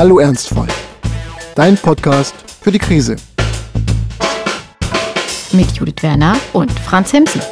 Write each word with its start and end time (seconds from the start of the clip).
Hallo 0.00 0.18
Ernstfall, 0.18 0.66
dein 1.54 1.76
Podcast 1.76 2.34
für 2.62 2.72
die 2.72 2.78
Krise. 2.78 3.16
Mit 5.52 5.70
Judith 5.72 5.96
Werner 6.00 6.40
und 6.54 6.72
Franz 6.72 7.12
Hemsen. 7.12 7.42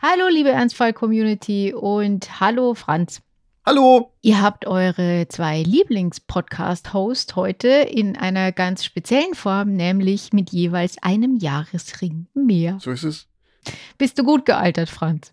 Hallo 0.00 0.28
liebe 0.30 0.50
Ernstfall-Community 0.50 1.74
und 1.74 2.40
hallo 2.40 2.74
Franz. 2.74 3.20
Hallo! 3.66 4.12
Ihr 4.20 4.42
habt 4.42 4.66
eure 4.66 5.26
zwei 5.30 5.62
Lieblings-Podcast-Hosts 5.62 7.34
heute 7.34 7.68
in 7.68 8.14
einer 8.14 8.52
ganz 8.52 8.84
speziellen 8.84 9.32
Form, 9.32 9.72
nämlich 9.74 10.34
mit 10.34 10.50
jeweils 10.50 11.02
einem 11.02 11.38
Jahresring 11.38 12.26
mehr. 12.34 12.76
So 12.82 12.90
ist 12.90 13.04
es. 13.04 13.26
Bist 13.96 14.18
du 14.18 14.22
gut 14.22 14.44
gealtert, 14.44 14.90
Franz? 14.90 15.32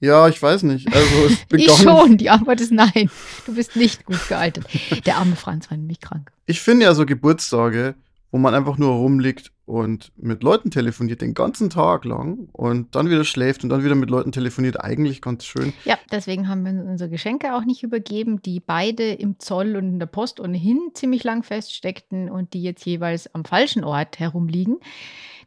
Ja, 0.00 0.26
ich 0.26 0.42
weiß 0.42 0.64
nicht. 0.64 0.92
Also 0.92 1.26
ich 1.28 1.46
bin 1.46 1.60
ich 1.60 1.70
schon, 1.70 2.16
die 2.16 2.30
Antwort 2.30 2.60
ist 2.60 2.72
nein. 2.72 3.08
Du 3.46 3.54
bist 3.54 3.76
nicht 3.76 4.04
gut 4.04 4.26
gealtert. 4.28 4.66
Der 5.06 5.18
arme 5.18 5.36
Franz 5.36 5.70
war 5.70 5.78
nämlich 5.78 6.00
krank. 6.00 6.32
Ich 6.46 6.60
finde 6.60 6.86
ja 6.86 6.94
so 6.94 7.06
Geburtstage, 7.06 7.94
wo 8.30 8.38
man 8.38 8.54
einfach 8.54 8.76
nur 8.76 8.90
rumliegt 8.90 9.52
und 9.64 10.12
mit 10.16 10.42
Leuten 10.42 10.70
telefoniert 10.70 11.20
den 11.20 11.34
ganzen 11.34 11.70
Tag 11.70 12.04
lang 12.04 12.48
und 12.52 12.94
dann 12.94 13.10
wieder 13.10 13.24
schläft 13.24 13.64
und 13.64 13.70
dann 13.70 13.84
wieder 13.84 13.94
mit 13.94 14.10
Leuten 14.10 14.32
telefoniert, 14.32 14.80
eigentlich 14.82 15.22
ganz 15.22 15.44
schön. 15.44 15.72
Ja, 15.84 15.98
deswegen 16.10 16.48
haben 16.48 16.64
wir 16.64 16.72
unsere 16.84 17.10
Geschenke 17.10 17.54
auch 17.54 17.64
nicht 17.64 17.82
übergeben, 17.82 18.42
die 18.42 18.60
beide 18.60 19.12
im 19.12 19.38
Zoll 19.38 19.76
und 19.76 19.88
in 19.88 19.98
der 19.98 20.06
Post 20.06 20.40
ohnehin 20.40 20.90
ziemlich 20.94 21.24
lang 21.24 21.42
feststeckten 21.42 22.30
und 22.30 22.54
die 22.54 22.62
jetzt 22.62 22.84
jeweils 22.84 23.34
am 23.34 23.44
falschen 23.44 23.84
Ort 23.84 24.18
herumliegen. 24.18 24.78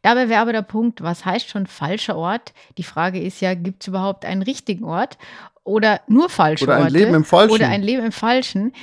Dabei 0.02 0.30
wäre 0.30 0.42
aber 0.42 0.54
der 0.54 0.64
Punkt, 0.64 1.02
was 1.02 1.26
heißt 1.26 1.50
schon 1.50 1.68
falscher 1.68 2.16
Ort? 2.16 2.54
Die 2.78 2.84
Frage 2.84 3.22
ist 3.22 3.40
ja, 3.42 3.54
gibt 3.54 3.84
es 3.84 3.88
überhaupt 3.88 4.26
einen 4.26 4.42
richtigen 4.42 4.84
Ort 4.84 5.20
oder 5.64 6.02
nur 6.08 6.30
falsche 6.30 6.66
Oder 6.66 6.78
ein 6.78 6.84
Orte? 6.84 6.94
Leben 6.94 7.14
im 7.14 7.26
Falschen. 7.26 7.54
Oder 7.54 7.68
ein 7.70 7.84
Leben 7.84 8.04
im 8.04 8.12
Falschen. 8.12 8.74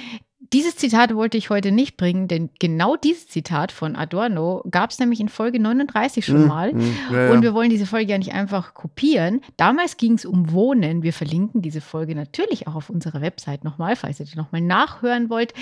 Dieses 0.54 0.76
Zitat 0.76 1.14
wollte 1.14 1.36
ich 1.36 1.50
heute 1.50 1.72
nicht 1.72 1.96
bringen, 1.98 2.26
denn 2.26 2.48
genau 2.58 2.96
dieses 2.96 3.28
Zitat 3.28 3.70
von 3.70 3.96
Adorno 3.96 4.64
gab 4.70 4.90
es 4.90 4.98
nämlich 4.98 5.20
in 5.20 5.28
Folge 5.28 5.60
39 5.60 6.24
schon 6.24 6.44
Mm, 6.44 6.48
mal. 6.48 6.72
mm, 6.72 6.96
ja, 7.12 7.22
ja. 7.26 7.32
Und 7.32 7.42
wir 7.42 7.52
wollen 7.52 7.68
diese 7.68 7.84
Folge 7.84 8.12
ja 8.12 8.18
nicht 8.18 8.32
einfach 8.32 8.72
kopieren. 8.72 9.42
Damals 9.58 9.98
ging 9.98 10.14
es 10.14 10.24
um 10.24 10.50
Wohnen. 10.50 11.02
Wir 11.02 11.12
verlinken 11.12 11.60
diese 11.60 11.82
Folge 11.82 12.14
natürlich 12.14 12.66
auch 12.66 12.76
auf 12.76 12.88
unserer 12.88 13.20
Website 13.20 13.62
nochmal, 13.62 13.94
falls 13.94 14.20
ihr 14.20 14.26
die 14.26 14.36
nochmal 14.38 14.62
nachhören 14.62 15.28
wollt. 15.28 15.52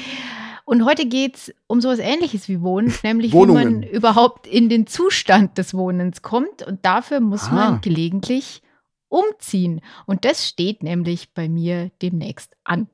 Und 0.65 0.85
heute 0.85 1.07
geht 1.07 1.35
es 1.37 1.55
um 1.67 1.81
sowas 1.81 1.99
ähnliches 1.99 2.49
wie 2.49 2.61
Wohnen, 2.61 2.93
nämlich 3.03 3.33
wie 3.33 3.37
Wohnungen. 3.37 3.81
man 3.81 3.83
überhaupt 3.83 4.47
in 4.47 4.69
den 4.69 4.87
Zustand 4.87 5.59
des 5.59 5.75
Wohnens 5.75 6.23
kommt. 6.23 6.63
Und 6.65 6.85
dafür 6.85 7.19
muss 7.21 7.49
Ah. 7.49 7.55
man 7.55 7.81
gelegentlich 7.81 8.63
umziehen. 9.09 9.81
Und 10.07 10.25
das 10.25 10.47
steht 10.47 10.83
nämlich 10.83 11.33
bei 11.35 11.49
mir 11.49 11.91
demnächst 12.03 12.53
an. 12.65 12.89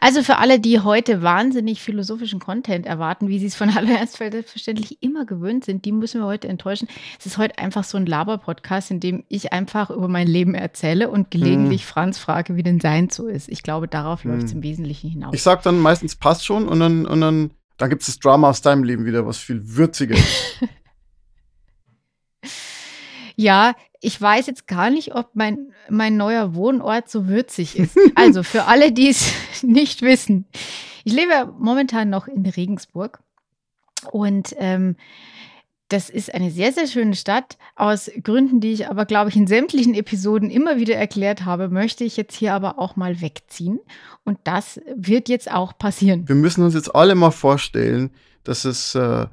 Also 0.00 0.22
für 0.22 0.38
alle, 0.38 0.58
die 0.60 0.80
heute 0.80 1.22
wahnsinnig 1.22 1.82
philosophischen 1.82 2.38
Content 2.40 2.86
erwarten, 2.86 3.28
wie 3.28 3.38
sie 3.38 3.46
es 3.46 3.54
von 3.54 3.74
Hallo 3.74 3.88
Ernstfeld 3.90 4.32
selbstverständlich 4.32 5.02
immer 5.02 5.24
gewöhnt 5.26 5.64
sind, 5.64 5.84
die 5.84 5.92
müssen 5.92 6.20
wir 6.20 6.26
heute 6.26 6.48
enttäuschen. 6.48 6.88
Es 7.18 7.26
ist 7.26 7.38
heute 7.38 7.58
einfach 7.58 7.84
so 7.84 7.96
ein 7.98 8.06
Laber-Podcast, 8.06 8.90
in 8.90 9.00
dem 9.00 9.24
ich 9.28 9.52
einfach 9.52 9.90
über 9.90 10.08
mein 10.08 10.26
Leben 10.26 10.54
erzähle 10.54 11.10
und 11.10 11.30
gelegentlich 11.30 11.84
Franz 11.86 12.18
frage, 12.18 12.56
wie 12.56 12.62
denn 12.62 12.80
sein 12.80 13.10
so 13.10 13.26
ist. 13.26 13.48
Ich 13.48 13.62
glaube, 13.62 13.88
darauf 13.88 14.24
läuft 14.24 14.44
es 14.44 14.50
Hm. 14.52 14.58
im 14.58 14.62
Wesentlichen 14.62 15.10
hinaus. 15.10 15.34
Ich 15.34 15.42
sag 15.42 15.62
dann 15.62 15.78
meistens 15.78 16.16
passt 16.16 16.44
schon 16.44 16.68
und 16.68 16.80
dann, 16.80 17.06
und 17.06 17.20
dann, 17.20 17.50
dann 17.76 17.90
gibt 17.90 18.02
es 18.02 18.06
das 18.06 18.18
Drama 18.18 18.48
aus 18.50 18.62
deinem 18.62 18.84
Leben 18.84 19.04
wieder, 19.04 19.26
was 19.26 19.38
viel 19.38 19.60
würziger 19.76 20.14
ist. 20.16 20.60
Ja, 23.36 23.74
ich 24.00 24.20
weiß 24.20 24.46
jetzt 24.46 24.66
gar 24.66 24.90
nicht, 24.90 25.14
ob 25.14 25.30
mein, 25.34 25.72
mein 25.88 26.16
neuer 26.16 26.54
Wohnort 26.54 27.10
so 27.10 27.28
würzig 27.28 27.78
ist. 27.78 27.98
Also 28.14 28.42
für 28.42 28.64
alle, 28.64 28.92
die 28.92 29.08
es 29.08 29.32
nicht 29.62 30.02
wissen. 30.02 30.46
Ich 31.04 31.12
lebe 31.12 31.52
momentan 31.58 32.10
noch 32.10 32.28
in 32.28 32.44
Regensburg 32.46 33.20
und 34.10 34.54
ähm, 34.58 34.96
das 35.90 36.08
ist 36.08 36.32
eine 36.32 36.52
sehr, 36.52 36.72
sehr 36.72 36.86
schöne 36.86 37.16
Stadt. 37.16 37.58
Aus 37.74 38.10
Gründen, 38.22 38.60
die 38.60 38.72
ich 38.72 38.88
aber, 38.88 39.06
glaube 39.06 39.30
ich, 39.30 39.36
in 39.36 39.48
sämtlichen 39.48 39.94
Episoden 39.94 40.48
immer 40.48 40.76
wieder 40.76 40.94
erklärt 40.94 41.44
habe, 41.44 41.68
möchte 41.68 42.04
ich 42.04 42.16
jetzt 42.16 42.36
hier 42.36 42.54
aber 42.54 42.78
auch 42.78 42.94
mal 42.94 43.20
wegziehen. 43.20 43.80
Und 44.24 44.38
das 44.44 44.80
wird 44.94 45.28
jetzt 45.28 45.50
auch 45.50 45.76
passieren. 45.76 46.28
Wir 46.28 46.36
müssen 46.36 46.62
uns 46.64 46.74
jetzt 46.74 46.94
alle 46.94 47.16
mal 47.16 47.32
vorstellen, 47.32 48.10
dass 48.44 48.64
es 48.64 48.94
äh, 48.94 49.26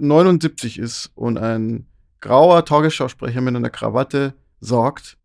1979 0.00 0.78
ist 0.78 1.10
und 1.14 1.38
ein 1.38 1.86
grauer 2.20 2.64
Tagesschausprecher 2.64 3.40
mit 3.40 3.56
einer 3.56 3.70
Krawatte 3.70 4.34
sagt 4.60 5.18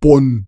Bonn. 0.00 0.46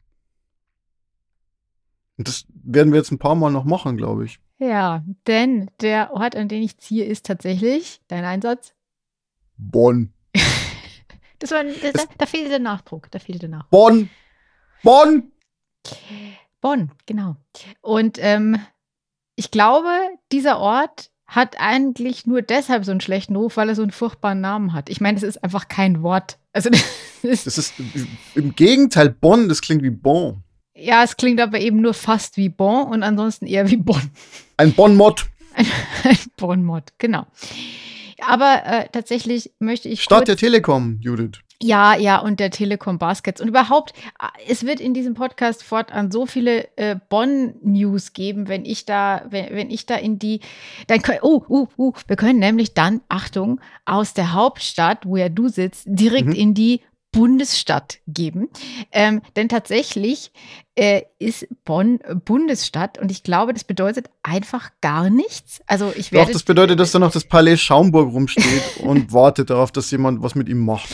Und 2.17 2.29
das 2.29 2.47
werden 2.51 2.93
wir 2.93 2.99
jetzt 2.99 3.13
ein 3.13 3.19
paar 3.19 3.35
Mal 3.35 3.51
noch 3.51 3.65
machen, 3.65 3.97
glaube 3.97 4.25
ich. 4.25 4.41
Ja, 4.59 5.05
denn 5.27 5.71
der 5.81 6.13
Ort, 6.13 6.35
an 6.35 6.49
den 6.49 6.63
ich 6.63 6.79
ziehe, 6.79 7.05
ist 7.05 7.27
tatsächlich 7.27 8.01
dein 8.09 8.25
Einsatz. 8.25 8.75
Bonn. 9.57 10.13
Das 11.41 11.53
war, 11.53 11.63
das, 11.63 11.93
da, 11.93 12.03
da 12.19 12.27
fehlte 12.27 12.49
der 12.49 12.59
Nachdruck. 12.59 13.13
Da 13.13 13.21
fehlte 13.21 13.39
der 13.39 13.51
Nachdruck. 13.51 13.71
Bonn. 13.71 14.11
Bonn. 14.83 15.31
Bonn, 16.61 16.91
genau. 17.07 17.37
Und 17.81 18.19
ähm, 18.21 18.59
ich 19.37 19.53
glaube, 19.53 19.89
dieser 20.33 20.59
Ort 20.59 21.13
hat 21.29 21.57
eigentlich 21.61 22.27
nur 22.27 22.43
deshalb 22.43 22.85
so 22.85 22.91
einen 22.91 23.03
schlechten 23.03 23.37
Ruf, 23.37 23.57
weil 23.59 23.69
er 23.69 23.75
so 23.75 23.83
einen 23.83 23.91
furchtbaren 23.93 24.41
Namen 24.41 24.73
hat. 24.73 24.89
Ich 24.89 25.01
meine, 25.01 25.17
es 25.19 25.23
ist 25.23 25.45
einfach 25.45 25.69
kein 25.69 26.03
Wort. 26.03 26.39
Also 26.53 26.71
das 27.23 27.23
ist, 27.23 27.47
Das 27.47 27.59
ist 27.59 27.75
im 28.35 28.55
Gegenteil 28.55 29.11
Bonn, 29.11 29.49
das 29.49 29.61
klingt 29.61 29.83
wie 29.83 29.91
Bon. 29.91 30.43
ja, 30.75 31.05
es 31.05 31.17
klingt 31.17 31.41
aber 31.41 31.61
eben 31.61 31.81
nur 31.81 31.93
fast 31.95 32.37
wie 32.39 32.49
Bon 32.49 32.89
und 32.89 33.03
ansonsten 33.03 33.47
eher 33.47 33.71
wie 33.71 33.77
Bonn. 33.77 34.11
Ein 34.57 34.73
Bonmott. 34.73 35.27
Ein 35.55 36.17
Bonmod, 36.37 36.85
genau. 36.99 37.27
Aber 38.27 38.63
äh, 38.65 38.89
tatsächlich 38.91 39.53
möchte 39.59 39.89
ich 39.89 40.03
Stadt 40.03 40.29
der 40.29 40.37
Telekom, 40.37 40.99
Judith. 41.01 41.41
Ja, 41.61 41.97
ja, 41.97 42.19
und 42.19 42.39
der 42.39 42.51
Telekom 42.51 42.99
Baskets. 42.99 43.41
Und 43.41 43.49
überhaupt, 43.49 43.93
äh, 44.21 44.27
es 44.49 44.65
wird 44.65 44.81
in 44.81 44.95
diesem 44.95 45.15
Podcast 45.15 45.65
fortan 45.65 46.13
so 46.13 46.25
viele 46.25 46.69
äh, 46.77 46.95
Bonn-News 47.09 48.13
geben, 48.13 48.47
wenn 48.47 48.65
ich 48.65 48.85
da, 48.85 49.23
wenn, 49.29 49.51
wenn 49.51 49.71
ich 49.71 49.85
da 49.85 49.97
in 49.97 50.21
die, 50.21 50.41
dann 50.87 51.03
können, 51.03 51.19
oh, 51.23 51.43
uh, 51.49 51.67
uh, 51.77 51.93
wir 52.07 52.15
können 52.15 52.39
nämlich 52.39 52.75
dann, 52.75 53.01
Achtung, 53.09 53.61
aus 53.87 54.15
der 54.15 54.35
Hauptstadt, 54.35 55.05
wo 55.05 55.17
ja 55.17 55.29
du 55.29 55.49
sitzt, 55.49 55.83
direkt 55.87 56.29
Mhm. 56.29 56.35
in 56.35 56.55
die 56.55 56.81
Bundesstadt 57.11 57.99
geben. 58.07 58.49
Ähm, 58.93 59.23
denn 59.35 59.49
tatsächlich 59.49 60.31
äh, 60.77 61.03
ist 61.19 61.49
Bonn 61.65 61.99
Bundesstadt 62.25 62.99
und 62.99 63.11
ich 63.11 63.23
glaube, 63.23 63.53
das 63.55 63.65
bedeutet 63.65 64.11
einfach 64.23 64.71
gar 64.81 65.11
nichts. 65.11 65.61
Also 65.67 65.93
ich 65.97 66.11
Doch, 66.11 66.19
werde. 66.19 66.33
das 66.35 66.43
bedeutet, 66.45 66.79
dass 66.79 66.93
da 66.93 66.99
noch 66.99 67.11
das 67.11 67.25
Palais 67.25 67.57
Schaumburg 67.57 68.13
rumsteht 68.13 68.77
und 68.83 69.13
wartet 69.13 69.51
darauf, 69.51 69.73
dass 69.73 69.91
jemand 69.91 70.23
was 70.23 70.35
mit 70.35 70.49
ihm 70.49 70.65
macht. 70.65 70.89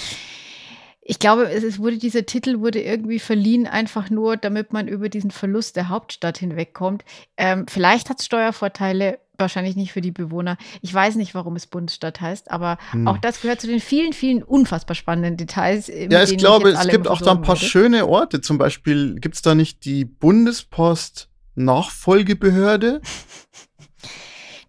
Ich 1.07 1.19
glaube, 1.19 1.51
es 1.51 1.79
wurde, 1.79 1.99
dieser 1.99 2.25
Titel 2.25 2.61
wurde 2.61 2.81
irgendwie 2.83 3.19
verliehen, 3.19 3.67
einfach 3.67 4.09
nur, 4.09 4.39
damit 4.39 4.73
man 4.73 4.89
über 4.89 5.11
diesen 5.11 5.31
Verlust 5.31 5.77
der 5.77 5.91
Hauptstadt 5.91 6.39
hinwegkommt. 6.39 7.05
Ähm, 7.37 7.67
vielleicht 7.69 8.09
hat 8.09 8.21
es 8.21 8.27
Steuervorteile, 8.27 9.19
wahrscheinlich 9.37 9.77
nicht 9.77 9.93
für 9.93 10.01
die 10.01 10.13
Bewohner. 10.13 10.57
Ich 10.81 10.95
weiß 10.95 11.17
nicht, 11.17 11.35
warum 11.35 11.57
es 11.57 11.67
Bundesstadt 11.67 12.23
heißt, 12.23 12.51
aber 12.51 12.79
Hm. 12.93 13.07
auch 13.07 13.19
das 13.19 13.43
gehört 13.43 13.61
zu 13.61 13.67
den 13.67 13.81
vielen, 13.81 14.15
vielen 14.15 14.43
unfassbar 14.43 14.95
spannenden 14.95 15.37
Details. 15.37 15.89
Ja, 15.89 16.23
ich 16.23 16.39
glaube, 16.39 16.71
jetzt 16.71 16.81
es 16.85 16.89
gibt 16.89 17.07
auch 17.07 17.21
da 17.21 17.33
ein 17.33 17.43
paar 17.43 17.57
wurde. 17.57 17.67
schöne 17.67 18.07
Orte. 18.07 18.41
Zum 18.41 18.57
Beispiel 18.57 19.17
gibt 19.21 19.35
es 19.35 19.43
da 19.43 19.55
nicht 19.55 19.85
die 19.85 20.05
Bundespost 20.07 21.29
Nachfolgebehörde. 21.57 23.01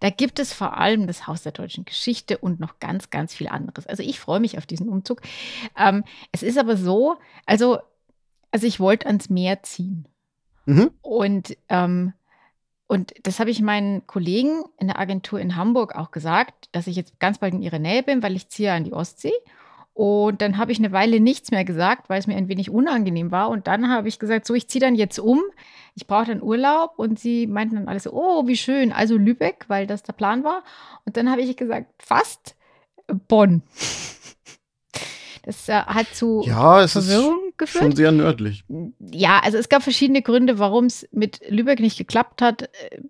Da 0.00 0.10
gibt 0.10 0.38
es 0.38 0.52
vor 0.52 0.76
allem 0.76 1.06
das 1.06 1.26
Haus 1.26 1.42
der 1.42 1.52
deutschen 1.52 1.84
Geschichte 1.84 2.38
und 2.38 2.60
noch 2.60 2.78
ganz, 2.78 3.10
ganz 3.10 3.34
viel 3.34 3.48
anderes. 3.48 3.86
Also 3.86 4.02
ich 4.02 4.20
freue 4.20 4.40
mich 4.40 4.58
auf 4.58 4.66
diesen 4.66 4.88
Umzug. 4.88 5.22
Ähm, 5.76 6.04
es 6.32 6.42
ist 6.42 6.58
aber 6.58 6.76
so, 6.76 7.16
also, 7.46 7.78
also 8.50 8.66
ich 8.66 8.80
wollte 8.80 9.06
ans 9.06 9.30
Meer 9.30 9.62
ziehen. 9.62 10.06
Mhm. 10.66 10.90
Und, 11.00 11.56
ähm, 11.68 12.12
und 12.86 13.14
das 13.22 13.40
habe 13.40 13.50
ich 13.50 13.62
meinen 13.62 14.06
Kollegen 14.06 14.62
in 14.78 14.88
der 14.88 14.98
Agentur 14.98 15.40
in 15.40 15.56
Hamburg 15.56 15.96
auch 15.96 16.10
gesagt, 16.10 16.68
dass 16.72 16.86
ich 16.86 16.96
jetzt 16.96 17.18
ganz 17.18 17.38
bald 17.38 17.54
in 17.54 17.62
ihrer 17.62 17.78
Nähe 17.78 18.02
bin, 18.02 18.22
weil 18.22 18.36
ich 18.36 18.48
ziehe 18.48 18.72
an 18.72 18.84
die 18.84 18.92
Ostsee. 18.92 19.32
Und 19.96 20.42
dann 20.42 20.58
habe 20.58 20.72
ich 20.72 20.78
eine 20.78 20.92
Weile 20.92 21.20
nichts 21.20 21.50
mehr 21.50 21.64
gesagt, 21.64 22.10
weil 22.10 22.18
es 22.18 22.26
mir 22.26 22.36
ein 22.36 22.48
wenig 22.48 22.68
unangenehm 22.68 23.30
war. 23.30 23.48
Und 23.48 23.66
dann 23.66 23.88
habe 23.88 24.08
ich 24.08 24.18
gesagt, 24.18 24.46
so, 24.46 24.52
ich 24.52 24.68
ziehe 24.68 24.80
dann 24.80 24.94
jetzt 24.94 25.18
um. 25.18 25.42
Ich 25.96 26.06
brauche 26.06 26.26
dann 26.26 26.42
Urlaub. 26.42 26.98
Und 26.98 27.18
sie 27.18 27.46
meinten 27.48 27.74
dann 27.74 27.88
alles 27.88 28.04
so, 28.04 28.12
oh, 28.12 28.46
wie 28.46 28.56
schön. 28.56 28.92
Also 28.92 29.16
Lübeck, 29.16 29.64
weil 29.68 29.86
das 29.88 30.02
der 30.04 30.12
Plan 30.12 30.44
war. 30.44 30.62
Und 31.04 31.16
dann 31.16 31.30
habe 31.30 31.40
ich 31.40 31.56
gesagt, 31.56 31.92
fast 31.98 32.54
Bonn. 33.28 33.62
Das 35.46 35.68
äh, 35.68 35.74
hat 35.74 36.08
zu 36.12 36.42
Ja, 36.44 36.82
es 36.82 36.96
ist 36.96 37.06
Verwirrung 37.06 37.38
geführt. 37.56 37.84
schon 37.84 37.94
sehr 37.94 38.10
nördlich. 38.10 38.64
Ja, 38.98 39.38
also 39.44 39.58
es 39.58 39.68
gab 39.68 39.84
verschiedene 39.84 40.20
Gründe, 40.20 40.58
warum 40.58 40.86
es 40.86 41.08
mit 41.12 41.40
Lübeck 41.48 41.78
nicht 41.78 41.96
geklappt 41.96 42.42
hat. 42.42 42.62
Äh, 42.62 43.02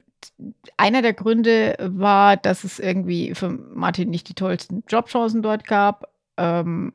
einer 0.76 1.00
der 1.00 1.14
Gründe 1.14 1.76
war, 1.80 2.36
dass 2.36 2.62
es 2.64 2.78
irgendwie 2.78 3.34
für 3.34 3.48
Martin 3.48 4.10
nicht 4.10 4.28
die 4.28 4.34
tollsten 4.34 4.84
Jobchancen 4.86 5.40
dort 5.40 5.66
gab. 5.66 6.12
Ähm, 6.36 6.92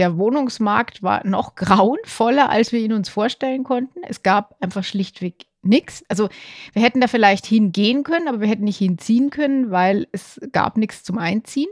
der 0.00 0.18
Wohnungsmarkt 0.18 1.02
war 1.02 1.24
noch 1.26 1.54
grauenvoller, 1.56 2.50
als 2.50 2.72
wir 2.72 2.80
ihn 2.80 2.92
uns 2.92 3.08
vorstellen 3.08 3.62
konnten. 3.62 4.00
Es 4.08 4.22
gab 4.22 4.56
einfach 4.60 4.82
schlichtweg 4.82 5.46
nichts. 5.62 6.02
Also 6.08 6.28
wir 6.72 6.82
hätten 6.82 7.00
da 7.00 7.06
vielleicht 7.06 7.46
hingehen 7.46 8.02
können, 8.02 8.26
aber 8.26 8.40
wir 8.40 8.48
hätten 8.48 8.64
nicht 8.64 8.78
hinziehen 8.78 9.30
können, 9.30 9.70
weil 9.70 10.08
es 10.10 10.40
gab 10.52 10.76
nichts 10.76 11.04
zum 11.04 11.18
Einziehen. 11.18 11.68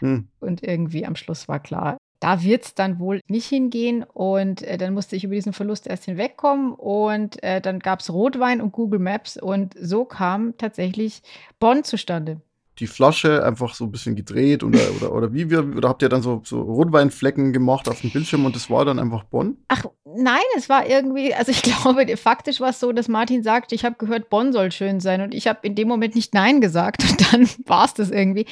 Hm. 0.00 0.28
Und 0.40 0.62
irgendwie 0.62 1.06
am 1.06 1.16
Schluss 1.16 1.46
war 1.46 1.60
klar, 1.60 1.98
da 2.18 2.42
wird 2.42 2.64
es 2.64 2.74
dann 2.74 2.98
wohl 2.98 3.20
nicht 3.28 3.46
hingehen. 3.46 4.04
Und 4.04 4.62
äh, 4.62 4.78
dann 4.78 4.94
musste 4.94 5.16
ich 5.16 5.24
über 5.24 5.34
diesen 5.34 5.52
Verlust 5.52 5.86
erst 5.86 6.06
hinwegkommen. 6.06 6.72
Und 6.72 7.42
äh, 7.42 7.60
dann 7.60 7.78
gab 7.78 8.00
es 8.00 8.10
Rotwein 8.10 8.62
und 8.62 8.72
Google 8.72 9.00
Maps. 9.00 9.36
Und 9.36 9.74
so 9.78 10.06
kam 10.06 10.56
tatsächlich 10.56 11.22
Bonn 11.58 11.84
zustande 11.84 12.40
die 12.78 12.86
Flasche 12.86 13.44
einfach 13.44 13.74
so 13.74 13.84
ein 13.84 13.92
bisschen 13.92 14.16
gedreht 14.16 14.62
oder, 14.62 14.78
oder, 14.96 15.12
oder 15.12 15.32
wie 15.32 15.50
wir, 15.50 15.76
oder 15.76 15.88
habt 15.88 16.02
ihr 16.02 16.08
dann 16.08 16.22
so, 16.22 16.42
so 16.44 16.60
Rotweinflecken 16.60 17.52
gemacht 17.52 17.88
auf 17.88 18.00
dem 18.00 18.10
Bildschirm 18.10 18.44
und 18.44 18.54
das 18.54 18.70
war 18.70 18.84
dann 18.84 18.98
einfach 18.98 19.24
Bonn? 19.24 19.56
Ach 19.68 19.84
nein, 20.04 20.42
es 20.56 20.68
war 20.68 20.86
irgendwie, 20.86 21.34
also 21.34 21.50
ich 21.50 21.62
glaube, 21.62 22.16
faktisch 22.16 22.60
war 22.60 22.70
es 22.70 22.80
so, 22.80 22.92
dass 22.92 23.08
Martin 23.08 23.42
sagte, 23.42 23.74
ich 23.74 23.84
habe 23.84 23.96
gehört, 23.98 24.28
Bonn 24.30 24.52
soll 24.52 24.72
schön 24.72 25.00
sein 25.00 25.20
und 25.20 25.34
ich 25.34 25.46
habe 25.46 25.60
in 25.62 25.74
dem 25.74 25.88
Moment 25.88 26.14
nicht 26.14 26.34
Nein 26.34 26.60
gesagt 26.60 27.04
und 27.10 27.32
dann 27.32 27.48
war 27.66 27.84
es 27.84 27.94
das 27.94 28.10
irgendwie. 28.10 28.46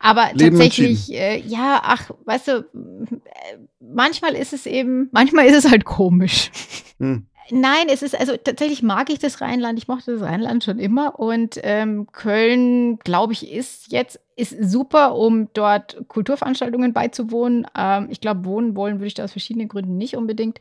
Aber 0.00 0.30
Leben 0.34 0.58
tatsächlich, 0.58 1.12
äh, 1.12 1.38
ja, 1.40 1.80
ach, 1.82 2.10
weißt 2.24 2.48
du, 2.48 2.52
äh, 2.52 3.58
manchmal 3.80 4.34
ist 4.34 4.52
es 4.52 4.66
eben, 4.66 5.08
manchmal 5.12 5.46
ist 5.46 5.64
es 5.64 5.70
halt 5.70 5.84
komisch. 5.84 6.50
Hm. 6.98 7.26
Nein, 7.50 7.88
es 7.88 8.02
ist, 8.02 8.18
also 8.18 8.36
tatsächlich 8.36 8.82
mag 8.82 9.10
ich 9.10 9.18
das 9.18 9.40
Rheinland. 9.40 9.78
Ich 9.78 9.88
mochte 9.88 10.12
das 10.12 10.22
Rheinland 10.22 10.64
schon 10.64 10.78
immer. 10.78 11.18
Und 11.18 11.58
ähm, 11.62 12.06
Köln, 12.12 12.98
glaube 13.00 13.32
ich, 13.34 13.50
ist 13.50 13.92
jetzt 13.92 14.20
ist 14.36 14.56
super, 14.62 15.14
um 15.14 15.48
dort 15.54 16.08
Kulturveranstaltungen 16.08 16.92
beizuwohnen. 16.92 17.66
Ähm, 17.76 18.08
ich 18.10 18.20
glaube, 18.20 18.44
wohnen 18.44 18.76
wollen 18.76 18.96
würde 18.96 19.06
ich 19.06 19.14
da 19.14 19.24
aus 19.24 19.32
verschiedenen 19.32 19.68
Gründen 19.68 19.96
nicht 19.96 20.16
unbedingt. 20.16 20.58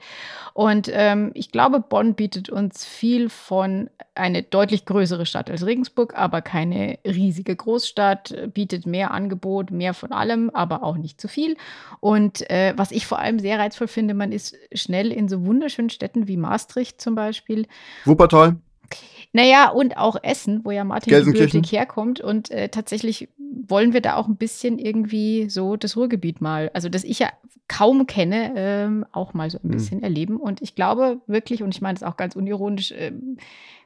Und 0.53 0.89
ähm, 0.91 1.31
ich 1.33 1.51
glaube, 1.51 1.79
Bonn 1.79 2.13
bietet 2.13 2.49
uns 2.49 2.85
viel 2.85 3.29
von 3.29 3.89
eine 4.15 4.43
deutlich 4.43 4.85
größere 4.85 5.25
Stadt 5.25 5.49
als 5.49 5.65
Regensburg, 5.65 6.13
aber 6.15 6.41
keine 6.41 6.99
riesige 7.05 7.55
Großstadt, 7.55 8.53
bietet 8.53 8.85
mehr 8.85 9.11
Angebot, 9.11 9.71
mehr 9.71 9.95
von 9.95 10.11
allem, 10.11 10.51
aber 10.51 10.83
auch 10.83 10.97
nicht 10.97 11.19
zu 11.19 11.27
viel. 11.27 11.57
Und 11.99 12.47
äh, 12.51 12.73
was 12.77 12.91
ich 12.91 13.07
vor 13.07 13.19
allem 13.19 13.39
sehr 13.39 13.57
reizvoll 13.57 13.87
finde, 13.87 14.13
man 14.13 14.31
ist 14.31 14.55
schnell 14.73 15.11
in 15.11 15.27
so 15.27 15.45
wunderschönen 15.45 15.89
Städten 15.89 16.27
wie 16.27 16.37
Maastricht 16.37 17.01
zum 17.01 17.15
Beispiel. 17.15 17.65
Wuppertal. 18.05 18.57
Naja, 19.35 19.69
und 19.69 19.97
auch 19.97 20.15
Essen, 20.21 20.61
wo 20.63 20.69
ja 20.69 20.83
Martin 20.83 21.25
gebürtig 21.25 21.71
herkommt. 21.71 22.21
Und 22.21 22.51
äh, 22.51 22.69
tatsächlich 22.69 23.29
wollen 23.67 23.94
wir 23.94 24.01
da 24.01 24.15
auch 24.15 24.27
ein 24.27 24.38
bisschen 24.38 24.79
irgendwie 24.79 25.50
so 25.50 25.75
das 25.75 25.95
Ruhrgebiet 25.95 26.41
mal, 26.41 26.71
also 26.73 26.89
das 26.89 27.03
ich 27.03 27.19
ja 27.19 27.31
kaum 27.67 28.07
kenne, 28.07 28.53
ähm, 28.55 29.05
auch 29.11 29.33
mal 29.33 29.50
so 29.50 29.57
ein 29.59 29.63
hm. 29.63 29.71
bisschen 29.71 29.97
mhm. 30.00 30.03
erleben. 30.03 30.38
Und 30.38 30.61
ich 30.61 30.75
glaube 30.75 31.21
wirklich, 31.27 31.63
und 31.63 31.73
ich 31.73 31.81
meine 31.81 31.97
das 31.97 32.07
auch 32.07 32.17
ganz 32.17 32.35
unironisch, 32.35 32.91
äh, 32.91 33.13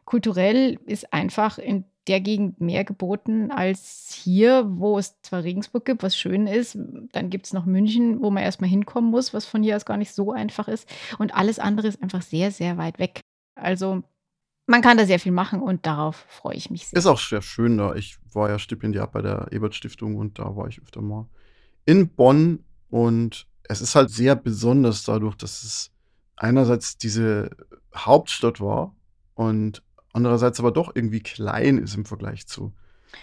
kulturell 0.06 0.80
ist 0.86 1.14
einfach 1.14 1.58
in 1.58 1.84
der 2.08 2.22
Gegend 2.22 2.62
mehr 2.62 2.86
geboten 2.86 3.52
als 3.52 4.18
hier, 4.24 4.66
wo 4.68 4.98
es 4.98 5.22
zwar 5.22 5.44
Regensburg 5.44 5.86
gibt, 5.86 6.04
was 6.04 6.18
schön 6.18 6.48
ist. 6.48 6.78
Dann 7.12 7.30
gibt 7.30 7.46
es 7.46 7.54
noch 7.54 7.66
München, 7.66 8.22
wo 8.22 8.32
man 8.32 8.44
erstmal 8.44 8.70
hinkommen 8.70 9.12
muss, 9.12 9.34
was 9.34 9.46
von 9.46 9.62
hier 9.62 9.76
aus 9.76 9.86
gar 9.86 9.98
nicht 9.98 10.14
so 10.14 10.32
einfach 10.32 10.70
ist. 10.70 10.88
Und 11.20 11.36
alles 11.36 11.60
andere 11.60 11.88
ist 11.88 12.02
einfach 12.02 12.22
sehr, 12.22 12.52
sehr 12.52 12.78
weit 12.78 13.00
weg. 13.00 13.20
Also 13.56 14.04
man 14.68 14.82
kann 14.82 14.98
da 14.98 15.06
sehr 15.06 15.20
viel 15.20 15.32
machen 15.32 15.62
und 15.62 15.86
darauf 15.86 16.26
freue 16.28 16.56
ich 16.56 16.70
mich 16.70 16.88
sehr. 16.88 17.00
Ist 17.00 17.08
auch 17.08 17.20
sehr 17.20 17.42
schön 17.42 17.78
da. 17.78 17.96
Ich 17.96 18.18
war 18.34 18.50
ja 18.50 18.60
Stipendiat 18.60 19.12
bei 19.12 19.22
der 19.22 19.48
Ebert-Stiftung 19.52 20.16
und 20.16 20.38
da 20.38 20.56
war 20.56 20.68
ich 20.68 20.82
öfter 20.82 21.02
mal 21.02 21.28
in 21.86 22.10
Bonn 22.10 22.64
und 22.90 23.48
es 23.64 23.82
ist 23.82 23.96
halt 23.96 24.10
sehr 24.10 24.36
besonders 24.36 25.04
dadurch, 25.04 25.36
dass 25.36 25.64
es 25.64 25.92
einerseits 26.36 26.98
diese 26.98 27.50
Hauptstadt 27.96 28.60
war 28.62 28.94
und 29.36 29.82
andererseits 30.14 30.60
aber 30.60 30.72
doch 30.72 30.96
irgendwie 30.96 31.22
klein 31.22 31.78
ist 31.78 31.96
im 31.96 32.06
Vergleich 32.06 32.46
zu. 32.46 32.74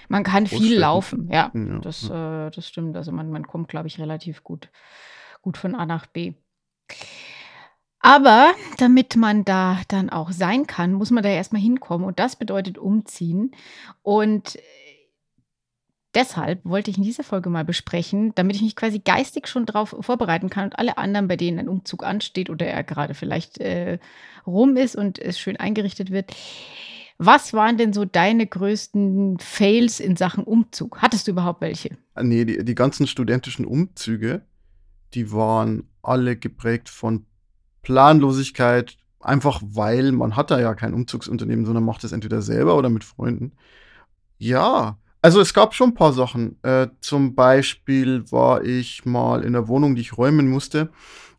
Man 0.08 0.24
kann 0.24 0.46
viel 0.46 0.78
laufen, 0.78 1.28
ja. 1.30 1.52
ja 1.54 1.78
das. 1.80 2.08
Äh, 2.08 2.50
das 2.50 2.66
stimmt. 2.66 2.96
Also 2.96 3.12
man, 3.12 3.30
man 3.30 3.46
kommt, 3.46 3.68
glaube 3.68 3.86
ich, 3.86 4.00
relativ 4.00 4.42
gut, 4.42 4.70
gut 5.42 5.58
von 5.58 5.74
A 5.74 5.84
nach 5.84 6.06
B. 6.06 6.32
Aber 8.04 8.52
damit 8.76 9.16
man 9.16 9.46
da 9.46 9.80
dann 9.88 10.10
auch 10.10 10.30
sein 10.30 10.66
kann, 10.66 10.92
muss 10.92 11.10
man 11.10 11.22
da 11.22 11.30
erstmal 11.30 11.62
hinkommen 11.62 12.06
und 12.06 12.18
das 12.18 12.36
bedeutet 12.36 12.76
umziehen. 12.76 13.52
Und 14.02 14.56
äh, 14.56 14.60
deshalb 16.14 16.62
wollte 16.66 16.90
ich 16.90 16.98
in 16.98 17.02
dieser 17.02 17.24
Folge 17.24 17.48
mal 17.48 17.64
besprechen, 17.64 18.34
damit 18.34 18.56
ich 18.56 18.62
mich 18.62 18.76
quasi 18.76 18.98
geistig 18.98 19.48
schon 19.48 19.64
darauf 19.64 19.96
vorbereiten 20.00 20.50
kann 20.50 20.64
und 20.64 20.78
alle 20.78 20.98
anderen, 20.98 21.28
bei 21.28 21.38
denen 21.38 21.58
ein 21.58 21.68
Umzug 21.70 22.04
ansteht 22.04 22.50
oder 22.50 22.66
er 22.66 22.84
gerade 22.84 23.14
vielleicht 23.14 23.56
äh, 23.62 23.98
rum 24.46 24.76
ist 24.76 24.96
und 24.96 25.18
es 25.18 25.38
schön 25.38 25.56
eingerichtet 25.56 26.10
wird. 26.10 26.30
Was 27.16 27.54
waren 27.54 27.78
denn 27.78 27.94
so 27.94 28.04
deine 28.04 28.46
größten 28.46 29.38
Fails 29.38 29.98
in 29.98 30.16
Sachen 30.16 30.44
Umzug? 30.44 31.00
Hattest 31.00 31.26
du 31.26 31.30
überhaupt 31.30 31.62
welche? 31.62 31.96
Nee, 32.20 32.44
die, 32.44 32.66
die 32.66 32.74
ganzen 32.74 33.06
studentischen 33.06 33.64
Umzüge, 33.64 34.42
die 35.14 35.32
waren 35.32 35.88
alle 36.02 36.36
geprägt 36.36 36.90
von 36.90 37.24
Planlosigkeit, 37.84 38.96
einfach 39.20 39.62
weil 39.64 40.12
man 40.12 40.36
hat 40.36 40.50
da 40.50 40.60
ja 40.60 40.74
kein 40.74 40.94
Umzugsunternehmen, 40.94 41.64
sondern 41.64 41.84
macht 41.84 42.04
es 42.04 42.12
entweder 42.12 42.42
selber 42.42 42.76
oder 42.76 42.90
mit 42.90 43.04
Freunden. 43.04 43.52
Ja, 44.38 44.98
also 45.22 45.40
es 45.40 45.54
gab 45.54 45.74
schon 45.74 45.90
ein 45.90 45.94
paar 45.94 46.12
Sachen. 46.12 46.62
Äh, 46.62 46.88
zum 47.00 47.34
Beispiel 47.34 48.30
war 48.30 48.62
ich 48.64 49.06
mal 49.06 49.42
in 49.42 49.54
der 49.54 49.68
Wohnung, 49.68 49.94
die 49.94 50.02
ich 50.02 50.18
räumen 50.18 50.50
musste. 50.50 50.90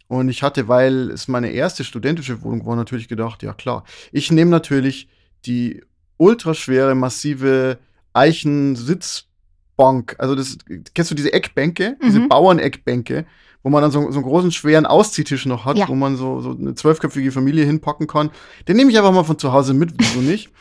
Und 0.08 0.30
ich 0.30 0.44
hatte, 0.44 0.68
weil 0.68 1.12
es 1.12 1.28
meine 1.28 1.52
erste 1.52 1.84
studentische 1.84 2.42
Wohnung 2.42 2.66
war, 2.66 2.76
natürlich 2.76 3.08
gedacht, 3.08 3.44
ja 3.44 3.54
klar, 3.54 3.84
ich 4.12 4.32
nehme 4.32 4.52
natürlich 4.52 5.08
die 5.46 5.84
ultraschwere, 6.18 6.96
massive 6.96 7.80
Eichensitzbank. 8.14 10.16
Also 10.18 10.36
das, 10.36 10.58
kennst 10.94 11.12
du 11.12 11.16
diese 11.16 11.34
Eckbänke, 11.34 11.98
mhm. 12.00 12.06
diese 12.06 12.28
Bauerneckbänke, 12.28 13.26
wo 13.66 13.72
man 13.72 13.82
dann 13.82 13.90
so, 13.90 14.12
so 14.12 14.20
einen 14.20 14.28
großen, 14.28 14.52
schweren 14.52 14.86
Ausziehtisch 14.86 15.48
noch 15.48 15.66
hat, 15.66 15.76
ja. 15.76 15.88
wo 15.88 15.96
man 15.96 16.18
so, 16.18 16.40
so 16.40 16.52
eine 16.52 16.76
zwölfköpfige 16.76 17.32
Familie 17.32 17.66
hinpacken 17.66 18.06
kann. 18.06 18.30
Den 18.68 18.78
nehme 18.78 18.92
ich 18.92 18.98
einfach 19.00 19.12
mal 19.12 19.24
von 19.24 19.40
zu 19.40 19.54
Hause 19.54 19.74
mit, 19.74 19.96
wieso 19.98 20.20
nicht? 20.20 20.52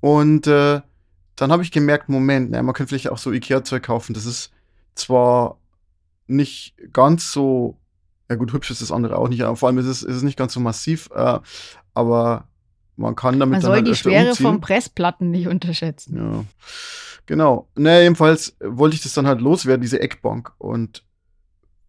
Und 0.00 0.46
äh, 0.46 0.82
dann 1.34 1.50
habe 1.50 1.62
ich 1.62 1.70
gemerkt, 1.70 2.10
Moment, 2.10 2.50
na, 2.50 2.62
man 2.62 2.74
könnte 2.74 2.90
vielleicht 2.90 3.08
auch 3.08 3.16
so 3.16 3.32
Ikea-Zeug 3.32 3.82
kaufen. 3.82 4.12
Das 4.12 4.26
ist 4.26 4.52
zwar 4.94 5.56
nicht 6.26 6.74
ganz 6.92 7.32
so, 7.32 7.78
ja 8.28 8.36
gut, 8.36 8.52
hübsch 8.52 8.70
ist 8.70 8.82
das 8.82 8.92
andere 8.92 9.16
auch 9.16 9.30
nicht, 9.30 9.42
aber 9.42 9.56
vor 9.56 9.70
allem 9.70 9.78
ist 9.78 9.86
es, 9.86 10.02
ist 10.02 10.16
es 10.16 10.22
nicht 10.22 10.36
ganz 10.36 10.52
so 10.52 10.60
massiv, 10.60 11.08
äh, 11.14 11.38
aber 11.94 12.48
man 12.96 13.16
kann 13.16 13.40
damit 13.40 13.52
man 13.52 13.60
dann 13.62 13.62
soll 13.62 13.76
halt 13.76 13.86
die 13.86 13.94
Schwere 13.94 14.28
umziehen. 14.28 14.44
von 14.44 14.60
Pressplatten 14.60 15.30
nicht 15.30 15.48
unterschätzen. 15.48 16.18
Ja, 16.18 16.44
genau. 17.24 17.70
Naja, 17.76 18.02
jedenfalls 18.02 18.58
wollte 18.60 18.96
ich 18.96 19.02
das 19.02 19.14
dann 19.14 19.26
halt 19.26 19.40
loswerden, 19.40 19.80
diese 19.80 20.02
Eckbank. 20.02 20.52
Und 20.58 21.02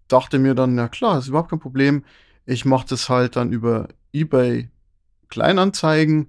dachte 0.07 0.39
mir 0.39 0.55
dann, 0.55 0.77
ja 0.77 0.87
klar, 0.87 1.17
ist 1.17 1.27
überhaupt 1.27 1.49
kein 1.49 1.59
Problem. 1.59 2.03
Ich 2.45 2.65
mache 2.65 2.87
das 2.87 3.09
halt 3.09 3.35
dann 3.35 3.51
über 3.51 3.87
eBay 4.11 4.69
Kleinanzeigen. 5.29 6.27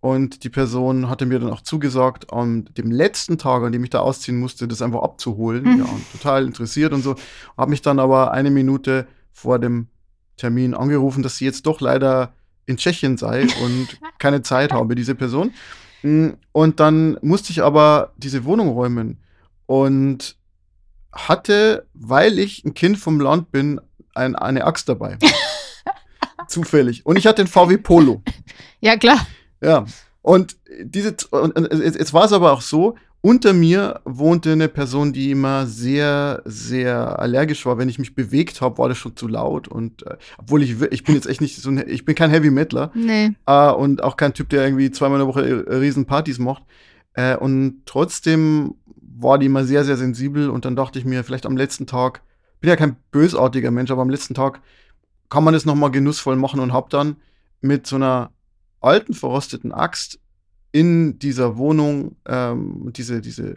Und 0.00 0.42
die 0.42 0.48
Person 0.48 1.08
hatte 1.08 1.26
mir 1.26 1.38
dann 1.38 1.52
auch 1.52 1.60
zugesagt, 1.60 2.32
an 2.32 2.68
dem 2.76 2.90
letzten 2.90 3.38
Tag, 3.38 3.62
an 3.62 3.70
dem 3.70 3.84
ich 3.84 3.90
da 3.90 4.00
ausziehen 4.00 4.40
musste, 4.40 4.66
das 4.66 4.82
einfach 4.82 5.02
abzuholen. 5.02 5.62
Mhm. 5.62 5.78
Ja, 5.78 5.86
total 6.10 6.44
interessiert 6.44 6.92
und 6.92 7.02
so. 7.02 7.14
Habe 7.56 7.70
mich 7.70 7.82
dann 7.82 8.00
aber 8.00 8.32
eine 8.32 8.50
Minute 8.50 9.06
vor 9.30 9.60
dem 9.60 9.86
Termin 10.36 10.74
angerufen, 10.74 11.22
dass 11.22 11.36
sie 11.36 11.44
jetzt 11.44 11.66
doch 11.66 11.80
leider 11.80 12.34
in 12.66 12.78
Tschechien 12.78 13.16
sei 13.16 13.42
und 13.62 14.00
keine 14.18 14.42
Zeit 14.42 14.72
habe, 14.72 14.96
diese 14.96 15.14
Person. 15.14 15.52
Mm, 16.02 16.30
und 16.50 16.80
dann 16.80 17.16
musste 17.22 17.52
ich 17.52 17.62
aber 17.62 18.12
diese 18.16 18.44
Wohnung 18.44 18.70
räumen. 18.70 19.18
Und 19.66 20.36
hatte, 21.12 21.86
weil 21.94 22.38
ich 22.38 22.64
ein 22.64 22.74
Kind 22.74 22.98
vom 22.98 23.20
Land 23.20 23.50
bin, 23.52 23.80
ein, 24.14 24.34
eine 24.34 24.64
Axt 24.64 24.88
dabei. 24.88 25.18
Zufällig. 26.48 27.06
Und 27.06 27.16
ich 27.16 27.26
hatte 27.26 27.44
den 27.44 27.48
VW 27.48 27.78
Polo. 27.78 28.22
Ja, 28.84 28.96
klar. 28.96 29.24
Ja. 29.60 29.84
Und 30.22 30.56
diese, 30.82 31.14
und 31.30 31.56
jetzt 31.72 32.12
war 32.12 32.24
es 32.24 32.32
aber 32.32 32.50
auch 32.50 32.62
so, 32.62 32.96
unter 33.22 33.52
mir 33.52 34.00
wohnte 34.04 34.50
eine 34.50 34.68
Person, 34.68 35.12
die 35.12 35.30
immer 35.30 35.66
sehr, 35.66 36.42
sehr 36.44 37.20
allergisch 37.20 37.64
war. 37.64 37.78
Wenn 37.78 37.88
ich 37.88 38.00
mich 38.00 38.16
bewegt 38.16 38.60
habe, 38.60 38.78
war 38.78 38.88
das 38.88 38.98
schon 38.98 39.16
zu 39.16 39.28
laut. 39.28 39.68
Und 39.68 40.04
äh, 40.04 40.16
obwohl 40.38 40.64
ich, 40.64 40.82
ich 40.90 41.04
bin 41.04 41.14
jetzt 41.14 41.28
echt 41.28 41.40
nicht 41.40 41.56
so 41.56 41.70
ein, 41.70 41.88
ich 41.88 42.04
bin 42.04 42.16
kein 42.16 42.30
Heavy 42.30 42.50
Metaler. 42.50 42.90
Nee. 42.94 43.30
Äh, 43.46 43.70
und 43.70 44.02
auch 44.02 44.16
kein 44.16 44.34
Typ, 44.34 44.48
der 44.48 44.64
irgendwie 44.64 44.90
zweimal 44.90 45.20
in 45.20 45.26
der 45.26 45.32
Woche 45.32 45.80
riesen 45.80 46.04
Partys 46.04 46.40
macht. 46.40 46.64
Äh, 47.14 47.36
und 47.36 47.82
trotzdem 47.86 48.74
war 49.16 49.38
die 49.38 49.46
immer 49.46 49.64
sehr, 49.64 49.84
sehr 49.84 49.96
sensibel 49.96 50.50
und 50.50 50.64
dann 50.64 50.76
dachte 50.76 50.98
ich 50.98 51.04
mir, 51.04 51.24
vielleicht 51.24 51.46
am 51.46 51.56
letzten 51.56 51.86
Tag, 51.86 52.22
bin 52.60 52.70
ja 52.70 52.76
kein 52.76 52.96
bösartiger 53.10 53.70
Mensch, 53.70 53.90
aber 53.90 54.02
am 54.02 54.10
letzten 54.10 54.34
Tag 54.34 54.60
kann 55.28 55.44
man 55.44 55.54
es 55.54 55.64
nochmal 55.64 55.90
genussvoll 55.90 56.36
machen 56.36 56.60
und 56.60 56.72
hab 56.72 56.90
dann 56.90 57.16
mit 57.60 57.86
so 57.86 57.96
einer 57.96 58.30
alten, 58.80 59.14
verrosteten 59.14 59.72
Axt 59.72 60.18
in 60.72 61.18
dieser 61.18 61.56
Wohnung 61.56 62.16
ähm, 62.26 62.92
diese, 62.94 63.20
diese 63.20 63.56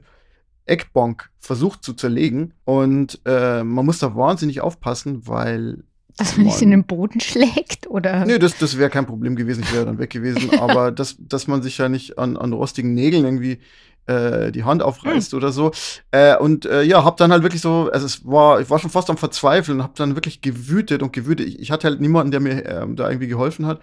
Eckbank 0.66 1.30
versucht 1.40 1.84
zu 1.84 1.94
zerlegen. 1.94 2.54
Und 2.66 3.20
äh, 3.26 3.64
man 3.64 3.86
muss 3.86 4.00
da 4.00 4.16
wahnsinnig 4.16 4.62
aufpassen, 4.62 5.28
weil. 5.28 5.84
Dass 6.18 6.38
man 6.38 6.46
nicht 6.46 6.62
in 6.62 6.72
den 6.72 6.86
Boden 6.86 7.20
schlägt, 7.20 7.88
oder? 7.88 8.26
Nee, 8.26 8.40
das, 8.40 8.58
das 8.58 8.78
wäre 8.78 8.90
kein 8.90 9.06
Problem 9.06 9.36
gewesen, 9.36 9.64
ich 9.64 9.74
wäre 9.74 9.86
dann 9.86 9.98
weg 9.98 10.12
gewesen. 10.12 10.50
aber 10.60 10.92
dass, 10.92 11.18
dass 11.20 11.48
man 11.48 11.62
sich 11.62 11.78
ja 11.78 11.90
nicht 11.90 12.18
an, 12.18 12.38
an 12.38 12.54
rostigen 12.54 12.94
Nägeln 12.94 13.26
irgendwie 13.26 13.60
äh, 14.08 14.52
die 14.52 14.64
Hand 14.64 14.84
aufreißt 14.84 15.32
hm. 15.32 15.38
oder 15.38 15.52
so. 15.52 15.72
Äh, 16.12 16.38
und 16.38 16.66
äh, 16.66 16.84
ja, 16.84 17.04
hab 17.04 17.18
dann 17.18 17.32
halt 17.32 17.44
wirklich 17.44 17.62
so, 17.62 17.90
also 17.92 18.06
es 18.06 18.26
war, 18.26 18.62
ich 18.62 18.70
war 18.70 18.80
schon 18.80 18.90
fast 18.90 19.10
am 19.10 19.18
Verzweifeln, 19.18 19.84
hab 19.84 19.96
dann 19.96 20.16
wirklich 20.16 20.42
gewütet 20.42 21.04
und 21.04 21.14
gewütet. 21.14 21.48
Ich, 21.48 21.60
ich 21.60 21.72
hatte 21.72 21.88
halt 21.88 22.02
niemanden, 22.02 22.32
der 22.32 22.40
mir 22.40 22.66
ähm, 22.66 22.96
da 22.96 23.10
irgendwie 23.10 23.28
geholfen 23.28 23.66
hat 23.66 23.80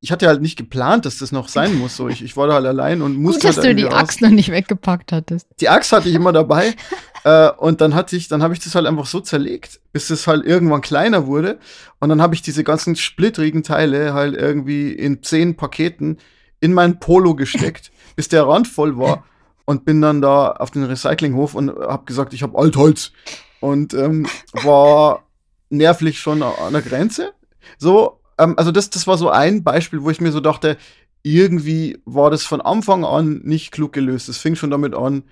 ich 0.00 0.12
hatte 0.12 0.28
halt 0.28 0.40
nicht 0.40 0.56
geplant, 0.56 1.06
dass 1.06 1.18
das 1.18 1.32
noch 1.32 1.48
sein 1.48 1.76
muss. 1.76 1.96
So, 1.96 2.08
ich, 2.08 2.22
ich 2.22 2.36
war 2.36 2.46
da 2.46 2.54
halt 2.54 2.66
allein 2.66 3.02
und 3.02 3.16
musste. 3.16 3.40
Gut, 3.40 3.48
dass 3.48 3.56
halt 3.64 3.66
du 3.66 3.74
die 3.74 3.88
Axt 3.88 4.20
noch 4.20 4.30
nicht 4.30 4.50
weggepackt 4.50 5.12
hattest. 5.12 5.46
Die 5.60 5.68
Axt 5.68 5.92
hatte 5.92 6.08
ich 6.08 6.14
immer 6.14 6.32
dabei. 6.32 6.74
äh, 7.24 7.50
und 7.50 7.80
dann 7.80 7.94
hatte 7.94 8.16
ich, 8.16 8.28
dann 8.28 8.42
habe 8.42 8.54
ich 8.54 8.60
das 8.60 8.74
halt 8.74 8.86
einfach 8.86 9.06
so 9.06 9.20
zerlegt, 9.20 9.80
bis 9.92 10.10
es 10.10 10.26
halt 10.26 10.44
irgendwann 10.44 10.82
kleiner 10.82 11.26
wurde. 11.26 11.58
Und 11.98 12.10
dann 12.10 12.22
habe 12.22 12.34
ich 12.34 12.42
diese 12.42 12.62
ganzen 12.62 12.94
splittrigen 12.94 13.64
Teile 13.64 14.14
halt 14.14 14.36
irgendwie 14.36 14.92
in 14.92 15.22
zehn 15.22 15.56
Paketen 15.56 16.18
in 16.60 16.72
meinen 16.72 17.00
Polo 17.00 17.34
gesteckt, 17.34 17.90
bis 18.16 18.28
der 18.28 18.46
Rand 18.46 18.68
voll 18.68 18.98
war. 18.98 19.24
Und 19.68 19.84
bin 19.84 20.00
dann 20.00 20.22
da 20.22 20.52
auf 20.52 20.70
den 20.70 20.84
Recyclinghof 20.84 21.54
und 21.54 21.68
habe 21.68 22.06
gesagt, 22.06 22.32
ich 22.32 22.42
habe 22.42 22.56
Altholz. 22.56 23.12
Und 23.60 23.92
ähm, 23.92 24.26
war 24.62 25.24
nervlich 25.68 26.20
schon 26.20 26.42
an 26.42 26.72
der 26.72 26.80
Grenze. 26.80 27.34
So, 27.76 28.18
ähm, 28.38 28.54
also 28.56 28.72
das, 28.72 28.88
das 28.88 29.06
war 29.06 29.18
so 29.18 29.28
ein 29.28 29.64
Beispiel, 29.64 30.02
wo 30.02 30.08
ich 30.08 30.22
mir 30.22 30.32
so 30.32 30.40
dachte, 30.40 30.78
irgendwie 31.22 32.00
war 32.06 32.30
das 32.30 32.44
von 32.44 32.62
Anfang 32.62 33.04
an 33.04 33.42
nicht 33.44 33.70
klug 33.70 33.92
gelöst. 33.92 34.30
Es 34.30 34.38
fing 34.38 34.56
schon 34.56 34.70
damit 34.70 34.94
an, 34.94 35.24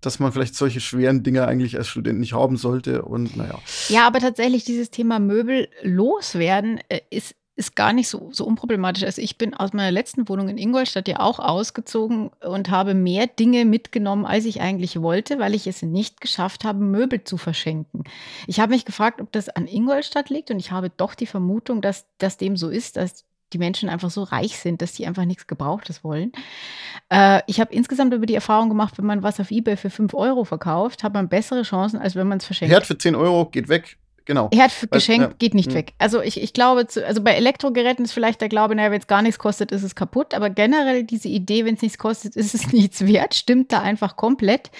dass 0.00 0.18
man 0.18 0.32
vielleicht 0.32 0.54
solche 0.54 0.80
schweren 0.80 1.22
Dinge 1.22 1.46
eigentlich 1.46 1.76
als 1.76 1.88
Student 1.88 2.18
nicht 2.18 2.32
haben 2.32 2.56
sollte 2.56 3.02
und 3.02 3.36
naja. 3.36 3.58
Ja, 3.90 4.06
aber 4.06 4.20
tatsächlich 4.20 4.64
dieses 4.64 4.90
Thema 4.90 5.18
Möbel 5.18 5.68
loswerden 5.82 6.80
äh, 6.88 7.00
ist 7.10 7.34
ist 7.62 7.76
gar 7.76 7.92
nicht 7.92 8.08
so, 8.08 8.30
so 8.32 8.44
unproblematisch. 8.44 9.04
Also 9.04 9.22
ich 9.22 9.38
bin 9.38 9.54
aus 9.54 9.72
meiner 9.72 9.92
letzten 9.92 10.28
Wohnung 10.28 10.48
in 10.48 10.58
Ingolstadt 10.58 11.06
ja 11.06 11.20
auch 11.20 11.38
ausgezogen 11.38 12.30
und 12.40 12.70
habe 12.70 12.94
mehr 12.94 13.28
Dinge 13.28 13.64
mitgenommen, 13.64 14.26
als 14.26 14.44
ich 14.44 14.60
eigentlich 14.60 15.00
wollte, 15.00 15.38
weil 15.38 15.54
ich 15.54 15.66
es 15.66 15.82
nicht 15.82 16.20
geschafft 16.20 16.64
habe, 16.64 16.82
Möbel 16.82 17.22
zu 17.22 17.36
verschenken. 17.36 18.04
Ich 18.48 18.58
habe 18.58 18.72
mich 18.72 18.84
gefragt, 18.84 19.20
ob 19.20 19.30
das 19.30 19.48
an 19.48 19.66
Ingolstadt 19.66 20.28
liegt 20.28 20.50
und 20.50 20.58
ich 20.58 20.72
habe 20.72 20.90
doch 20.90 21.14
die 21.14 21.26
Vermutung, 21.26 21.80
dass 21.80 22.06
das 22.18 22.36
dem 22.36 22.56
so 22.56 22.68
ist, 22.68 22.96
dass 22.96 23.24
die 23.52 23.58
Menschen 23.58 23.88
einfach 23.88 24.10
so 24.10 24.22
reich 24.22 24.58
sind, 24.58 24.82
dass 24.82 24.96
sie 24.96 25.06
einfach 25.06 25.24
nichts 25.24 25.46
Gebrauchtes 25.46 26.02
wollen. 26.02 26.32
Äh, 27.10 27.42
ich 27.46 27.60
habe 27.60 27.72
insgesamt 27.74 28.12
über 28.12 28.26
die 28.26 28.34
Erfahrung 28.34 28.68
gemacht, 28.68 28.98
wenn 28.98 29.06
man 29.06 29.22
was 29.22 29.38
auf 29.40 29.50
Ebay 29.50 29.76
für 29.76 29.90
5 29.90 30.14
Euro 30.14 30.44
verkauft, 30.44 31.04
hat 31.04 31.14
man 31.14 31.28
bessere 31.28 31.62
Chancen, 31.62 32.00
als 32.00 32.16
wenn 32.16 32.26
man 32.26 32.38
es 32.38 32.46
verschenkt. 32.46 32.72
Herd 32.72 32.86
für 32.86 32.98
10 32.98 33.14
Euro 33.14 33.46
geht 33.46 33.68
weg, 33.68 33.98
Genau. 34.24 34.50
Herdgeschenk 34.52 35.20
ja. 35.20 35.30
geht 35.38 35.54
nicht 35.54 35.70
mhm. 35.70 35.74
weg. 35.74 35.94
Also 35.98 36.20
ich, 36.20 36.40
ich 36.40 36.52
glaube, 36.52 36.86
zu, 36.86 37.04
also 37.04 37.22
bei 37.22 37.32
Elektrogeräten 37.32 38.04
ist 38.04 38.12
vielleicht 38.12 38.40
der 38.40 38.48
Glaube, 38.48 38.74
naja, 38.74 38.90
wenn 38.90 39.00
es 39.00 39.06
gar 39.06 39.22
nichts 39.22 39.38
kostet, 39.38 39.72
ist 39.72 39.82
es 39.82 39.94
kaputt. 39.94 40.34
Aber 40.34 40.50
generell 40.50 41.04
diese 41.04 41.28
Idee, 41.28 41.64
wenn 41.64 41.74
es 41.74 41.82
nichts 41.82 41.98
kostet, 41.98 42.36
ist 42.36 42.54
es 42.54 42.72
nichts 42.72 43.06
wert, 43.06 43.34
stimmt 43.34 43.72
da 43.72 43.80
einfach 43.80 44.16
komplett. 44.16 44.70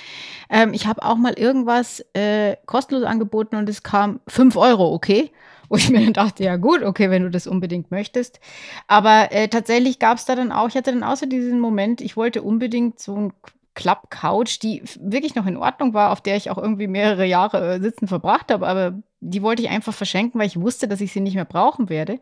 Ähm, 0.49 0.75
ich 0.75 0.87
habe 0.87 1.03
auch 1.03 1.17
mal 1.17 1.35
irgendwas 1.35 2.05
äh, 2.15 2.57
kostenlos 2.67 3.05
angeboten 3.05 3.57
und 3.57 3.69
es 3.69 3.83
kam 3.83 4.21
5 4.29 4.57
Euro, 4.57 4.93
okay. 4.93 5.31
Wo 5.69 5.77
ich 5.77 5.89
mir 5.91 6.05
dann 6.05 6.13
dachte, 6.13 6.45
ja 6.45 6.57
gut, 6.57 6.83
okay, 6.83 7.11
wenn 7.11 7.23
du 7.23 7.31
das 7.31 7.47
unbedingt 7.47 7.91
möchtest. 7.91 8.41
Aber 8.87 9.33
äh, 9.33 9.49
tatsächlich 9.49 9.99
gab 9.99 10.19
es 10.19 10.25
da 10.25 10.37
dann 10.37 10.53
auch, 10.53 10.69
ich 10.69 10.77
hatte 10.77 10.93
dann 10.93 11.03
außer 11.03 11.27
diesen 11.27 11.59
Moment, 11.61 12.01
ich 12.01 12.17
wollte 12.17 12.43
unbedingt 12.43 13.01
so 13.01 13.17
ein 13.17 13.33
Klappcouch, 13.75 14.59
die 14.63 14.83
wirklich 15.01 15.35
noch 15.35 15.47
in 15.47 15.57
Ordnung 15.57 15.95
war, 15.95 16.11
auf 16.11 16.21
der 16.21 16.37
ich 16.37 16.51
auch 16.51 16.59
irgendwie 16.59 16.87
mehrere 16.87 17.25
Jahre 17.25 17.75
äh, 17.75 17.81
sitzen 17.81 18.07
verbracht 18.07 18.51
habe, 18.51 18.67
aber 18.67 18.95
die 19.21 19.43
wollte 19.43 19.63
ich 19.63 19.71
einfach 19.71 19.95
verschenken, 19.95 20.39
weil 20.41 20.47
ich 20.47 20.61
wusste, 20.61 20.89
dass 20.89 21.01
ich 21.01 21.13
sie 21.13 21.21
nicht 21.21 21.35
mehr 21.35 21.45
brauchen 21.45 21.89
werde. 21.89 22.21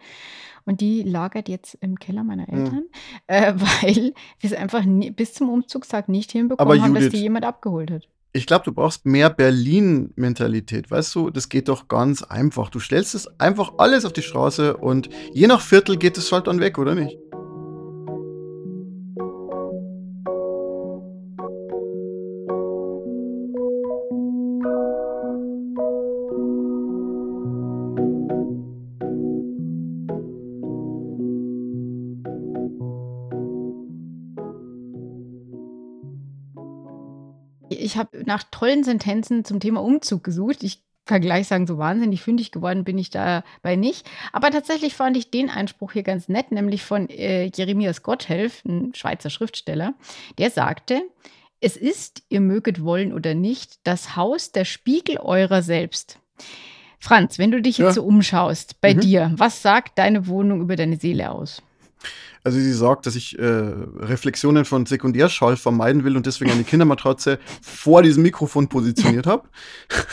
Und 0.67 0.81
die 0.81 1.03
lagert 1.03 1.49
jetzt 1.49 1.75
im 1.81 1.99
Keller 1.99 2.23
meiner 2.23 2.47
hm. 2.47 2.55
Eltern, 2.55 2.75
mhm. 2.75 2.89
äh, 3.27 3.55
weil 3.57 4.15
wir 4.39 4.51
es 4.51 4.53
einfach 4.53 4.85
nie, 4.85 5.11
bis 5.11 5.35
zum 5.35 5.49
Umzugstag 5.49 6.09
nicht 6.09 6.33
hinbekommen 6.33 6.71
aber 6.71 6.81
haben, 6.81 6.95
Judith, 6.95 7.07
dass 7.07 7.13
die 7.13 7.23
jemand 7.23 7.45
abgeholt 7.45 7.91
hat. 7.91 8.09
Ich 8.33 8.47
glaube, 8.47 8.65
du 8.65 8.73
brauchst 8.73 9.07
mehr 9.07 9.29
Berlin-Mentalität. 9.29 10.89
Weißt 10.89 11.13
du, 11.17 11.31
das 11.31 11.49
geht 11.49 11.69
doch 11.69 11.89
ganz 11.89 12.23
einfach. 12.23 12.69
Du 12.69 12.79
stellst 12.79 13.17
es 13.17 13.41
einfach 13.41 13.73
alles 13.79 14.05
auf 14.05 14.13
die 14.13 14.23
Straße 14.23 14.77
und 14.77 15.11
je 15.33 15.49
nach 15.49 15.61
Viertel 15.61 15.97
geht 15.97 16.17
es 16.17 16.31
halt 16.31 16.47
dann 16.47 16.61
weg, 16.61 16.79
oder 16.79 16.95
nicht? 16.95 17.19
Nach 38.31 38.45
tollen 38.45 38.85
Sentenzen 38.85 39.45
zum 39.45 39.59
Thema 39.59 39.83
Umzug 39.83 40.23
gesucht. 40.23 40.63
Ich 40.63 40.85
kann 41.05 41.21
gleich 41.21 41.49
sagen, 41.49 41.67
so 41.67 41.79
wahnsinnig 41.79 42.23
fündig 42.23 42.53
geworden 42.53 42.85
bin 42.85 42.97
ich 42.97 43.11
dabei 43.11 43.75
nicht. 43.75 44.09
Aber 44.33 44.53
tatsächlich 44.53 44.95
fand 44.95 45.17
ich 45.17 45.33
den 45.33 45.51
Einspruch 45.51 45.91
hier 45.93 46.05
ganz 46.05 46.29
nett, 46.29 46.53
nämlich 46.53 46.85
von 46.85 47.09
äh, 47.09 47.51
Jeremias 47.53 48.05
Gotthelf, 48.05 48.65
ein 48.65 48.95
Schweizer 48.95 49.31
Schriftsteller. 49.31 49.95
Der 50.39 50.51
sagte, 50.51 51.03
es 51.61 51.77
ist, 51.77 52.23
ihr 52.29 52.41
möget 52.41 52.85
wollen 52.85 53.13
oder 53.13 53.35
nicht, 53.35 53.81
das 53.83 54.15
Haus 54.15 54.53
der 54.53 54.65
Spiegel 54.65 55.17
eurer 55.19 55.63
selbst. 55.63 56.21
Franz, 57.01 57.37
wenn 57.37 57.51
du 57.51 57.61
dich 57.61 57.79
jetzt 57.79 57.87
ja. 57.87 57.93
so 57.95 58.05
umschaust 58.05 58.81
bei 58.81 58.95
mhm. 58.95 59.01
dir, 59.01 59.33
was 59.35 59.61
sagt 59.61 59.99
deine 59.99 60.29
Wohnung 60.29 60.61
über 60.61 60.77
deine 60.77 60.97
Seele 60.97 61.33
aus? 61.33 61.63
Also 62.43 62.59
sie 62.59 62.73
sagt, 62.73 63.07
dass 63.07 63.17
ich 63.17 63.39
äh, 63.39 63.45
Reflexionen 63.45 64.65
von 64.65 64.87
Sekundärschall 64.87 65.57
vermeiden 65.57 66.05
will 66.05 66.17
und 66.17 66.27
deswegen 66.27 66.51
eine 66.51 66.65
Kindermatratze 66.65 67.39
vor 67.61 68.03
diesem 68.03 68.23
Mikrofon 68.23 68.69
positioniert 68.69 69.27
habe. 69.27 69.49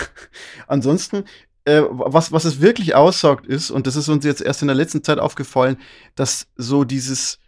Ansonsten, 0.67 1.24
äh, 1.63 1.84
was, 1.89 2.32
was 2.32 2.46
es 2.46 2.60
wirklich 2.62 2.96
aussagt, 2.96 3.46
ist, 3.46 3.72
und 3.72 3.88
das 3.88 3.96
ist 3.96 4.10
uns 4.10 4.25
jetzt 4.25 4.41
erst 4.41 4.62
in 4.62 4.67
der 4.67 4.75
letzten 4.75 5.03
Zeit 5.03 5.20
aufgefallen, 5.20 5.77
dass 6.15 6.48
so 6.58 6.84
dieses, 6.84 7.39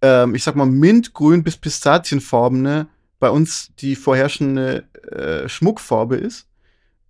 ähm, 0.00 0.34
ich 0.34 0.44
sag 0.44 0.56
mal, 0.56 0.66
mintgrün 0.66 1.42
bis 1.42 1.58
pistazienfarbene 1.58 2.88
bei 3.18 3.30
uns 3.30 3.70
die 3.78 3.96
vorherrschende 3.96 4.84
äh, 5.10 5.48
Schmuckfarbe 5.48 6.16
ist. 6.16 6.46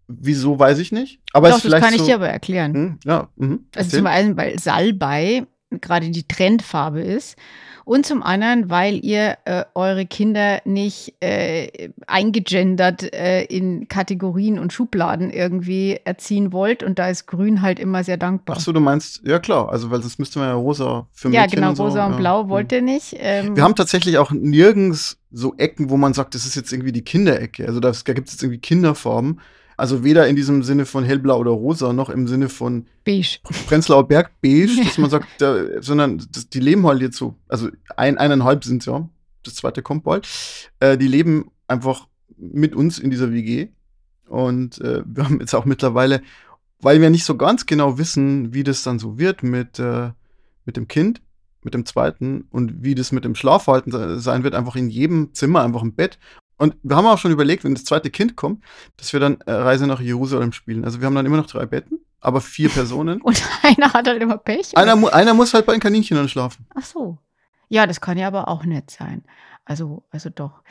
Wieso, 0.08 0.58
weiß 0.58 0.78
ich 0.78 0.92
nicht. 0.92 1.20
Aber 1.32 1.50
Doch, 1.50 1.60
das 1.60 1.80
kann 1.80 1.92
ich 1.92 2.00
so, 2.00 2.06
dir 2.06 2.14
aber 2.16 2.28
erklären. 2.28 2.74
Hm, 2.74 2.98
ja, 3.04 3.28
mh, 3.36 3.58
also 3.74 3.96
zum 3.96 4.06
einen, 4.06 4.36
weil 4.36 4.58
Salbei 4.58 5.46
gerade 5.80 6.10
die 6.10 6.26
Trendfarbe 6.26 7.00
ist. 7.00 7.36
Und 7.86 8.04
zum 8.04 8.24
anderen, 8.24 8.68
weil 8.68 8.96
ihr 9.04 9.38
äh, 9.44 9.64
eure 9.76 10.06
Kinder 10.06 10.60
nicht 10.64 11.14
äh, 11.20 11.90
eingegendert 12.08 13.14
äh, 13.14 13.44
in 13.44 13.86
Kategorien 13.86 14.58
und 14.58 14.72
Schubladen 14.72 15.30
irgendwie 15.30 16.00
erziehen 16.04 16.52
wollt. 16.52 16.82
Und 16.82 16.98
da 16.98 17.08
ist 17.08 17.26
Grün 17.26 17.62
halt 17.62 17.78
immer 17.78 18.02
sehr 18.02 18.16
dankbar. 18.16 18.56
Ach 18.58 18.60
so, 18.60 18.72
du 18.72 18.80
meinst, 18.80 19.22
ja 19.24 19.38
klar, 19.38 19.70
also 19.70 19.88
weil 19.92 20.02
sonst 20.02 20.18
müsste 20.18 20.40
man 20.40 20.48
ja 20.48 20.54
rosa 20.54 21.06
für 21.12 21.28
mich. 21.28 21.36
Ja, 21.36 21.46
genau, 21.46 21.68
und 21.68 21.76
so. 21.76 21.84
rosa 21.84 22.06
und 22.06 22.16
blau 22.16 22.42
ja. 22.42 22.48
wollt 22.48 22.72
ihr 22.72 22.82
nicht. 22.82 23.14
Ähm, 23.20 23.54
Wir 23.54 23.62
haben 23.62 23.76
tatsächlich 23.76 24.18
auch 24.18 24.32
nirgends 24.32 25.20
so 25.30 25.54
Ecken, 25.56 25.88
wo 25.88 25.96
man 25.96 26.12
sagt, 26.12 26.34
das 26.34 26.44
ist 26.44 26.56
jetzt 26.56 26.72
irgendwie 26.72 26.90
die 26.90 27.04
Kinderecke. 27.04 27.68
Also 27.68 27.78
da 27.78 27.92
gibt 27.92 28.26
es 28.26 28.34
jetzt 28.34 28.42
irgendwie 28.42 28.58
Kinderfarben. 28.58 29.40
Also 29.76 30.04
weder 30.04 30.26
in 30.26 30.36
diesem 30.36 30.62
Sinne 30.62 30.86
von 30.86 31.04
hellblau 31.04 31.38
oder 31.38 31.50
rosa, 31.50 31.92
noch 31.92 32.08
im 32.08 32.26
Sinne 32.26 32.48
von 32.48 32.86
beige. 33.04 33.38
Prenzlauer 33.66 34.08
Berg 34.08 34.30
beige, 34.40 34.76
dass 34.84 34.98
man 34.98 35.10
sagt, 35.10 35.28
da, 35.38 35.82
sondern 35.82 36.22
das, 36.32 36.48
die 36.48 36.60
leben 36.60 36.86
halt 36.86 37.02
jetzt 37.02 37.16
so, 37.16 37.34
also 37.48 37.68
ein, 37.96 38.16
eineinhalb 38.18 38.64
sind 38.64 38.82
es 38.82 38.86
ja, 38.86 39.08
das 39.42 39.54
zweite 39.54 39.82
kommt 39.82 40.04
bald. 40.04 40.26
Äh, 40.80 40.96
die 40.96 41.08
leben 41.08 41.50
einfach 41.68 42.06
mit 42.36 42.74
uns 42.74 42.98
in 42.98 43.10
dieser 43.10 43.32
WG. 43.32 43.68
Und 44.28 44.80
äh, 44.80 45.02
wir 45.06 45.24
haben 45.24 45.40
jetzt 45.40 45.54
auch 45.54 45.64
mittlerweile, 45.64 46.22
weil 46.80 47.00
wir 47.00 47.10
nicht 47.10 47.24
so 47.24 47.36
ganz 47.36 47.66
genau 47.66 47.98
wissen, 47.98 48.52
wie 48.52 48.64
das 48.64 48.82
dann 48.82 48.98
so 48.98 49.18
wird 49.18 49.42
mit, 49.42 49.78
äh, 49.78 50.10
mit 50.64 50.76
dem 50.76 50.88
Kind, 50.88 51.20
mit 51.62 51.74
dem 51.74 51.84
zweiten 51.86 52.46
und 52.50 52.82
wie 52.82 52.94
das 52.94 53.12
mit 53.12 53.24
dem 53.24 53.34
Schlafverhalten 53.34 54.20
sein 54.20 54.42
wird, 54.42 54.54
einfach 54.54 54.76
in 54.76 54.88
jedem 54.88 55.32
Zimmer 55.34 55.62
einfach 55.62 55.82
ein 55.82 55.94
Bett 55.94 56.18
und 56.58 56.76
wir 56.82 56.96
haben 56.96 57.06
auch 57.06 57.18
schon 57.18 57.32
überlegt, 57.32 57.64
wenn 57.64 57.74
das 57.74 57.84
zweite 57.84 58.10
Kind 58.10 58.36
kommt, 58.36 58.62
dass 58.96 59.12
wir 59.12 59.20
dann 59.20 59.40
äh, 59.46 59.52
Reise 59.52 59.86
nach 59.86 60.00
Jerusalem 60.00 60.52
spielen. 60.52 60.84
Also 60.84 61.00
wir 61.00 61.06
haben 61.06 61.14
dann 61.14 61.26
immer 61.26 61.36
noch 61.36 61.46
drei 61.46 61.66
Betten, 61.66 62.00
aber 62.20 62.40
vier 62.40 62.68
Personen. 62.68 63.20
Und 63.22 63.42
einer 63.62 63.92
hat 63.92 64.08
halt 64.08 64.22
immer 64.22 64.38
Pech. 64.38 64.76
Einer, 64.76 64.96
mu 64.96 65.08
einer 65.08 65.34
muss 65.34 65.54
halt 65.54 65.66
bei 65.66 65.72
den 65.72 65.80
Kaninchen 65.80 66.16
dann 66.16 66.28
schlafen. 66.28 66.66
Ach 66.74 66.84
so. 66.84 67.18
Ja, 67.68 67.86
das 67.86 68.00
kann 68.00 68.16
ja 68.16 68.28
aber 68.28 68.48
auch 68.48 68.64
nett 68.64 68.90
sein. 68.90 69.24
Also, 69.64 70.04
also 70.10 70.30
doch. 70.30 70.62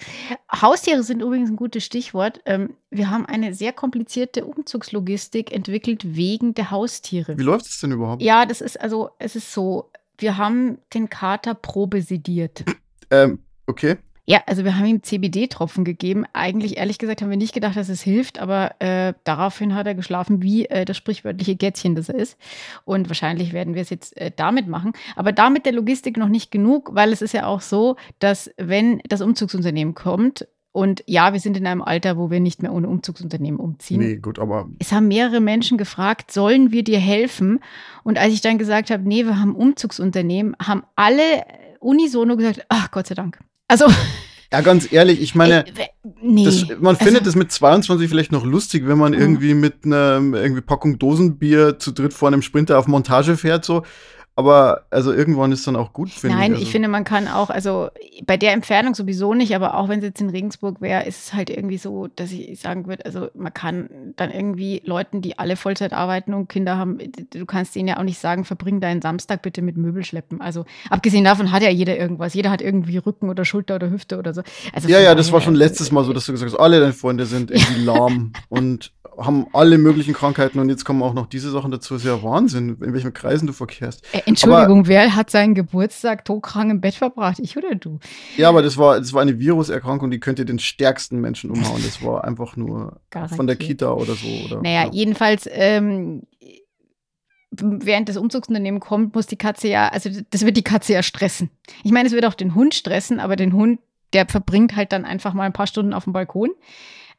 Haustiere 0.50 1.04
sind 1.04 1.22
übrigens 1.22 1.50
ein 1.50 1.58
gutes 1.58 1.84
Stichwort. 1.84 2.40
Ähm, 2.46 2.76
wir 2.90 3.10
haben 3.10 3.26
eine 3.26 3.54
sehr 3.54 3.74
komplizierte 3.74 4.46
Umzugslogistik 4.46 5.52
entwickelt 5.52 6.16
wegen 6.16 6.54
der 6.54 6.72
Haustiere. 6.72 7.38
Wie 7.38 7.44
läuft 7.44 7.66
es 7.66 7.80
denn 7.82 7.92
überhaupt? 7.92 8.22
Ja, 8.22 8.46
das 8.46 8.62
ist 8.62 8.80
also, 8.80 9.10
es 9.20 9.36
ist 9.36 9.52
so, 9.54 9.92
wir 10.18 10.38
haben 10.38 10.78
den 10.94 11.10
Kater 11.10 11.54
probesediert. 11.54 12.64
Ähm, 13.12 13.40
Okay. 13.68 13.98
Ja, 14.28 14.42
also 14.48 14.64
wir 14.64 14.76
haben 14.76 14.86
ihm 14.86 15.04
CBD-Tropfen 15.04 15.86
gegeben. 15.86 16.26
Eigentlich, 16.34 16.78
ehrlich 16.78 16.98
gesagt, 16.98 17.22
haben 17.22 17.30
wir 17.30 17.38
nicht 17.38 17.54
gedacht, 17.54 17.78
dass 17.78 17.90
es 17.90 18.02
hilft, 18.02 18.40
aber 18.40 18.80
äh, 18.80 19.14
daraufhin 19.24 19.76
hat 19.76 19.86
er 19.86 19.94
geschlafen, 19.94 20.42
wie 20.42 20.66
äh, 20.66 20.84
das 20.84 20.98
sprichwörtliche 20.98 21.56
Gätzchen, 21.56 21.96
das 21.96 22.10
er 22.10 22.16
ist. 22.16 22.38
Und 22.86 23.08
wahrscheinlich 23.08 23.54
werden 23.54 23.76
wir 23.76 23.84
es 23.84 23.92
jetzt 23.92 24.18
äh, 24.18 24.32
damit 24.36 24.68
machen. 24.68 24.94
Aber 25.16 25.32
damit 25.32 25.66
der 25.66 25.74
Logistik 25.74 26.18
noch 26.18 26.30
nicht 26.30 26.50
genug, 26.52 26.90
weil 26.94 27.14
es 27.14 27.22
ist 27.22 27.34
ja 27.34 27.46
auch 27.46 27.62
so, 27.62 27.98
dass 28.18 28.50
wenn 28.58 29.00
das 29.08 29.22
Umzugsunternehmen 29.22 29.94
kommt, 29.94 30.48
und 30.72 31.06
ja, 31.08 31.32
wir 31.32 31.40
sind 31.40 31.56
in 31.56 31.66
einem 31.68 31.82
Alter, 31.82 32.18
wo 32.18 32.30
wir 32.30 32.42
nicht 32.42 32.62
mehr 32.62 32.74
ohne 32.74 32.90
Umzugsunternehmen 32.90 33.62
umziehen. 33.62 34.02
Nee, 34.02 34.18
gut, 34.18 34.40
aber. 34.40 34.68
Es 34.78 34.92
haben 34.92 35.08
mehrere 35.08 35.40
Menschen 35.40 35.78
gefragt, 35.78 36.34
sollen 36.34 36.74
wir 36.74 36.84
dir 36.84 37.00
helfen? 37.00 37.62
Und 38.04 38.18
als 38.18 38.34
ich 38.34 38.42
dann 38.42 38.58
gesagt 38.58 38.90
habe, 38.90 39.08
nee, 39.08 39.24
wir 39.24 39.40
haben 39.40 39.56
Umzugsunternehmen, 39.56 40.54
haben 40.62 40.84
alle 40.98 41.46
unisono 41.80 42.36
gesagt, 42.36 42.66
ach 42.68 42.92
Gott 42.92 43.08
sei 43.08 43.16
Dank. 43.16 43.40
Also. 43.68 43.86
Ja, 44.54 44.62
ganz 44.62 44.92
ehrlich, 44.92 45.22
ich 45.22 45.36
meine, 45.36 45.66
äh, 45.68 45.72
nee. 46.22 46.46
das, 46.46 46.66
man 46.80 46.96
findet 46.96 47.22
also, 47.22 47.32
es 47.32 47.36
mit 47.36 47.52
22 47.52 48.08
vielleicht 48.08 48.32
noch 48.32 48.46
lustig, 48.46 48.88
wenn 48.88 48.98
man 48.98 49.12
Mhm. 49.14 49.20
irgendwie 49.20 49.54
mit 49.54 49.86
einer 49.86 50.22
irgendwie 50.22 50.62
Packung 50.62 50.98
Dosenbier 51.00 51.80
zu 51.80 51.92
dritt 51.92 52.14
vor 52.14 52.28
einem 52.30 52.42
Sprinter 52.42 52.78
auf 52.80 52.88
Montage 52.88 53.38
fährt, 53.38 53.66
so. 53.66 53.84
Aber 54.38 54.84
also 54.90 55.14
irgendwann 55.14 55.54
ist 55.54 55.66
dann 55.66 55.78
auch 55.78 55.94
gut, 55.94 56.10
finde 56.10 56.36
Nein, 56.36 56.52
ich. 56.52 56.58
ich 56.58 56.66
Also, 56.66 56.72
finde, 56.74 56.88
man 56.90 57.06
kann 57.06 57.30
auch, 57.30 57.50
also 57.50 57.90
bei 58.26 58.36
der 58.36 58.52
Entfernung 58.52 58.94
sowieso 58.94 59.34
nicht, 59.34 59.56
aber 59.56 59.76
auch 59.76 59.88
wenn 59.88 60.00
es 60.00 60.06
jetzt 60.06 60.20
in 60.20 60.30
Regensburg 60.30 60.82
wäre, 60.82 61.06
ist 61.06 61.28
es 61.28 61.34
halt 61.34 61.50
irgendwie 61.50 61.78
so, 61.78 62.08
dass 62.08 62.34
ich 62.34 62.60
sagen 62.60 62.86
würde, 62.88 63.06
also 63.06 63.30
man 63.34 63.54
kann 63.54 63.90
dann 64.18 64.32
irgendwie 64.32 64.82
Leuten, 64.84 65.22
die 65.22 65.40
alle 65.40 65.56
Vollzeit 65.56 65.94
arbeiten 65.94 66.34
und 66.34 66.50
Kinder 66.50 66.78
haben, 66.78 66.98
du 67.30 67.46
kannst 67.46 67.76
denen 67.76 67.88
ja 67.88 67.98
auch 67.98 68.04
nicht 68.04 68.20
sagen, 68.20 68.44
verbring 68.44 68.82
deinen 68.82 69.02
Samstag 69.02 69.42
bitte 69.42 69.62
mit 69.62 69.78
Möbelschleppen. 69.78 70.42
Also 70.42 70.66
abgesehen 70.90 71.24
davon 71.24 71.54
hat 71.54 71.64
ja 71.64 71.70
jeder 71.70 71.98
irgendwas. 71.98 72.34
Jeder 72.34 72.52
hat 72.52 72.62
irgendwie 72.62 72.98
Rücken 72.98 73.30
oder 73.30 73.46
Schulter 73.46 73.76
oder 73.76 73.90
Hüfte 73.90 74.20
oder 74.20 74.34
so. 74.34 74.42
Also 74.74 74.90
Ja, 74.90 75.00
ja, 75.00 75.16
das 75.16 75.32
war 75.32 75.40
schon 75.40 75.56
letztes 75.56 75.94
Mal 75.94 76.04
so, 76.04 76.12
dass 76.12 76.26
du 76.26 76.34
gesagt 76.34 76.52
hast, 76.52 76.60
alle 76.60 76.82
deine 76.82 76.94
Freunde 76.94 77.26
sind 77.26 77.52
irgendwie 77.52 77.86
lahm 77.86 78.34
und 78.50 78.92
haben 79.18 79.48
alle 79.54 79.78
möglichen 79.78 80.14
Krankheiten 80.14 80.60
und 80.60 80.70
jetzt 80.70 80.84
kommen 80.84 81.02
auch 81.02 81.14
noch 81.14 81.28
diese 81.28 81.50
Sachen 81.50 81.72
dazu. 81.72 81.94
Das 81.94 82.04
ist 82.04 82.08
ja 82.08 82.22
Wahnsinn, 82.22 82.78
in 82.82 82.94
welchen 82.94 83.14
Kreisen 83.14 83.48
du 83.48 83.54
verkehrst. 83.54 84.06
Äh, 84.12 84.22
Entschuldigung, 84.26 84.88
wer 84.88 85.16
hat 85.16 85.30
seinen 85.30 85.54
Geburtstag 85.56 86.26
todkrank 86.26 86.72
im 86.72 86.82
Bett 86.82 86.96
verbracht? 86.96 87.40
Ich 87.40 87.56
oder 87.58 87.76
du? 87.76 88.00
Ja, 88.38 88.50
aber 88.50 88.62
das 88.62 88.78
war, 88.78 89.00
das 89.00 89.14
war 89.14 89.22
eine 89.22 89.40
Viruserkrankung, 89.40 90.12
die 90.12 90.20
könnte 90.20 90.46
den 90.46 90.60
stärksten 90.60 91.20
Menschen 91.22 91.52
umhauen. 91.52 91.82
Das 91.84 92.04
war 92.04 92.24
einfach 92.24 92.56
nur 92.56 93.00
von 93.12 93.48
der 93.48 93.56
Garantiert. 93.56 93.60
Kita 93.60 93.92
oder 93.92 94.16
so. 94.16 94.28
Oder, 94.46 94.62
Naja, 94.62 94.86
ja. 94.86 94.92
jedenfalls, 94.92 95.48
ähm, 95.52 96.24
während 97.52 98.10
das 98.10 98.18
Umzugsunternehmen 98.18 98.80
kommt, 98.80 99.16
muss 99.16 99.28
die 99.28 99.38
Katze 99.38 99.68
ja, 99.68 99.88
also 99.88 100.10
das 100.30 100.46
wird 100.46 100.58
die 100.58 100.64
Katze 100.64 100.94
ja 100.94 101.04
stressen. 101.04 101.50
Ich 101.84 101.92
meine, 101.92 102.08
es 102.08 102.14
wird 102.14 102.26
auch 102.26 102.34
den 102.34 102.56
Hund 102.56 102.74
stressen, 102.74 103.20
aber 103.20 103.36
den 103.36 103.54
Hund, 103.54 103.80
der 104.14 104.28
verbringt 104.28 104.76
halt 104.76 104.92
dann 104.92 105.06
einfach 105.06 105.34
mal 105.34 105.44
ein 105.44 105.54
paar 105.54 105.68
Stunden 105.68 105.94
auf 105.94 106.06
dem 106.06 106.14
Balkon. 106.14 106.50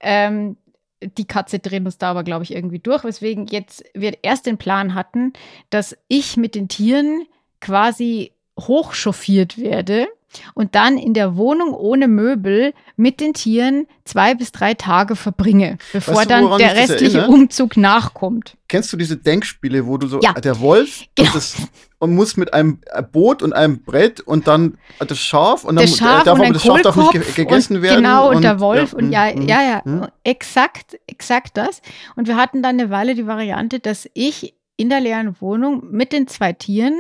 Ähm, 0.01 0.57
die 1.03 1.27
Katze 1.27 1.59
dreht 1.59 1.85
uns 1.85 1.99
da 1.99 2.11
aber, 2.11 2.25
glaube 2.25 2.45
ich, 2.45 2.55
irgendwie 2.55 2.79
durch, 2.79 3.05
weswegen 3.05 3.47
jetzt 3.47 3.85
wir 3.95 4.19
erst 4.23 4.47
den 4.47 4.59
Plan 4.59 4.95
hatten, 4.95 5.33
dass 5.71 5.97
ich 6.09 6.37
mit 6.37 6.55
den 6.55 6.69
Tieren 6.69 7.27
quasi 7.61 8.33
hochchauffiert 8.59 9.59
werde 9.59 10.09
und 10.55 10.75
dann 10.75 10.99
in 10.99 11.15
der 11.15 11.37
Wohnung 11.37 11.75
ohne 11.75 12.09
Möbel 12.09 12.73
mit 12.97 13.21
den 13.21 13.35
Tieren 13.35 13.87
zwei 14.05 14.35
bis 14.35 14.53
drei 14.53 14.75
Tage 14.75 15.17
verbringe, 15.17 15.79
bevor 15.93 16.17
Weißt 16.17 16.27
du, 16.27 16.29
dann 16.31 16.59
der 16.59 16.75
restliche? 16.77 17.27
Umzug 17.27 17.77
nachkommt. 17.77 18.57
Kennst 18.69 18.93
du 18.93 18.97
diese 18.97 19.17
Denkspiele, 19.17 19.87
wo 19.87 19.97
du 19.97 20.07
so, 20.09 20.21
Ja. 20.21 20.33
der 20.33 20.61
Wolf 20.61 21.05
Genau. 21.15 21.29
und, 21.29 21.35
das, 21.37 21.57
und 21.99 22.15
muss 22.15 22.37
mit 22.37 22.53
einem 22.53 22.81
Boot 23.13 23.43
und 23.43 23.53
einem 23.53 23.83
Brett 23.83 24.21
und 24.21 24.47
dann 24.47 24.79
das 24.99 25.19
Schaf 25.19 25.65
und 25.65 25.77
dann 25.77 25.87
Das 25.87 25.97
Schaf 25.97 26.25
darf 26.25 26.39
und 26.39 26.53
das 26.55 26.63
Schaf 26.65 26.83
darf 26.83 26.97
nicht 26.97 27.13
ge 27.13 27.23
gegessen 27.35 27.77
und, 27.77 27.83
werden. 27.83 28.03
Genau, 28.03 28.31
und, 28.31 28.43
der 28.43 28.61
Wolf 28.61 28.93
und 28.93 29.13
ja, 29.13 29.33
mm, 29.35 29.49
ja, 29.49 29.63
ja, 29.63 29.83
mm. 29.85 30.09
exakt, 30.25 30.99
exakt 31.07 31.57
das. 31.57 31.81
Und 32.17 32.29
wir 32.29 32.37
hatten 32.37 32.63
dann 32.63 32.79
eine 32.79 32.91
Weile 32.91 33.15
die 33.15 33.27
Variante, 33.27 33.81
dass 33.81 34.09
ich 34.15 34.55
in 34.77 34.91
der 34.91 35.01
leeren 35.01 35.37
Wohnung 35.41 35.85
mit 35.91 36.13
den 36.13 36.29
zwei 36.29 36.53
Tieren 36.53 36.95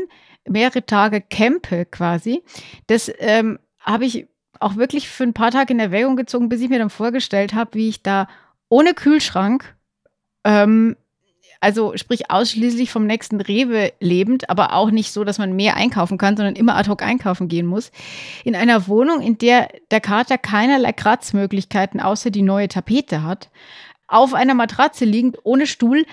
mehrere 0.49 0.85
Tage 0.85 1.21
campe 1.21 1.85
quasi. 1.87 2.43
Das 2.87 3.11
ähm, 3.19 3.59
habe 3.81 4.05
ich 4.05 4.27
auch 4.61 4.77
wirklich 4.77 5.09
für 5.09 5.25
ein 5.25 5.35
paar 5.35 5.51
Tage 5.51 5.73
in 5.73 5.81
Erwägung 5.81 6.17
gezogen, 6.17 6.49
bis 6.49 6.61
ich 6.61 6.69
mir 6.69 6.79
dann 6.79 6.91
vorgestellt 6.91 7.55
habe, 7.55 7.75
wie 7.75 7.89
ich 7.89 8.03
da 8.03 8.29
ohne 8.69 8.95
Kühlschrank, 8.95 9.77
ähm, 10.45 10.97
also 11.61 11.97
sprich 11.97 12.31
ausschließlich 12.31 12.91
vom 12.91 13.07
nächsten 13.07 13.41
Rewe 13.41 13.93
lebend, 14.01 14.51
aber 14.51 14.75
auch 14.75 14.91
nicht 14.91 15.13
so, 15.13 15.25
dass 15.25 15.39
man 15.39 15.57
mehr 15.57 15.77
einkaufen 15.77 16.19
kann, 16.19 16.37
sondern 16.37 16.55
immer 16.55 16.77
ad 16.77 16.89
hoc 16.91 17.03
einkaufen 17.03 17.49
gehen 17.49 17.67
muss, 17.67 17.91
in 18.45 18.55
einer 18.55 18.89
Wohnung, 18.89 19.23
in 19.23 19.39
der 19.39 19.69
der 19.91 20.01
Kater 20.01 20.39
keinerlei 20.39 20.93
Kratzmöglichkeiten 20.93 22.01
außer 22.01 22.31
die 22.31 22.43
neue 22.43 22.69
Tapete 22.69 23.23
hat, 23.23 23.51
auf 24.07 24.35
einer 24.35 24.55
Matratze 24.55 25.05
liegend, 25.05 25.39
ohne 25.45 25.67
Stuhl 25.67 26.07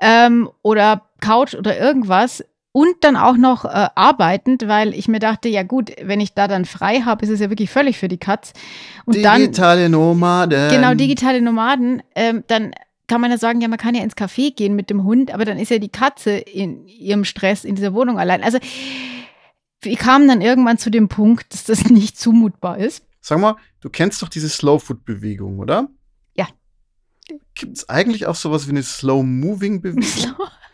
ähm, 0.00 0.50
oder 0.62 1.02
Couch 1.20 1.54
oder 1.54 1.78
irgendwas 1.78 2.44
und 2.76 2.96
dann 3.00 3.16
auch 3.16 3.38
noch 3.38 3.64
äh, 3.64 3.88
arbeitend, 3.94 4.68
weil 4.68 4.92
ich 4.92 5.08
mir 5.08 5.18
dachte, 5.18 5.48
ja 5.48 5.62
gut, 5.62 5.92
wenn 6.02 6.20
ich 6.20 6.34
da 6.34 6.46
dann 6.46 6.66
frei 6.66 7.00
habe, 7.00 7.24
ist 7.24 7.30
es 7.30 7.40
ja 7.40 7.48
wirklich 7.48 7.70
völlig 7.70 7.96
für 7.96 8.06
die 8.06 8.18
Katz. 8.18 8.52
Und 9.06 9.24
dann 9.24 9.40
Digitale 9.40 9.88
Nomaden. 9.88 10.68
Genau, 10.68 10.92
digitale 10.92 11.40
Nomaden. 11.40 12.02
Ähm, 12.14 12.44
dann 12.48 12.72
kann 13.06 13.22
man 13.22 13.30
ja 13.30 13.38
sagen, 13.38 13.62
ja, 13.62 13.68
man 13.68 13.78
kann 13.78 13.94
ja 13.94 14.02
ins 14.02 14.14
Café 14.14 14.54
gehen 14.54 14.76
mit 14.76 14.90
dem 14.90 15.04
Hund, 15.04 15.32
aber 15.32 15.46
dann 15.46 15.58
ist 15.58 15.70
ja 15.70 15.78
die 15.78 15.88
Katze 15.88 16.32
in 16.32 16.86
ihrem 16.86 17.24
Stress 17.24 17.64
in 17.64 17.76
dieser 17.76 17.94
Wohnung 17.94 18.18
allein. 18.18 18.42
Also 18.42 18.58
wir 19.80 19.96
kamen 19.96 20.28
dann 20.28 20.42
irgendwann 20.42 20.76
zu 20.76 20.90
dem 20.90 21.08
Punkt, 21.08 21.54
dass 21.54 21.64
das 21.64 21.84
nicht 21.88 22.20
zumutbar 22.20 22.76
ist. 22.76 23.06
Sag 23.22 23.38
mal, 23.38 23.56
du 23.80 23.88
kennst 23.88 24.20
doch 24.20 24.28
diese 24.28 24.50
Slow-Food-Bewegung, 24.50 25.60
oder? 25.60 25.88
Ja. 26.34 26.46
Gibt 27.54 27.78
es 27.78 27.88
eigentlich 27.88 28.26
auch 28.26 28.34
sowas 28.34 28.66
wie 28.66 28.72
eine 28.72 28.82
Slow-Moving-Bewegung? 28.82 30.04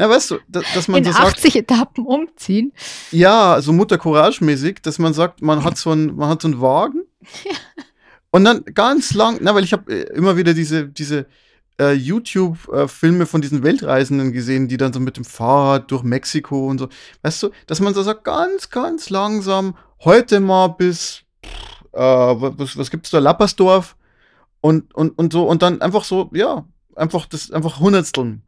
Na, 0.00 0.08
weißt 0.08 0.30
du, 0.30 0.38
dass, 0.48 0.64
dass 0.72 0.88
man 0.88 1.00
in 1.00 1.04
so 1.04 1.12
sagt, 1.12 1.36
80 1.36 1.56
Etappen 1.56 2.06
umziehen. 2.06 2.72
ja, 3.10 3.60
so 3.60 3.70
Mutter 3.70 3.98
Courage-mäßig, 3.98 4.80
dass 4.80 4.98
man 4.98 5.12
sagt, 5.12 5.42
man 5.42 5.62
hat 5.62 5.76
so 5.76 5.90
einen, 5.90 6.16
man 6.16 6.30
hat 6.30 6.40
so 6.40 6.48
einen 6.48 6.58
Wagen 6.62 7.02
und 8.30 8.44
dann 8.44 8.64
ganz 8.64 9.12
lang, 9.12 9.40
na, 9.42 9.54
weil 9.54 9.62
ich 9.62 9.74
habe 9.74 9.92
äh, 9.92 10.10
immer 10.14 10.38
wieder 10.38 10.54
diese, 10.54 10.88
diese 10.88 11.26
äh, 11.78 11.92
YouTube-Filme 11.92 13.26
von 13.26 13.42
diesen 13.42 13.62
Weltreisenden 13.62 14.32
gesehen, 14.32 14.68
die 14.68 14.78
dann 14.78 14.94
so 14.94 15.00
mit 15.00 15.18
dem 15.18 15.26
Fahrrad 15.26 15.90
durch 15.90 16.02
Mexiko 16.02 16.66
und 16.66 16.78
so, 16.78 16.88
weißt 17.20 17.42
du, 17.42 17.50
dass 17.66 17.80
man 17.80 17.92
so 17.92 18.02
sagt, 18.02 18.24
ganz, 18.24 18.70
ganz 18.70 19.10
langsam, 19.10 19.76
heute 20.02 20.40
mal 20.40 20.68
bis, 20.68 21.24
äh, 21.92 22.00
was, 22.00 22.78
was 22.78 22.90
gibt's 22.90 23.10
da, 23.10 23.18
Lappersdorf 23.18 23.96
und, 24.62 24.94
und, 24.94 25.18
und 25.18 25.30
so, 25.30 25.46
und 25.46 25.60
dann 25.60 25.82
einfach 25.82 26.04
so, 26.04 26.30
ja, 26.32 26.64
einfach 26.96 27.26
das, 27.26 27.50
einfach 27.50 27.80
Hundertsteln. 27.80 28.40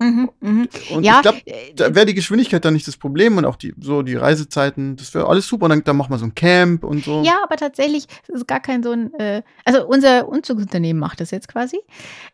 Mhm, 0.00 0.30
mhm. 0.40 0.68
Und 0.90 1.04
Ja, 1.04 1.16
ich 1.16 1.22
glaube, 1.22 1.38
äh, 1.44 1.74
da 1.74 1.94
wäre 1.94 2.06
die 2.06 2.14
Geschwindigkeit 2.14 2.64
dann 2.64 2.72
nicht 2.72 2.88
das 2.88 2.96
Problem 2.96 3.36
und 3.36 3.44
auch 3.44 3.56
die, 3.56 3.74
so 3.78 4.00
die 4.00 4.14
Reisezeiten, 4.16 4.96
das 4.96 5.12
wäre 5.14 5.28
alles 5.28 5.46
super. 5.46 5.64
Und 5.64 5.70
dann, 5.70 5.84
dann 5.84 5.96
machen 5.96 6.10
wir 6.10 6.18
so 6.18 6.24
ein 6.24 6.34
Camp 6.34 6.84
und 6.84 7.04
so. 7.04 7.22
Ja, 7.22 7.40
aber 7.44 7.56
tatsächlich 7.56 8.06
es 8.22 8.34
ist 8.34 8.48
gar 8.48 8.60
kein 8.60 8.82
so 8.82 8.92
ein, 8.92 9.12
äh, 9.14 9.42
also 9.66 9.86
unser 9.86 10.26
Umzugsunternehmen 10.28 10.98
macht 10.98 11.20
das 11.20 11.30
jetzt 11.30 11.48
quasi. 11.48 11.78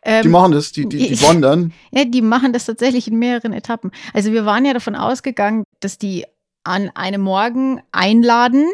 Ähm, 0.03 0.23
Die 0.23 0.29
machen 0.29 0.53
das, 0.53 0.71
die, 0.71 0.87
die, 0.87 1.09
die 1.09 1.21
wandern. 1.27 1.73
Ja, 1.91 2.05
die 2.05 2.21
machen 2.21 2.53
das 2.53 2.65
tatsächlich 2.65 3.09
in 3.09 3.19
mehreren 3.19 3.51
Etappen. 3.51 3.91
Also 4.13 4.31
wir 4.31 4.45
waren 4.45 4.63
ja 4.63 4.73
davon 4.73 4.95
ausgegangen, 4.95 5.63
dass 5.81 5.97
die 5.97 6.25
an 6.63 6.89
einem 6.95 7.21
Morgen 7.21 7.81
einladen 7.91 8.65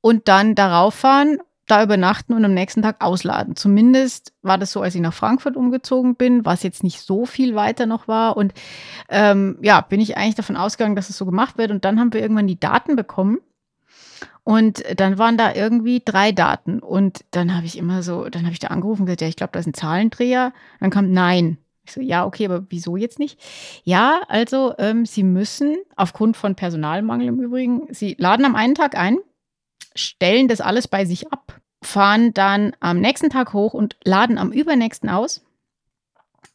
und 0.00 0.28
dann 0.28 0.54
darauf 0.54 0.94
fahren, 0.94 1.38
da 1.70 1.82
übernachten 1.82 2.32
und 2.32 2.44
am 2.44 2.54
nächsten 2.54 2.82
Tag 2.82 2.96
ausladen. 3.00 3.56
Zumindest 3.56 4.32
war 4.42 4.58
das 4.58 4.72
so, 4.72 4.82
als 4.82 4.94
ich 4.94 5.00
nach 5.00 5.14
Frankfurt 5.14 5.56
umgezogen 5.56 6.16
bin, 6.16 6.44
was 6.44 6.62
jetzt 6.62 6.82
nicht 6.82 7.00
so 7.00 7.26
viel 7.26 7.54
weiter 7.54 7.86
noch 7.86 8.08
war. 8.08 8.36
Und 8.36 8.52
ähm, 9.08 9.58
ja, 9.62 9.80
bin 9.80 10.00
ich 10.00 10.16
eigentlich 10.16 10.34
davon 10.34 10.56
ausgegangen, 10.56 10.96
dass 10.96 11.10
es 11.10 11.18
so 11.18 11.26
gemacht 11.26 11.58
wird. 11.58 11.70
Und 11.70 11.84
dann 11.84 12.00
haben 12.00 12.12
wir 12.12 12.20
irgendwann 12.20 12.46
die 12.46 12.58
Daten 12.58 12.96
bekommen. 12.96 13.38
Und 14.44 14.82
dann 14.98 15.18
waren 15.18 15.36
da 15.36 15.54
irgendwie 15.54 16.00
drei 16.02 16.32
Daten. 16.32 16.80
Und 16.80 17.24
dann 17.32 17.54
habe 17.54 17.66
ich 17.66 17.76
immer 17.76 18.02
so, 18.02 18.28
dann 18.30 18.44
habe 18.44 18.52
ich 18.52 18.58
da 18.58 18.68
angerufen 18.68 19.02
und 19.02 19.06
gesagt, 19.06 19.20
ja, 19.20 19.28
ich 19.28 19.36
glaube, 19.36 19.52
da 19.52 19.60
ist 19.60 19.66
ein 19.66 19.74
Zahlendreher. 19.74 20.52
Dann 20.80 20.90
kam 20.90 21.12
nein. 21.12 21.58
Ich 21.84 21.92
so, 21.92 22.00
ja, 22.00 22.24
okay, 22.24 22.46
aber 22.46 22.66
wieso 22.68 22.96
jetzt 22.96 23.18
nicht? 23.18 23.38
Ja, 23.84 24.20
also 24.28 24.74
ähm, 24.78 25.06
Sie 25.06 25.22
müssen, 25.22 25.76
aufgrund 25.96 26.36
von 26.36 26.54
Personalmangel 26.54 27.28
im 27.28 27.40
Übrigen, 27.40 27.88
Sie 27.90 28.14
laden 28.18 28.44
am 28.44 28.56
einen 28.56 28.74
Tag 28.74 28.96
ein, 28.96 29.18
stellen 29.94 30.48
das 30.48 30.60
alles 30.60 30.88
bei 30.88 31.04
sich 31.04 31.32
ab, 31.32 31.57
fahren 31.82 32.34
dann 32.34 32.74
am 32.80 33.00
nächsten 33.00 33.30
Tag 33.30 33.52
hoch 33.52 33.74
und 33.74 33.96
laden 34.04 34.38
am 34.38 34.52
übernächsten 34.52 35.08
aus, 35.08 35.44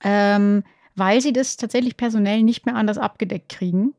ähm, 0.04 0.64
weil 0.96 1.22
Sie 1.22 1.34
das 1.34 1.58
tatsächlich 1.58 1.98
personell 1.98 2.44
nicht 2.44 2.66
mehr 2.66 2.76
anders 2.76 2.98
abgedeckt 2.98 3.50
kriegen. 3.50 3.94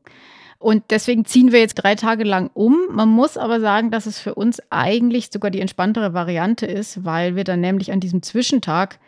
Und 0.57 0.83
deswegen 0.89 1.25
ziehen 1.25 1.51
wir 1.51 1.59
jetzt 1.59 1.75
drei 1.75 1.95
Tage 1.95 2.23
lang 2.23 2.49
um. 2.53 2.87
Man 2.89 3.09
muss 3.09 3.37
aber 3.37 3.59
sagen, 3.59 3.91
dass 3.91 4.05
es 4.05 4.19
für 4.19 4.35
uns 4.35 4.61
eigentlich 4.69 5.29
sogar 5.31 5.51
die 5.51 5.59
entspanntere 5.59 6.13
Variante 6.13 6.65
ist, 6.65 7.03
weil 7.03 7.35
wir 7.35 7.43
dann 7.43 7.61
nämlich 7.61 7.91
an 7.91 7.99
diesem 7.99 8.23
Zwischentag 8.23 8.99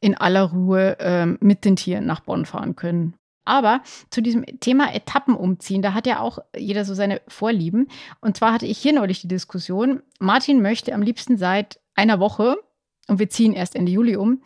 in 0.00 0.16
aller 0.16 0.42
Ruhe 0.42 0.96
ähm, 1.00 1.38
mit 1.40 1.64
den 1.64 1.76
Tieren 1.76 2.06
nach 2.06 2.20
Bonn 2.20 2.44
fahren 2.44 2.76
können. 2.76 3.14
Aber 3.50 3.82
zu 4.10 4.20
diesem 4.20 4.44
Thema 4.60 4.94
Etappen 4.94 5.34
umziehen, 5.34 5.82
da 5.82 5.92
hat 5.92 6.06
ja 6.06 6.20
auch 6.20 6.38
jeder 6.56 6.84
so 6.84 6.94
seine 6.94 7.20
Vorlieben. 7.26 7.88
Und 8.20 8.36
zwar 8.36 8.52
hatte 8.52 8.66
ich 8.66 8.78
hier 8.78 8.92
neulich 8.92 9.22
die 9.22 9.26
Diskussion, 9.26 10.04
Martin 10.20 10.62
möchte 10.62 10.94
am 10.94 11.02
liebsten 11.02 11.36
seit 11.36 11.80
einer 11.96 12.20
Woche, 12.20 12.58
und 13.08 13.18
wir 13.18 13.28
ziehen 13.28 13.52
erst 13.52 13.74
Ende 13.74 13.90
Juli 13.90 14.14
um, 14.14 14.40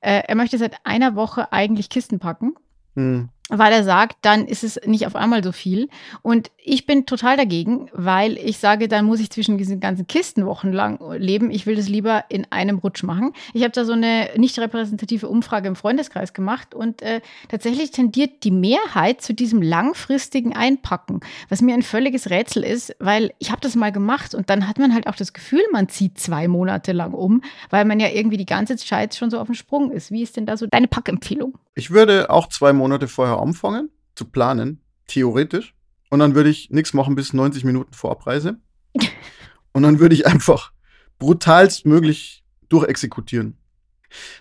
äh, 0.00 0.24
er 0.26 0.34
möchte 0.34 0.58
seit 0.58 0.74
einer 0.84 1.14
Woche 1.14 1.52
eigentlich 1.52 1.88
Kisten 1.88 2.18
packen. 2.18 2.56
Hm 2.96 3.28
weil 3.48 3.72
er 3.72 3.84
sagt, 3.84 4.18
dann 4.22 4.46
ist 4.46 4.62
es 4.62 4.78
nicht 4.84 5.06
auf 5.06 5.16
einmal 5.16 5.42
so 5.42 5.52
viel. 5.52 5.88
Und 6.22 6.50
ich 6.58 6.86
bin 6.86 7.06
total 7.06 7.36
dagegen, 7.36 7.88
weil 7.92 8.36
ich 8.36 8.58
sage, 8.58 8.88
dann 8.88 9.06
muss 9.06 9.20
ich 9.20 9.30
zwischen 9.30 9.56
diesen 9.56 9.80
ganzen 9.80 10.06
Kisten 10.06 10.44
wochenlang 10.44 10.98
leben. 11.16 11.50
Ich 11.50 11.66
will 11.66 11.76
das 11.76 11.88
lieber 11.88 12.24
in 12.28 12.46
einem 12.50 12.78
Rutsch 12.78 13.02
machen. 13.02 13.32
Ich 13.54 13.62
habe 13.62 13.72
da 13.72 13.84
so 13.84 13.92
eine 13.92 14.28
nicht 14.36 14.58
repräsentative 14.58 15.28
Umfrage 15.28 15.68
im 15.68 15.76
Freundeskreis 15.76 16.34
gemacht 16.34 16.74
und 16.74 17.00
äh, 17.00 17.20
tatsächlich 17.48 17.90
tendiert 17.90 18.44
die 18.44 18.50
Mehrheit 18.50 19.22
zu 19.22 19.32
diesem 19.32 19.62
langfristigen 19.62 20.54
Einpacken, 20.54 21.20
was 21.48 21.62
mir 21.62 21.74
ein 21.74 21.82
völliges 21.82 22.28
Rätsel 22.28 22.64
ist, 22.64 22.94
weil 22.98 23.32
ich 23.38 23.50
habe 23.50 23.60
das 23.62 23.74
mal 23.74 23.92
gemacht 23.92 24.34
und 24.34 24.50
dann 24.50 24.68
hat 24.68 24.78
man 24.78 24.92
halt 24.92 25.06
auch 25.06 25.16
das 25.16 25.32
Gefühl, 25.32 25.62
man 25.72 25.88
zieht 25.88 26.18
zwei 26.18 26.48
Monate 26.48 26.92
lang 26.92 27.14
um, 27.14 27.42
weil 27.70 27.86
man 27.86 27.98
ja 27.98 28.08
irgendwie 28.08 28.36
die 28.36 28.46
ganze 28.46 28.76
Zeit 28.76 29.14
schon 29.14 29.30
so 29.30 29.38
auf 29.38 29.46
dem 29.46 29.54
Sprung 29.54 29.90
ist. 29.90 30.10
Wie 30.10 30.22
ist 30.22 30.36
denn 30.36 30.44
da 30.44 30.56
so 30.56 30.66
deine 30.66 30.88
Packempfehlung? 30.88 31.54
Ich 31.74 31.92
würde 31.92 32.28
auch 32.28 32.48
zwei 32.48 32.72
Monate 32.72 33.06
vorher 33.06 33.37
anfangen 33.42 33.90
zu 34.14 34.24
planen, 34.24 34.80
theoretisch. 35.06 35.74
Und 36.10 36.20
dann 36.20 36.34
würde 36.34 36.50
ich 36.50 36.70
nichts 36.70 36.94
machen 36.94 37.14
bis 37.14 37.32
90 37.32 37.64
Minuten 37.64 37.92
vor 37.92 38.10
Abreise. 38.10 38.58
Und 39.72 39.82
dann 39.82 40.00
würde 40.00 40.14
ich 40.14 40.26
einfach 40.26 40.72
brutalst 41.18 41.86
möglich 41.86 42.42
durchexekutieren. 42.68 43.56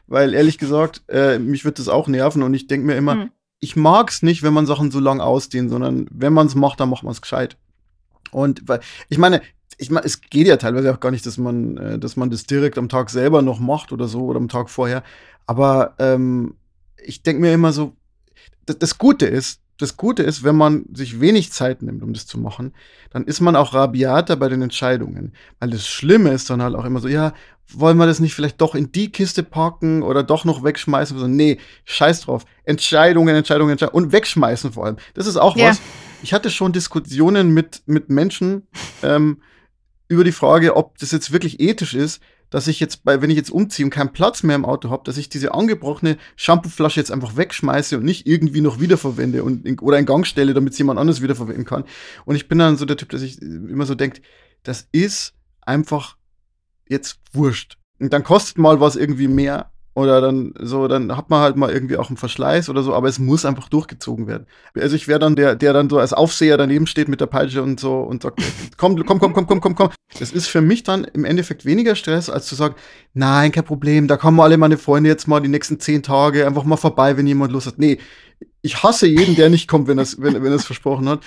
Weil 0.08 0.34
ehrlich 0.34 0.58
gesagt, 0.58 1.04
äh, 1.10 1.40
mich 1.40 1.66
wird 1.66 1.80
das 1.80 1.90
auch 1.90 2.08
nerven 2.08 2.42
und 2.42 2.54
ich 2.54 2.68
denke 2.68 2.88
mir 2.88 2.96
immer, 2.96 3.14
hm. 3.14 3.32
ich 3.60 3.76
mag 3.76 4.10
es 4.10 4.22
nicht, 4.22 4.42
wenn 4.42 4.54
man 4.54 4.66
Sachen 4.66 4.92
so 4.92 5.00
lang 5.00 5.20
ausdehnt, 5.20 5.70
sondern 5.70 6.08
wenn 6.10 6.34
man 6.34 6.48
es 6.48 6.56
macht, 6.56 6.80
dann 6.80 6.90
macht 6.90 7.04
man 7.04 7.12
es 7.12 7.22
gescheit. 7.22 7.58
Und 8.32 8.68
weil, 8.68 8.80
ich 9.10 9.18
meine, 9.18 9.42
ich 9.78 9.92
meine, 9.92 10.06
es 10.06 10.22
geht 10.22 10.48
ja 10.48 10.58
teilweise 10.58 10.94
auch 10.94 11.00
gar 11.00 11.12
nicht, 11.12 11.26
dass 11.26 11.38
man, 11.38 11.78
äh, 11.78 12.00
dass 12.00 12.16
man 12.16 12.30
das 12.30 12.46
direkt 12.46 12.78
am 12.78 12.90
Tag 12.90 13.10
selber 13.10 13.42
noch 13.42 13.60
macht 13.60 13.92
oder 13.92 14.08
so 14.08 14.22
oder 14.26 14.38
am 14.38 14.50
Tag 14.50 14.70
vorher. 14.70 15.04
Aber 15.46 15.96
ähm, 16.00 16.56
ich 17.04 17.24
denke 17.24 17.42
mir 17.42 17.54
immer 17.54 17.74
so, 17.74 17.94
das, 18.68 18.78
das 18.78 18.98
Gute 18.98 19.26
ist, 19.26 19.62
das 19.80 19.98
Gute 19.98 20.24
ist, 20.24 20.44
wenn 20.44 20.56
man 20.56 20.86
sich 20.94 21.20
wenig 21.20 21.52
Zeit 21.52 21.82
nimmt, 21.82 22.02
um 22.02 22.14
das 22.14 22.26
zu 22.26 22.40
machen, 22.40 22.74
dann 23.12 23.26
ist 23.26 23.42
man 23.42 23.56
auch 23.56 23.74
rabiater 23.74 24.36
bei 24.36 24.50
den 24.50 24.62
Entscheidungen. 24.62 25.34
Weil 25.60 25.70
das 25.70 25.88
Schlimme 25.88 26.32
ist 26.32 26.50
dann 26.50 26.62
halt 26.62 26.76
auch 26.76 26.86
immer 26.86 27.00
so, 27.00 27.08
ja, 27.08 27.34
wollen 27.70 27.98
wir 27.98 28.06
das 28.06 28.20
nicht 28.20 28.34
vielleicht 28.34 28.60
doch 28.62 28.76
in 28.76 28.92
die 28.92 29.12
Kiste 29.12 29.44
packen 29.44 30.02
oder 30.02 30.24
doch 30.24 30.46
noch 30.46 30.64
wegschmeißen? 30.64 31.18
So, 31.18 31.28
nee, 31.28 31.60
scheiß 31.86 32.22
drauf. 32.22 32.46
Entscheidungen, 32.64 33.36
Entscheidungen, 33.36 33.72
Entscheidungen 33.72 34.06
und 34.06 34.12
wegschmeißen 34.12 34.72
vor 34.72 34.86
allem. 34.86 34.98
Das 35.14 35.28
ist 35.28 35.38
auch 35.38 35.56
ja. 35.56 35.70
was. 35.70 35.82
Ich 36.24 36.34
hatte 36.34 36.50
schon 36.50 36.72
Diskussionen 36.72 37.54
mit, 37.54 37.84
mit 37.86 38.10
Menschen 38.10 38.68
ähm, 39.04 39.42
über 40.08 40.24
die 40.24 40.32
Frage, 40.32 40.76
ob 40.76 40.98
das 40.98 41.12
jetzt 41.12 41.32
wirklich 41.32 41.60
ethisch 41.60 41.94
ist, 41.94 42.22
dass 42.50 42.68
ich 42.68 42.80
jetzt, 42.80 43.04
bei, 43.04 43.22
wenn 43.22 43.30
ich 43.30 43.36
jetzt 43.36 43.52
umziehe 43.52 43.86
und 43.86 43.92
keinen 43.92 44.14
Platz 44.14 44.44
mehr 44.44 44.56
im 44.56 44.66
Auto 44.66 44.90
habe, 44.90 45.04
dass 45.04 45.18
ich 45.18 45.30
diese 45.30 45.54
angebrochene 45.54 46.18
Shampooflasche 46.36 47.00
jetzt 47.00 47.12
einfach 47.12 47.36
wegschmeiße 47.36 47.98
und 47.98 48.06
nicht 48.06 48.28
irgendwie 48.28 48.62
noch 48.62 48.80
wiederverwende 48.80 49.44
und 49.44 49.66
in, 49.66 49.80
oder 49.80 50.00
in 50.00 50.06
Gang 50.06 50.26
stelle, 50.26 50.54
damit 50.54 50.74
es 50.74 50.80
jemand 50.80 51.00
anderes 51.00 51.22
wiederverwenden 51.22 51.66
kann. 51.66 51.84
Und 52.26 52.36
ich 52.36 52.48
bin 52.48 52.60
dann 52.60 52.78
so 52.78 52.86
der 52.86 52.98
Typ, 52.98 53.10
dass 53.10 53.22
ich 53.22 53.42
immer 53.42 53.86
so 53.86 53.96
denkt, 53.96 54.22
das 54.64 54.88
ist 54.92 55.34
einfach 55.62 56.18
jetzt 56.88 57.20
wurscht. 57.34 57.78
Und 58.00 58.14
dann 58.14 58.24
kostet 58.24 58.58
mal 58.58 58.80
was 58.80 58.96
irgendwie 58.96 59.28
mehr, 59.28 59.72
oder 59.98 60.22
dann 60.22 60.54
so, 60.60 60.88
dann 60.88 61.18
hat 61.18 61.32
man 61.32 61.42
halt 61.42 61.56
mal 61.56 61.72
irgendwie 61.72 61.98
auch 61.98 62.10
einen 62.10 62.18
Verschleiß 62.18 62.70
oder 62.70 62.84
so, 62.84 62.94
aber 62.94 63.08
es 63.08 63.18
muss 63.18 63.46
einfach 63.46 63.68
durchgezogen 63.68 64.28
werden. 64.28 64.46
Also 64.76 64.96
ich 64.96 65.08
wäre 65.08 65.18
dann 65.18 65.36
der, 65.36 65.56
der 65.56 65.74
dann 65.74 65.90
so 65.90 65.98
als 65.98 66.14
Aufseher 66.14 66.56
daneben 66.56 66.86
steht 66.86 67.08
mit 67.08 67.20
der 67.20 67.26
Peitsche 67.26 67.64
und 67.64 67.80
so 67.80 68.02
und 68.02 68.22
sagt, 68.22 68.40
komm, 68.78 69.04
komm, 69.04 69.18
komm, 69.18 69.34
komm, 69.34 69.48
komm, 69.48 69.60
komm, 69.60 69.74
komm. 69.74 69.90
Das 70.20 70.32
ist 70.32 70.50
für 70.50 70.62
mich 70.62 70.84
dann 70.84 71.04
im 71.04 71.26
Endeffekt 71.26 71.66
weniger 71.66 71.96
Stress, 71.96 72.30
als 72.30 72.46
zu 72.46 72.54
sagen, 72.54 72.76
nein, 73.16 73.52
kein 73.52 73.64
Problem, 73.64 74.08
da 74.08 74.18
kommen 74.18 74.40
alle 74.40 74.58
meine 74.58 74.78
Freunde 74.78 75.10
jetzt 75.10 75.28
mal 75.28 75.40
die 75.40 75.50
nächsten 75.50 75.80
zehn 75.80 76.04
Tage 76.04 76.46
einfach 76.46 76.64
mal 76.64 76.78
vorbei, 76.78 77.18
wenn 77.18 77.26
jemand 77.26 77.52
Lust 77.52 77.66
hat. 77.66 77.80
Nee, 77.80 77.98
ich 78.62 78.84
hasse 78.84 79.08
jeden, 79.08 79.36
der 79.36 79.50
nicht 79.50 79.68
kommt, 79.68 79.88
wenn 79.88 79.98
er 79.98 80.04
es 80.04 80.22
wenn, 80.22 80.44
wenn 80.44 80.52
es 80.52 80.66
versprochen 80.66 81.08
hat. 81.08 81.22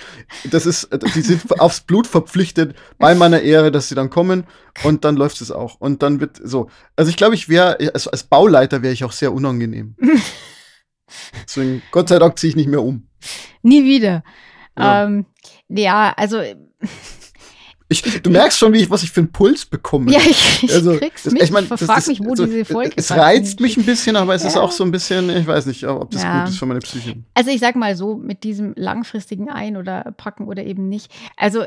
Das 0.50 0.66
ist, 0.66 0.90
die 1.14 1.22
sind 1.22 1.60
aufs 1.60 1.80
Blut 1.80 2.06
verpflichtet 2.06 2.76
bei 2.98 3.14
meiner 3.14 3.40
Ehre, 3.40 3.72
dass 3.72 3.88
sie 3.88 3.94
dann 3.94 4.10
kommen 4.10 4.44
und 4.84 5.04
dann 5.04 5.16
läuft 5.16 5.40
es 5.40 5.50
auch. 5.50 5.80
Und 5.80 6.02
dann 6.02 6.20
wird 6.20 6.40
so. 6.42 6.68
Also 6.96 7.10
ich 7.10 7.16
glaube, 7.16 7.34
ich 7.34 7.48
wäre, 7.48 7.78
als, 7.94 8.08
als 8.08 8.24
Bauleiter 8.24 8.82
wäre 8.82 8.92
ich 8.92 9.04
auch 9.04 9.12
sehr 9.12 9.32
unangenehm. 9.32 9.96
Deswegen, 11.44 11.82
Gott 11.90 12.08
sei 12.08 12.18
Dank 12.18 12.38
ziehe 12.38 12.50
ich 12.50 12.56
nicht 12.56 12.68
mehr 12.68 12.82
um. 12.82 13.08
Nie 13.62 13.84
wieder. 13.84 14.22
Ja, 14.78 15.04
ähm, 15.04 15.26
ja 15.68 16.12
also 16.16 16.40
ich, 17.90 18.22
du 18.22 18.30
merkst 18.30 18.56
schon, 18.56 18.72
wie 18.72 18.78
ich, 18.78 18.90
was 18.90 19.02
ich 19.02 19.10
für 19.10 19.20
einen 19.20 19.32
Puls 19.32 19.66
bekomme. 19.66 20.12
Ja, 20.12 20.20
ich, 20.20 20.62
ich 20.62 20.72
also, 20.72 20.96
krieg's 20.96 21.24
das, 21.24 21.32
mit. 21.32 21.42
Ich, 21.42 21.50
mein, 21.50 21.68
das, 21.68 21.80
das, 21.80 22.06
mich, 22.06 22.20
wo 22.24 22.36
so, 22.36 22.46
diese 22.46 22.64
Folge 22.64 22.92
Es 22.94 23.10
reizt 23.10 23.58
mich 23.58 23.76
ein 23.76 23.84
bisschen, 23.84 24.14
aber 24.14 24.34
es 24.34 24.42
ja. 24.42 24.48
ist 24.48 24.56
auch 24.56 24.70
so 24.70 24.84
ein 24.84 24.92
bisschen, 24.92 25.28
ich 25.28 25.46
weiß 25.46 25.66
nicht, 25.66 25.84
ob 25.86 26.08
das 26.12 26.22
ja. 26.22 26.40
gut 26.40 26.50
ist 26.50 26.58
für 26.58 26.66
meine 26.66 26.78
Psyche. 26.78 27.16
Also 27.34 27.50
ich 27.50 27.58
sag 27.58 27.74
mal 27.74 27.96
so, 27.96 28.14
mit 28.14 28.44
diesem 28.44 28.74
langfristigen 28.76 29.50
Ein- 29.50 29.76
oder 29.76 30.14
Packen 30.16 30.44
oder 30.44 30.62
eben 30.64 30.88
nicht. 30.88 31.10
Also 31.36 31.64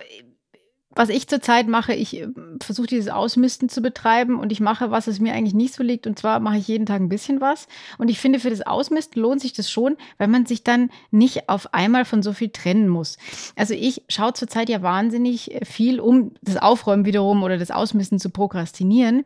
was 0.95 1.09
ich 1.09 1.27
zurzeit 1.27 1.67
mache, 1.67 1.93
ich 1.93 2.21
äh, 2.21 2.27
versuche 2.61 2.87
dieses 2.87 3.09
Ausmisten 3.09 3.69
zu 3.69 3.81
betreiben 3.81 4.39
und 4.39 4.51
ich 4.51 4.59
mache, 4.59 4.91
was 4.91 5.07
es 5.07 5.19
mir 5.19 5.33
eigentlich 5.33 5.53
nicht 5.53 5.73
so 5.73 5.83
liegt. 5.83 6.07
Und 6.07 6.19
zwar 6.19 6.39
mache 6.39 6.57
ich 6.57 6.67
jeden 6.67 6.85
Tag 6.85 7.01
ein 7.01 7.09
bisschen 7.09 7.41
was. 7.41 7.67
Und 7.97 8.09
ich 8.09 8.19
finde, 8.19 8.39
für 8.39 8.49
das 8.49 8.61
Ausmisten 8.61 9.21
lohnt 9.21 9.41
sich 9.41 9.53
das 9.53 9.69
schon, 9.69 9.97
weil 10.17 10.27
man 10.27 10.45
sich 10.45 10.63
dann 10.63 10.89
nicht 11.11 11.49
auf 11.49 11.73
einmal 11.73 12.05
von 12.05 12.21
so 12.21 12.33
viel 12.33 12.49
trennen 12.49 12.87
muss. 12.87 13.17
Also 13.55 13.73
ich 13.73 14.03
schaue 14.09 14.33
zurzeit 14.33 14.69
ja 14.69 14.81
wahnsinnig 14.81 15.59
viel, 15.63 15.99
um 15.99 16.31
das 16.41 16.57
Aufräumen 16.57 17.05
wiederum 17.05 17.43
oder 17.43 17.57
das 17.57 17.71
Ausmisten 17.71 18.19
zu 18.19 18.29
prokrastinieren. 18.29 19.23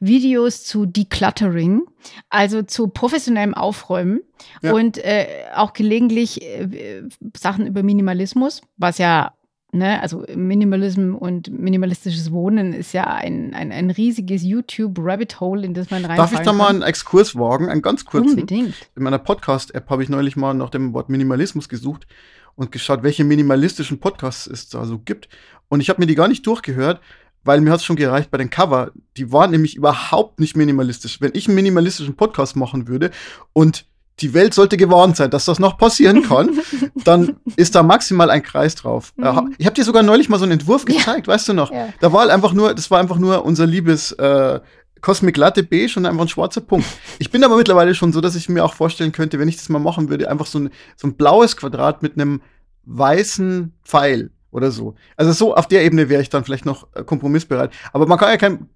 Videos 0.00 0.64
zu 0.64 0.86
Decluttering, 0.86 1.82
also 2.28 2.62
zu 2.62 2.88
professionellem 2.88 3.54
Aufräumen. 3.54 4.20
Ja. 4.62 4.72
Und 4.72 4.98
äh, 4.98 5.26
auch 5.54 5.72
gelegentlich 5.72 6.42
äh, 6.42 7.02
Sachen 7.36 7.66
über 7.66 7.82
Minimalismus, 7.82 8.62
was 8.76 8.98
ja 8.98 9.32
Ne, 9.70 10.00
also 10.00 10.24
Minimalism 10.34 11.14
und 11.14 11.50
minimalistisches 11.50 12.32
Wohnen 12.32 12.72
ist 12.72 12.94
ja 12.94 13.04
ein, 13.04 13.52
ein, 13.52 13.70
ein 13.70 13.90
riesiges 13.90 14.42
YouTube-Rabbit-Hole, 14.42 15.62
in 15.66 15.74
das 15.74 15.90
man 15.90 16.06
rein 16.06 16.16
Darf 16.16 16.32
ich 16.32 16.38
da 16.38 16.54
mal 16.54 16.68
einen 16.68 16.80
Exkurs 16.80 17.36
wagen, 17.36 17.68
einen 17.68 17.82
ganz 17.82 18.06
kurzen? 18.06 18.30
Unbedingt. 18.30 18.74
In 18.96 19.02
meiner 19.02 19.18
Podcast-App 19.18 19.90
habe 19.90 20.02
ich 20.02 20.08
neulich 20.08 20.36
mal 20.36 20.54
nach 20.54 20.70
dem 20.70 20.94
Wort 20.94 21.10
Minimalismus 21.10 21.68
gesucht 21.68 22.06
und 22.54 22.72
geschaut, 22.72 23.02
welche 23.02 23.24
minimalistischen 23.24 24.00
Podcasts 24.00 24.46
es 24.46 24.70
da 24.70 24.86
so 24.86 24.98
gibt. 24.98 25.28
Und 25.68 25.80
ich 25.80 25.90
habe 25.90 26.00
mir 26.00 26.06
die 26.06 26.14
gar 26.14 26.28
nicht 26.28 26.46
durchgehört, 26.46 27.02
weil 27.44 27.60
mir 27.60 27.70
hat 27.70 27.80
es 27.80 27.84
schon 27.84 27.96
gereicht 27.96 28.30
bei 28.30 28.38
den 28.38 28.48
Cover. 28.48 28.92
Die 29.18 29.32
waren 29.32 29.50
nämlich 29.50 29.76
überhaupt 29.76 30.40
nicht 30.40 30.56
minimalistisch. 30.56 31.20
Wenn 31.20 31.32
ich 31.34 31.46
einen 31.46 31.56
minimalistischen 31.56 32.16
Podcast 32.16 32.56
machen 32.56 32.88
würde 32.88 33.10
und 33.52 33.84
die 34.20 34.34
Welt 34.34 34.54
sollte 34.54 34.76
gewarnt 34.76 35.16
sein, 35.16 35.30
dass 35.30 35.44
das 35.44 35.58
noch 35.58 35.78
passieren 35.78 36.22
kann, 36.22 36.58
dann 37.04 37.36
ist 37.56 37.74
da 37.74 37.82
maximal 37.82 38.30
ein 38.30 38.42
Kreis 38.42 38.74
drauf. 38.74 39.12
Mhm. 39.16 39.54
Ich 39.58 39.66
habe 39.66 39.74
dir 39.74 39.84
sogar 39.84 40.02
neulich 40.02 40.28
mal 40.28 40.38
so 40.38 40.44
einen 40.44 40.52
Entwurf 40.52 40.84
gezeigt, 40.84 41.26
ja. 41.26 41.32
weißt 41.32 41.48
du 41.48 41.52
noch? 41.52 41.72
Ja. 41.72 41.88
Da 42.00 42.12
war 42.12 42.20
halt 42.20 42.30
einfach 42.30 42.52
nur, 42.52 42.74
das 42.74 42.90
war 42.90 42.98
einfach 42.98 43.18
nur 43.18 43.44
unser 43.44 43.66
liebes 43.66 44.12
äh, 44.12 44.60
Cosmic 45.00 45.36
Latte 45.36 45.62
beige 45.62 45.94
und 45.96 46.06
einfach 46.06 46.22
ein 46.22 46.28
schwarzer 46.28 46.60
Punkt. 46.60 46.86
Ich 47.18 47.30
bin 47.30 47.44
aber 47.44 47.56
mittlerweile 47.56 47.94
schon 47.94 48.12
so, 48.12 48.20
dass 48.20 48.34
ich 48.34 48.48
mir 48.48 48.64
auch 48.64 48.74
vorstellen 48.74 49.12
könnte, 49.12 49.38
wenn 49.38 49.48
ich 49.48 49.56
das 49.56 49.68
mal 49.68 49.78
machen 49.78 50.08
würde, 50.08 50.30
einfach 50.30 50.46
so 50.46 50.58
ein, 50.58 50.70
so 50.96 51.06
ein 51.06 51.14
blaues 51.14 51.56
Quadrat 51.56 52.02
mit 52.02 52.14
einem 52.14 52.42
weißen 52.84 53.72
Pfeil 53.84 54.30
oder 54.50 54.70
so. 54.70 54.94
Also 55.16 55.32
so 55.32 55.54
auf 55.54 55.68
der 55.68 55.84
Ebene 55.84 56.08
wäre 56.08 56.22
ich 56.22 56.30
dann 56.30 56.44
vielleicht 56.44 56.64
noch 56.64 56.86
äh, 56.94 57.04
kompromissbereit. 57.04 57.70
Aber 57.92 58.06
man 58.06 58.18
kann 58.18 58.30
ja 58.30 58.36
keinen 58.36 58.68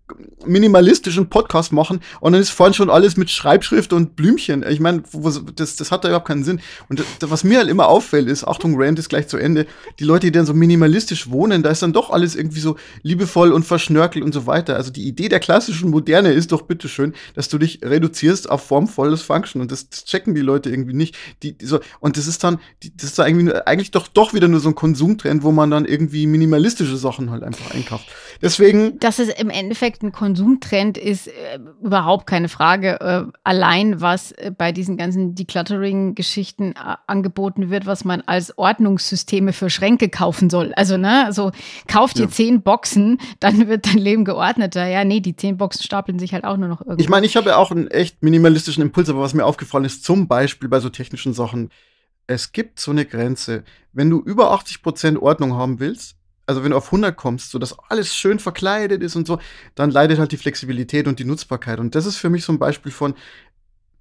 minimalistischen 0.45 1.31
Podcast 1.31 1.73
machen 1.73 2.01
und 2.21 2.33
dann 2.33 2.43
ist 2.43 2.51
vorhin 2.51 2.75
schon 2.75 2.91
alles 2.91 3.17
mit 3.17 3.31
Schreibschrift 3.31 3.93
und 3.93 4.15
Blümchen. 4.17 4.65
Ich 4.69 4.81
meine, 4.81 5.03
das, 5.57 5.77
das 5.77 5.91
hat 5.91 6.05
da 6.05 6.09
überhaupt 6.09 6.29
keinen 6.29 6.45
Sinn. 6.45 6.61
Und 6.89 7.03
das, 7.19 7.31
was 7.31 7.45
mir 7.45 7.59
halt 7.59 7.69
immer 7.69 7.89
auffällt, 7.89 8.29
ist, 8.29 8.45
Achtung, 8.45 8.75
Rand 8.77 8.99
ist 8.99 9.09
gleich 9.09 9.29
zu 9.29 9.39
Ende, 9.39 9.67
die 9.99 10.05
Leute, 10.05 10.27
die 10.27 10.33
dann 10.33 10.47
so 10.47 10.53
minimalistisch 10.53 11.31
wohnen, 11.31 11.63
da 11.63 11.71
ist 11.71 11.83
dann 11.83 11.93
doch 11.93 12.11
alles 12.11 12.35
irgendwie 12.35 12.61
so 12.61 12.77
liebevoll 13.03 13.53
und 13.53 13.65
verschnörkelt 13.65 14.25
und 14.25 14.35
so 14.35 14.47
weiter. 14.47 14.77
Also 14.77 14.91
die 14.91 15.07
Idee 15.07 15.29
der 15.29 15.41
klassischen 15.41 15.91
Moderne 15.91 16.33
ist 16.33 16.53
doch 16.53 16.63
bitteschön, 16.63 17.15
dass 17.35 17.49
du 17.49 17.59
dich 17.59 17.81
reduzierst 17.83 18.51
auf 18.51 18.67
formvolles 18.67 19.23
Function. 19.23 19.63
Und 19.63 19.73
das, 19.73 19.89
das 19.89 20.05
checken 20.05 20.35
die 20.35 20.41
Leute 20.43 20.69
irgendwie 20.71 20.95
nicht. 20.95 21.17
Die, 21.43 21.57
die 21.57 21.65
so, 21.65 21.81
und 22.01 22.17
das 22.17 22.27
ist 22.27 22.45
dann, 22.45 22.59
die, 22.83 22.95
das 22.95 23.11
ist 23.11 23.19
da 23.19 23.27
irgendwie 23.27 23.53
eigentlich 23.67 23.91
doch, 23.91 24.09
doch 24.09 24.35
wieder 24.35 24.49
nur 24.49 24.61
so 24.61 24.69
ein 24.69 24.75
Konsumtrend, 24.75 25.43
wo 25.43 25.53
man 25.53 25.62
dann 25.71 25.85
irgendwie 25.85 26.27
minimalistische 26.27 26.97
Sachen 26.97 27.31
halt 27.31 27.43
einfach 27.43 27.75
einkauft. 27.75 28.07
Deswegen. 28.41 28.99
Dass 28.99 29.19
es 29.19 29.29
im 29.29 29.51
Endeffekt 29.51 30.03
ein 30.03 30.13
Konsumtrend 30.13 30.99
ist, 30.99 31.29
äh, 31.29 31.59
überhaupt 31.83 32.27
keine 32.27 32.49
Frage. 32.49 33.01
Äh, 33.01 33.25
allein, 33.45 34.01
was 34.01 34.33
äh, 34.33 34.51
bei 34.57 34.73
diesen 34.73 34.97
ganzen 34.97 35.35
Decluttering-Geschichten 35.35 36.73
äh, 36.73 36.97
angeboten 37.07 37.71
wird, 37.71 37.87
was 37.87 38.05
man 38.05 38.23
als 38.23 38.57
Ordnungssysteme 38.59 39.53
für 39.53 39.71
Schränke 39.71 40.09
kaufen 40.09 40.51
soll. 40.51 40.73
Also, 40.75 40.97
ne, 40.97 41.25
also 41.25 41.53
kauft 41.87 42.19
ihr 42.19 42.27
ja. 42.27 42.31
zehn 42.31 42.63
Boxen, 42.63 43.19
dann 43.41 43.69
wird 43.69 43.87
dein 43.87 43.99
Leben 43.99 44.25
geordneter. 44.25 44.87
Ja, 44.87 45.05
nee, 45.05 45.21
die 45.21 45.37
zehn 45.37 45.57
Boxen 45.57 45.83
stapeln 45.83 46.19
sich 46.19 46.35
halt 46.35 46.45
auch 46.45 46.57
nur 46.57 46.69
noch 46.69 46.81
irgendwie. 46.81 47.03
Ich 47.03 47.09
meine, 47.09 47.27
ich 47.27 47.37
habe 47.37 47.51
ja 47.51 47.57
auch 47.57 47.71
einen 47.71 47.89
echt 47.89 48.23
minimalistischen 48.23 48.83
Impuls, 48.83 49.09
aber 49.09 49.21
was 49.21 49.35
mir 49.35 49.45
aufgefallen 49.45 49.85
ist, 49.85 50.05
zum 50.05 50.27
Beispiel 50.29 50.69
bei 50.69 50.81
so 50.81 50.89
technischen 50.89 51.33
Sachen, 51.33 51.71
es 52.27 52.53
gibt 52.53 52.81
so 52.81 52.91
eine 52.91 53.05
Grenze. 53.05 53.65
Wenn 53.93 54.11
du 54.11 54.21
über 54.21 54.53
80% 54.53 55.19
Ordnung 55.19 55.55
haben 55.55 55.81
willst, 55.81 56.17
also 56.47 56.65
wenn 56.65 56.73
du 56.73 56.77
auf 56.77 56.87
100 56.87 57.17
kommst, 57.17 57.51
so 57.51 57.59
dass 57.59 57.79
alles 57.89 58.15
schön 58.15 58.39
verkleidet 58.39 59.03
ist 59.03 59.17
und 59.17 59.27
so, 59.27 59.39
dann 59.75 59.91
leidet 59.91 60.19
halt 60.19 60.33
die 60.33 60.37
Flexibilität 60.37 61.07
und 61.07 61.19
die 61.19 61.25
Nutzbarkeit. 61.25 61.79
Und 61.79 61.95
das 61.95 62.07
ist 62.07 62.17
für 62.17 62.31
mich 62.31 62.45
so 62.45 62.53
ein 62.53 62.59
Beispiel 62.59 62.93
von, 62.93 63.15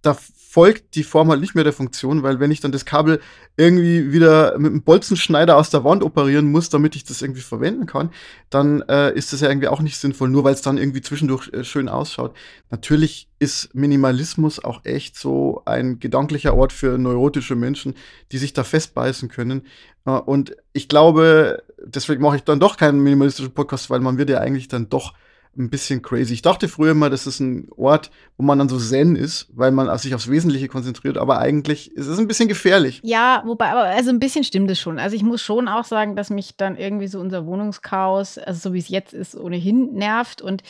da 0.01 0.17
folgt 0.51 0.95
die 0.95 1.03
Form 1.03 1.29
halt 1.29 1.39
nicht 1.39 1.55
mehr 1.55 1.63
der 1.63 1.71
Funktion, 1.71 2.23
weil 2.23 2.41
wenn 2.41 2.51
ich 2.51 2.59
dann 2.59 2.73
das 2.73 2.83
Kabel 2.83 3.21
irgendwie 3.55 4.11
wieder 4.11 4.57
mit 4.57 4.71
einem 4.71 4.81
Bolzenschneider 4.81 5.55
aus 5.55 5.69
der 5.69 5.85
Wand 5.85 6.03
operieren 6.03 6.51
muss, 6.51 6.67
damit 6.67 6.97
ich 6.97 7.05
das 7.05 7.21
irgendwie 7.21 7.39
verwenden 7.39 7.85
kann, 7.85 8.09
dann 8.49 8.81
äh, 8.89 9.13
ist 9.13 9.31
das 9.31 9.39
ja 9.39 9.47
irgendwie 9.47 9.69
auch 9.69 9.79
nicht 9.79 9.97
sinnvoll, 9.97 10.27
nur 10.27 10.43
weil 10.43 10.53
es 10.53 10.61
dann 10.61 10.77
irgendwie 10.77 10.99
zwischendurch 10.99 11.53
äh, 11.53 11.63
schön 11.63 11.87
ausschaut. 11.87 12.35
Natürlich 12.69 13.29
ist 13.39 13.73
Minimalismus 13.73 14.61
auch 14.61 14.83
echt 14.83 15.17
so 15.17 15.61
ein 15.63 15.99
gedanklicher 15.99 16.53
Ort 16.53 16.73
für 16.73 16.97
neurotische 16.97 17.55
Menschen, 17.55 17.95
die 18.33 18.37
sich 18.37 18.51
da 18.51 18.65
festbeißen 18.65 19.29
können. 19.29 19.67
Äh, 20.05 20.11
und 20.11 20.57
ich 20.73 20.89
glaube, 20.89 21.63
deswegen 21.81 22.21
mache 22.21 22.35
ich 22.35 22.43
dann 22.43 22.59
doch 22.59 22.75
keinen 22.75 22.99
minimalistischen 22.99 23.53
Podcast, 23.53 23.89
weil 23.89 24.01
man 24.01 24.17
wird 24.17 24.29
ja 24.29 24.39
eigentlich 24.39 24.67
dann 24.67 24.89
doch 24.89 25.13
ein 25.57 25.69
bisschen 25.69 26.01
crazy. 26.01 26.33
Ich 26.33 26.41
dachte 26.41 26.69
früher 26.69 26.91
immer, 26.91 27.09
das 27.09 27.27
ist 27.27 27.39
ein 27.41 27.67
Ort, 27.75 28.09
wo 28.37 28.43
man 28.43 28.57
dann 28.57 28.69
so 28.69 28.77
zen 28.77 29.15
ist, 29.15 29.49
weil 29.53 29.71
man 29.71 29.95
sich 29.97 30.15
aufs 30.15 30.29
Wesentliche 30.29 30.69
konzentriert, 30.69 31.17
aber 31.17 31.39
eigentlich 31.39 31.91
ist 31.91 32.07
es 32.07 32.19
ein 32.19 32.27
bisschen 32.27 32.47
gefährlich. 32.47 33.01
Ja, 33.03 33.43
wobei, 33.45 33.69
aber 33.69 33.81
also 33.81 34.11
ein 34.11 34.19
bisschen 34.19 34.45
stimmt 34.45 34.71
es 34.71 34.79
schon. 34.79 34.97
Also 34.97 35.15
ich 35.15 35.23
muss 35.23 35.41
schon 35.41 35.67
auch 35.67 35.83
sagen, 35.83 36.15
dass 36.15 36.29
mich 36.29 36.55
dann 36.55 36.77
irgendwie 36.77 37.07
so 37.07 37.19
unser 37.19 37.45
Wohnungschaos, 37.45 38.37
also 38.37 38.69
so 38.69 38.73
wie 38.73 38.79
es 38.79 38.87
jetzt 38.87 39.13
ist, 39.13 39.35
ohnehin 39.35 39.93
nervt. 39.93 40.41
Und 40.41 40.63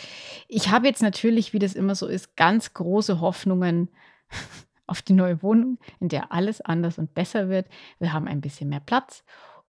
ich 0.47 0.71
habe 0.71 0.87
jetzt 0.87 1.03
natürlich, 1.03 1.53
wie 1.53 1.59
das 1.59 1.73
immer 1.73 1.93
so 1.93 2.07
ist, 2.07 2.35
ganz 2.35 2.73
große 2.73 3.21
Hoffnungen 3.21 3.89
auf 4.87 5.03
die 5.03 5.13
neue 5.13 5.43
Wohnung, 5.43 5.77
in 5.99 6.09
der 6.09 6.31
alles 6.31 6.59
anders 6.59 6.97
und 6.97 7.13
besser 7.13 7.49
wird. 7.49 7.67
Wir 7.99 8.13
haben 8.13 8.27
ein 8.27 8.41
bisschen 8.41 8.69
mehr 8.69 8.81
Platz. 8.81 9.23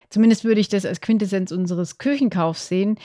Zumindest 0.09 0.45
würde 0.45 0.61
ich 0.61 0.69
das 0.69 0.87
als 0.87 1.01
Quintessenz 1.01 1.51
unseres 1.51 1.99
Küchenkaufs 1.99 2.69
sehen. 2.69 2.99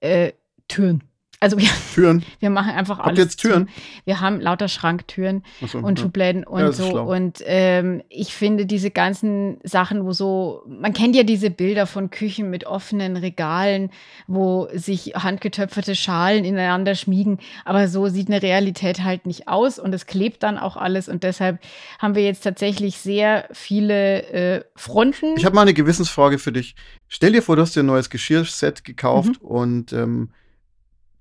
Äh, 0.00 0.32
Türen. 0.68 1.02
Also 1.42 1.56
wir, 1.58 1.68
Türen. 1.94 2.22
wir 2.38 2.50
machen 2.50 2.70
einfach 2.72 2.98
alles. 2.98 3.08
Habt 3.08 3.18
jetzt 3.18 3.36
Türen? 3.40 3.66
Zu. 3.68 3.72
Wir 4.04 4.20
haben 4.20 4.40
lauter 4.40 4.68
Schranktüren 4.68 5.42
so, 5.66 5.78
und 5.78 5.98
ja. 5.98 6.04
Schubläden 6.04 6.44
und 6.44 6.60
Ja, 6.60 6.70
so. 6.72 7.00
Und 7.00 7.38
ähm, 7.46 8.02
ich 8.10 8.34
finde 8.34 8.66
diese 8.66 8.90
ganzen 8.90 9.56
Sachen, 9.64 10.04
wo 10.04 10.12
so, 10.12 10.62
man 10.68 10.92
kennt 10.92 11.16
ja 11.16 11.22
diese 11.22 11.50
Bilder 11.50 11.86
von 11.86 12.10
Küchen 12.10 12.50
mit 12.50 12.66
offenen 12.66 13.16
Regalen, 13.16 13.90
wo 14.26 14.68
sich 14.74 15.14
handgetöpferte 15.16 15.94
Schalen 15.94 16.44
ineinander 16.44 16.94
schmiegen. 16.94 17.38
Aber 17.64 17.88
so 17.88 18.08
sieht 18.08 18.28
eine 18.28 18.42
Realität 18.42 19.02
halt 19.02 19.24
nicht 19.24 19.48
aus 19.48 19.78
und 19.78 19.94
es 19.94 20.04
klebt 20.04 20.42
dann 20.42 20.58
auch 20.58 20.76
alles. 20.76 21.08
Und 21.08 21.22
deshalb 21.22 21.58
haben 21.98 22.14
wir 22.14 22.22
jetzt 22.24 22.42
tatsächlich 22.42 22.98
sehr 22.98 23.48
viele 23.52 24.22
äh, 24.58 24.64
Fronten. 24.76 25.36
Ich 25.38 25.46
habe 25.46 25.54
mal 25.54 25.62
eine 25.62 25.72
Gewissensfrage 25.74 26.38
für 26.38 26.52
dich. 26.52 26.74
Stell 27.08 27.32
dir 27.32 27.42
vor, 27.42 27.56
du 27.56 27.62
hast 27.62 27.74
dir 27.74 27.82
ein 27.82 27.86
neues 27.86 28.10
Geschirrset 28.10 28.84
gekauft 28.84 29.40
Mhm. 29.40 29.46
und 29.48 29.92
ähm, 29.94 30.28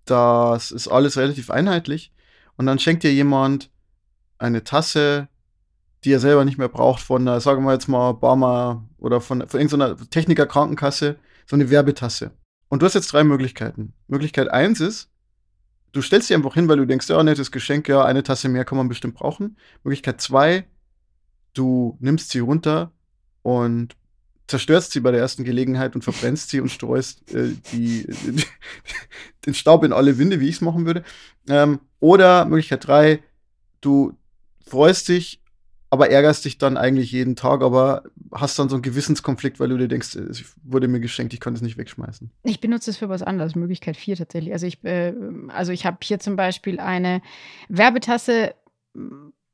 das 0.10 0.72
ist 0.72 0.88
alles 0.88 1.18
relativ 1.18 1.50
einheitlich. 1.50 2.12
Und 2.58 2.66
dann 2.66 2.80
schenkt 2.80 3.04
dir 3.04 3.14
jemand 3.14 3.70
eine 4.38 4.64
Tasse, 4.64 5.28
die 6.04 6.12
er 6.12 6.20
selber 6.20 6.46
nicht 6.46 6.58
mehr 6.58 6.70
braucht, 6.70 7.02
von 7.02 7.22
einer, 7.22 7.42
sagen 7.42 7.64
wir 7.66 7.74
jetzt 7.74 7.88
mal, 7.88 8.14
Barmer 8.14 8.88
oder 8.98 9.22
von, 9.22 9.46
von 9.48 9.60
irgendeiner 9.60 9.98
Techniker-Krankenkasse, 10.10 11.18
so 11.46 11.56
eine 11.56 11.70
Werbetasse. 11.70 12.32
Und 12.70 12.82
du 12.82 12.86
hast 12.86 12.94
jetzt 12.94 13.12
drei 13.12 13.24
Möglichkeiten. 13.24 13.94
Möglichkeit 14.08 14.50
eins 14.50 14.80
ist, 14.80 15.10
du 15.92 16.02
stellst 16.02 16.28
sie 16.28 16.36
einfach 16.36 16.54
hin, 16.54 16.68
weil 16.68 16.78
du 16.78 16.86
denkst, 16.86 17.10
ja, 17.10 17.22
nettes 17.24 17.52
Geschenk, 17.52 17.88
ja, 17.88 18.06
eine 18.06 18.24
Tasse 18.24 18.48
mehr 18.48 18.66
kann 18.66 18.78
man 18.78 18.88
bestimmt 18.88 19.16
brauchen. 19.16 19.58
Möglichkeit 19.84 20.22
zwei, 20.22 20.66
du 21.54 21.98
nimmst 22.00 22.30
sie 22.30 22.40
runter 22.40 22.92
und 23.42 23.96
zerstörst 24.50 24.92
sie 24.92 25.00
bei 25.00 25.12
der 25.12 25.22
ersten 25.22 25.44
Gelegenheit 25.44 25.96
und 25.96 26.04
verbrennst 26.04 26.50
sie 26.50 26.60
und 26.60 26.70
streust 26.70 27.34
äh, 27.34 27.54
die, 27.72 28.08
den 29.46 29.54
Staub 29.54 29.84
in 29.84 29.94
alle 29.94 30.18
Winde, 30.18 30.40
wie 30.40 30.50
ich 30.50 30.56
es 30.56 30.62
machen 30.62 30.86
würde. 30.86 31.04
Ähm, 31.48 31.80
oder 32.00 32.46
Möglichkeit 32.46 32.88
drei, 32.88 33.24
du 33.80 34.18
freust 34.66 35.08
dich, 35.08 35.42
aber 35.92 36.10
ärgerst 36.10 36.46
dich 36.46 36.58
dann 36.58 36.78
eigentlich 36.78 37.12
jeden 37.12 37.36
Tag, 37.36 37.62
aber 37.62 38.04
hast 38.32 38.58
dann 38.58 38.70
so 38.70 38.76
einen 38.76 38.82
Gewissenskonflikt, 38.82 39.60
weil 39.60 39.70
du 39.70 39.78
dir 39.78 39.88
denkst, 39.88 40.16
es 40.16 40.56
wurde 40.64 40.88
mir 40.88 41.00
geschenkt, 41.00 41.34
ich 41.34 41.40
kann 41.40 41.54
es 41.54 41.62
nicht 41.62 41.78
wegschmeißen. 41.78 42.32
Ich 42.44 42.60
benutze 42.60 42.90
es 42.90 42.98
für 42.98 43.10
was 43.10 43.22
anderes, 43.22 43.56
Möglichkeit 43.56 43.98
4 43.98 44.18
tatsächlich. 44.18 44.54
Also 44.54 44.66
ich, 44.66 44.84
äh, 44.84 45.14
also 45.50 45.72
ich 45.72 45.86
habe 45.86 45.98
hier 46.02 46.20
zum 46.20 46.36
Beispiel 46.36 46.80
eine 46.80 47.22
Werbetasse 47.70 48.56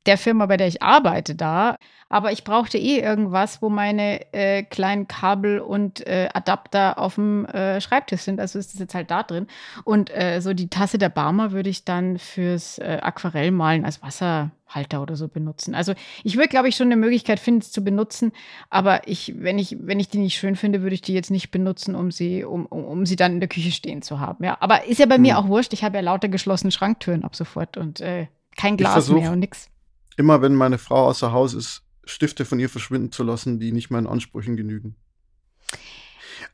der 0.06 0.18
Firma, 0.18 0.46
bei 0.46 0.56
der 0.56 0.68
ich 0.68 0.82
arbeite, 0.82 1.34
da. 1.34 1.76
Aber 2.08 2.30
ich 2.30 2.44
brauchte 2.44 2.78
eh 2.78 3.00
irgendwas, 3.00 3.60
wo 3.62 3.68
meine 3.68 4.32
äh, 4.32 4.62
kleinen 4.62 5.08
Kabel 5.08 5.58
und 5.58 6.06
äh, 6.06 6.28
Adapter 6.32 6.98
auf 7.00 7.16
dem 7.16 7.46
äh, 7.46 7.80
Schreibtisch 7.80 8.20
sind. 8.20 8.38
Also 8.38 8.60
ist 8.60 8.72
das 8.72 8.80
jetzt 8.80 8.94
halt 8.94 9.10
da 9.10 9.24
drin. 9.24 9.48
Und 9.82 10.14
äh, 10.16 10.40
so 10.40 10.54
die 10.54 10.68
Tasse 10.68 10.98
der 10.98 11.08
Barmer 11.08 11.50
würde 11.50 11.68
ich 11.68 11.84
dann 11.84 12.18
fürs 12.18 12.78
äh, 12.78 12.98
Aquarellmalen 13.02 13.84
als 13.84 14.02
Wasserhalter 14.02 15.02
oder 15.02 15.16
so 15.16 15.26
benutzen. 15.26 15.74
Also 15.74 15.94
ich 16.22 16.36
würde, 16.36 16.48
glaube 16.48 16.68
ich, 16.68 16.76
schon 16.76 16.86
eine 16.86 16.96
Möglichkeit 16.96 17.40
finden, 17.40 17.62
es 17.62 17.72
zu 17.72 17.82
benutzen. 17.82 18.30
Aber 18.70 19.08
ich, 19.08 19.34
wenn 19.36 19.58
ich, 19.58 19.76
wenn 19.80 19.98
ich 19.98 20.08
die 20.08 20.18
nicht 20.18 20.38
schön 20.38 20.54
finde, 20.54 20.82
würde 20.82 20.94
ich 20.94 21.02
die 21.02 21.14
jetzt 21.14 21.32
nicht 21.32 21.50
benutzen, 21.50 21.96
um 21.96 22.12
sie, 22.12 22.44
um, 22.44 22.66
um, 22.66 22.84
um 22.84 23.04
sie 23.04 23.16
dann 23.16 23.32
in 23.32 23.40
der 23.40 23.48
Küche 23.48 23.72
stehen 23.72 24.02
zu 24.02 24.20
haben. 24.20 24.44
Ja, 24.44 24.58
aber 24.60 24.84
ist 24.84 25.00
ja 25.00 25.06
bei 25.06 25.18
mir 25.18 25.36
Hm. 25.36 25.44
auch 25.44 25.48
wurscht. 25.48 25.72
Ich 25.72 25.82
habe 25.82 25.96
ja 25.96 26.02
lauter 26.02 26.28
geschlossene 26.28 26.70
Schranktüren 26.70 27.24
ab 27.24 27.34
sofort 27.34 27.76
und 27.76 28.00
äh, 28.00 28.28
kein 28.56 28.76
Glas 28.76 29.08
mehr 29.10 29.32
und 29.32 29.40
nix. 29.40 29.68
Immer 30.16 30.42
wenn 30.42 30.54
meine 30.54 30.78
Frau 30.78 31.06
außer 31.06 31.32
Haus 31.32 31.54
ist, 31.54 31.82
Stifte 32.04 32.44
von 32.44 32.58
ihr 32.58 32.68
verschwinden 32.68 33.12
zu 33.12 33.22
lassen, 33.22 33.58
die 33.58 33.72
nicht 33.72 33.90
meinen 33.90 34.06
Ansprüchen 34.06 34.56
genügen. 34.56 34.96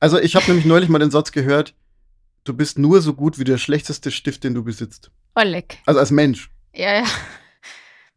Also 0.01 0.18
ich 0.18 0.35
habe 0.35 0.46
nämlich 0.46 0.64
neulich 0.64 0.88
mal 0.88 0.98
den 0.98 1.11
Satz 1.11 1.33
gehört, 1.33 1.75
du 2.44 2.55
bist 2.55 2.79
nur 2.79 3.01
so 3.03 3.14
gut 3.14 3.38
wie 3.38 3.44
der 3.44 3.59
schlechteste 3.59 4.11
Stift, 4.11 4.44
den 4.44 4.55
du 4.55 4.64
besitzt. 4.64 5.11
Oh, 5.37 5.42
leck. 5.42 5.79
Also 5.87 6.01
als 6.01 6.11
Mensch. 6.11 6.51
Ja, 6.75 6.94
ja. 7.03 7.05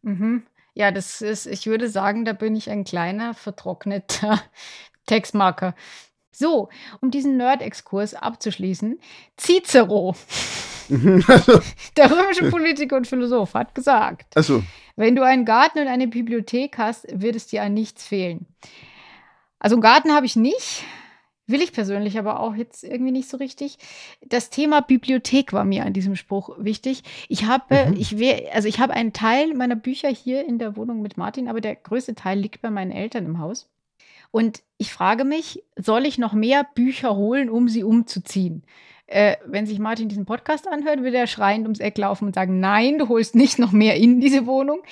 Mhm. 0.02 0.44
Ja, 0.74 0.92
das 0.92 1.20
ist, 1.20 1.46
ich 1.46 1.66
würde 1.66 1.88
sagen, 1.88 2.24
da 2.24 2.32
bin 2.32 2.54
ich 2.54 2.70
ein 2.70 2.84
kleiner, 2.84 3.34
vertrockneter 3.34 4.40
Textmarker. 5.06 5.74
So, 6.38 6.68
um 7.00 7.10
diesen 7.10 7.38
Nerd-Exkurs 7.38 8.12
abzuschließen, 8.12 9.00
Cicero, 9.38 10.14
der 10.88 12.10
römische 12.10 12.50
Politiker 12.50 12.96
und 12.96 13.06
Philosoph, 13.06 13.54
hat 13.54 13.74
gesagt, 13.74 14.36
also, 14.36 14.62
wenn 14.96 15.16
du 15.16 15.22
einen 15.24 15.46
Garten 15.46 15.78
und 15.78 15.88
eine 15.88 16.08
Bibliothek 16.08 16.76
hast, 16.76 17.06
wird 17.10 17.36
es 17.36 17.46
dir 17.46 17.62
an 17.62 17.72
nichts 17.72 18.06
fehlen. 18.06 18.46
Also 19.58 19.76
einen 19.76 19.82
Garten 19.82 20.12
habe 20.12 20.26
ich 20.26 20.36
nicht, 20.36 20.84
will 21.46 21.62
ich 21.62 21.72
persönlich 21.72 22.18
aber 22.18 22.40
auch 22.40 22.54
jetzt 22.54 22.84
irgendwie 22.84 23.12
nicht 23.12 23.30
so 23.30 23.38
richtig. 23.38 23.78
Das 24.20 24.50
Thema 24.50 24.82
Bibliothek 24.82 25.54
war 25.54 25.64
mir 25.64 25.86
an 25.86 25.94
diesem 25.94 26.16
Spruch 26.16 26.50
wichtig. 26.58 27.02
Ich 27.30 27.46
habe, 27.46 27.86
Mhm. 27.86 27.96
ich 27.96 28.18
wär, 28.18 28.54
also 28.54 28.68
ich 28.68 28.78
habe 28.78 28.92
einen 28.92 29.14
Teil 29.14 29.54
meiner 29.54 29.76
Bücher 29.76 30.10
hier 30.10 30.46
in 30.46 30.58
der 30.58 30.76
Wohnung 30.76 31.00
mit 31.00 31.16
Martin, 31.16 31.48
aber 31.48 31.62
der 31.62 31.76
größte 31.76 32.14
Teil 32.14 32.38
liegt 32.38 32.60
bei 32.60 32.68
meinen 32.70 32.92
Eltern 32.92 33.24
im 33.24 33.38
Haus. 33.38 33.70
Und 34.30 34.62
ich 34.78 34.92
frage 34.92 35.24
mich, 35.24 35.62
soll 35.76 36.06
ich 36.06 36.18
noch 36.18 36.32
mehr 36.32 36.66
Bücher 36.74 37.16
holen, 37.16 37.48
um 37.48 37.68
sie 37.68 37.84
umzuziehen? 37.84 38.64
Äh, 39.06 39.36
wenn 39.46 39.66
sich 39.66 39.78
Martin 39.78 40.08
diesen 40.08 40.26
Podcast 40.26 40.66
anhört, 40.66 41.02
wird 41.02 41.14
er 41.14 41.26
schreiend 41.26 41.64
ums 41.64 41.78
Eck 41.78 41.96
laufen 41.96 42.26
und 42.26 42.34
sagen, 42.34 42.58
nein, 42.58 42.98
du 42.98 43.08
holst 43.08 43.34
nicht 43.34 43.58
noch 43.58 43.72
mehr 43.72 43.96
in 43.96 44.20
diese 44.20 44.46
Wohnung. 44.46 44.82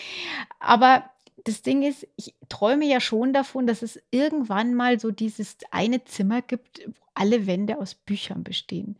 Aber 0.61 1.05
das 1.44 1.62
Ding 1.62 1.83
ist, 1.83 2.07
ich 2.16 2.35
träume 2.49 2.87
ja 2.87 3.01
schon 3.01 3.33
davon, 3.33 3.66
dass 3.66 3.83
es 3.83 4.01
irgendwann 4.11 4.75
mal 4.75 4.99
so 4.99 5.11
dieses 5.11 5.57
eine 5.70 6.05
Zimmer 6.05 6.42
gibt, 6.42 6.83
wo 6.87 6.92
alle 7.14 7.47
Wände 7.47 7.79
aus 7.79 7.94
Büchern 7.94 8.44
bestehen. 8.44 8.97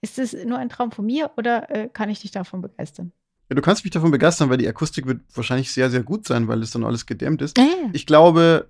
Ist 0.00 0.18
das 0.18 0.32
nur 0.32 0.58
ein 0.58 0.68
Traum 0.68 0.92
von 0.92 1.06
mir 1.06 1.30
oder 1.36 1.70
äh, 1.70 1.88
kann 1.88 2.10
ich 2.10 2.20
dich 2.20 2.30
davon 2.30 2.60
begeistern? 2.60 3.12
ja, 3.50 3.56
du 3.56 3.62
kannst 3.62 3.84
mich 3.84 3.92
davon 3.92 4.10
begeistern, 4.10 4.48
weil 4.48 4.56
die 4.56 4.68
Akustik 4.68 5.06
wird 5.06 5.20
wahrscheinlich 5.34 5.70
sehr, 5.70 5.90
sehr 5.90 6.02
gut 6.02 6.26
sein, 6.26 6.48
weil 6.48 6.62
es 6.62 6.70
dann 6.70 6.84
alles 6.84 7.06
gedämmt 7.06 7.42
ist. 7.42 7.58
Äh. 7.58 7.62
Ich 7.92 8.06
glaube, 8.06 8.68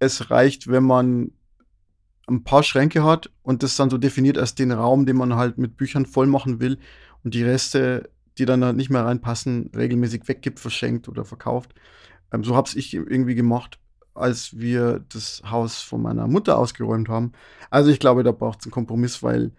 es 0.00 0.30
reicht, 0.30 0.66
wenn 0.66 0.82
man 0.82 1.30
ein 2.28 2.42
paar 2.42 2.62
Schränke 2.62 3.04
hat 3.04 3.30
und 3.42 3.62
das 3.62 3.76
dann 3.76 3.90
so 3.90 3.98
definiert 3.98 4.38
als 4.38 4.54
den 4.54 4.72
Raum, 4.72 5.06
den 5.06 5.16
man 5.16 5.36
halt 5.36 5.58
mit 5.58 5.76
Büchern 5.76 6.06
voll 6.06 6.26
machen 6.26 6.60
will 6.60 6.78
und 7.22 7.34
die 7.34 7.42
Reste, 7.42 8.10
die 8.38 8.46
dann 8.46 8.64
halt 8.64 8.76
nicht 8.76 8.90
mehr 8.90 9.04
reinpassen, 9.04 9.70
regelmäßig 9.76 10.26
weggibt, 10.26 10.58
verschenkt 10.58 11.08
oder 11.08 11.24
verkauft. 11.24 11.74
Ähm, 12.32 12.44
so 12.44 12.56
habe 12.56 12.70
ich 12.74 12.94
irgendwie 12.94 13.34
gemacht, 13.34 13.78
als 14.14 14.58
wir 14.58 15.04
das 15.12 15.42
Haus 15.48 15.80
von 15.80 16.02
meiner 16.02 16.26
Mutter 16.26 16.58
ausgeräumt 16.58 17.08
haben. 17.08 17.32
Also 17.68 17.90
ich 17.90 17.98
glaube, 17.98 18.22
da 18.22 18.32
braucht 18.32 18.60
es 18.60 18.66
einen 18.66 18.72
Kompromiss, 18.72 19.22
weil 19.22 19.52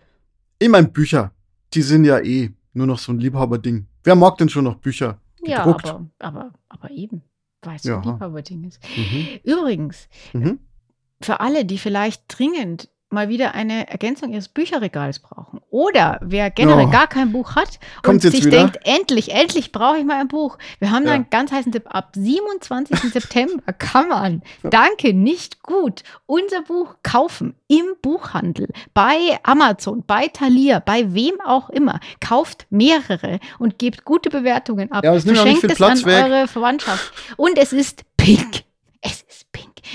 ich 0.60 0.70
meine, 0.70 0.88
Bücher, 0.88 1.32
die 1.74 1.82
sind 1.82 2.06
ja 2.06 2.20
eh 2.20 2.54
nur 2.74 2.88
noch 2.88 3.00
so 3.00 3.12
ein 3.12 3.20
Liebhaberding. 3.20 3.88
Wer 4.04 4.16
mag 4.16 4.38
denn 4.38 4.50
schon 4.50 4.64
noch 4.64 4.76
Bücher? 4.76 5.20
Ja, 5.44 5.64
gedruckt? 5.64 5.88
aber, 5.88 6.10
aber, 6.20 6.54
aber 6.70 6.92
eben, 6.92 7.24
weil 7.64 7.76
es 7.76 7.84
Ja. 7.84 7.96
so 7.96 8.10
ein 8.10 8.14
Liebhaberding 8.14 8.64
ist. 8.66 8.80
Mhm. 8.98 9.28
Übrigens, 9.44 10.08
Mhm. 10.34 10.60
für 11.22 11.40
alle, 11.40 11.66
die 11.66 11.78
vielleicht 11.78 12.24
dringend 12.28 12.90
mal 13.12 13.30
wieder 13.30 13.54
eine 13.56 13.90
Ergänzung 13.90 14.32
ihres 14.34 14.48
Bücherregals 14.48 15.20
brauchen. 15.20 15.62
Oder 15.70 16.20
wer 16.22 16.50
generell 16.50 16.86
Oh. 16.88 16.90
gar 16.92 17.08
kein 17.08 17.32
Buch 17.32 17.56
hat 17.56 17.80
und 17.98 18.04
Kommt's 18.04 18.24
jetzt 18.24 18.36
sich 18.36 18.46
wieder? 18.46 18.58
denkt, 18.60 18.80
endlich, 18.84 19.32
endlich 19.34 19.72
brauche 19.72 19.98
ich 19.98 20.06
mal 20.06 20.20
ein 20.20 20.28
Buch. 20.28 20.58
Wir 20.80 20.92
haben 20.92 21.04
da 21.04 21.12
Ja. 21.12 21.16
einen 21.16 21.30
ganz 21.30 21.52
heißen 21.52 21.72
Tipp. 21.72 21.84
Ab 21.94 22.12
27. 22.16 23.00
September 23.14 23.74
kann 23.74 24.10
man, 24.10 24.42
danke, 24.64 25.14
nicht 25.14 25.62
gut, 25.64 26.04
unser 26.26 26.62
Buch 26.62 26.96
kaufen 27.04 27.56
im 27.68 27.86
Buchhandel, 28.02 28.68
bei 28.94 29.40
Amazon, 29.44 30.04
bei 30.06 30.28
Thalia, 30.28 30.80
bei 30.80 31.14
wem 31.14 31.40
auch 31.46 31.70
immer. 31.70 32.00
Kauft 32.20 32.68
mehrere 32.70 33.40
und 33.60 33.80
gebt 33.80 34.04
gute 34.06 34.30
Bewertungen 34.30 34.92
ab. 34.92 35.04
Ja, 35.04 35.14
es 35.16 35.26
nimmt 35.26 35.40
auch 35.40 35.46
nicht 35.46 35.60
Verschenkt 35.60 35.78
viel 35.80 35.86
es 35.88 36.04
Platz 36.04 36.04
an 36.04 36.30
weg. 36.30 36.32
eure 36.32 36.48
Verwandtschaft. 36.48 37.14
Und 37.38 37.58
es 37.58 37.72
ist 37.74 38.04
pink. 38.18 38.64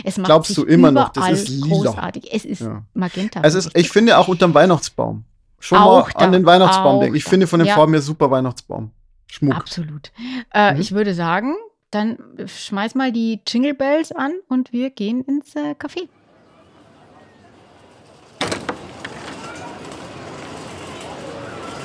Es 0.08 0.18
macht 0.18 0.26
Glaubst 0.26 0.56
du 0.56 0.62
immer 0.64 0.92
noch, 0.92 1.08
das 1.08 1.28
ist 1.30 1.48
lila? 1.48 1.66
großartig. 1.66 2.28
Es 2.32 2.44
ist 2.44 2.60
Ja. 2.60 2.84
magenta. 2.94 3.40
Es 3.42 3.54
ist, 3.54 3.70
ich 3.76 3.90
finde 3.90 4.16
auch 4.18 4.28
unterm 4.28 4.54
Weihnachtsbaum. 4.54 5.24
Schon 5.58 5.78
Auch 5.78 6.06
mal 6.06 6.12
an 6.24 6.32
da, 6.32 6.38
den 6.38 6.46
Weihnachtsbaum 6.46 7.00
denken. 7.00 7.16
Ich 7.16 7.24
da. 7.24 7.30
finde 7.30 7.48
von 7.48 7.58
den 7.58 7.66
Ja. 7.66 7.74
Farben 7.74 7.92
her 7.92 8.00
super 8.02 8.30
Weihnachtsbaum. 8.30 8.92
Schmuck. 9.26 9.56
Absolut. 9.56 10.12
Äh, 10.54 10.74
Mhm. 10.74 10.80
Ich 10.80 10.92
würde 10.92 11.12
sagen, 11.12 11.56
dann 11.90 12.18
schmeiß 12.46 12.94
mal 12.94 13.10
die 13.10 13.40
Jingle 13.48 13.74
Bells 13.74 14.12
an 14.12 14.32
und 14.48 14.72
wir 14.72 14.90
gehen 14.90 15.22
ins 15.22 15.56
äh, 15.56 15.74
Café. 15.76 16.08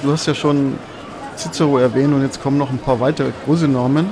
Du 0.04 0.12
hast 0.12 0.26
ja 0.26 0.34
schon 0.34 0.78
Cicero 1.38 1.78
erwähnt 1.78 2.14
und 2.14 2.22
jetzt 2.22 2.42
kommen 2.42 2.58
noch 2.58 2.70
ein 2.70 2.78
paar 2.80 3.00
weitere 3.00 3.32
große 3.46 3.68
Namen 3.68 4.12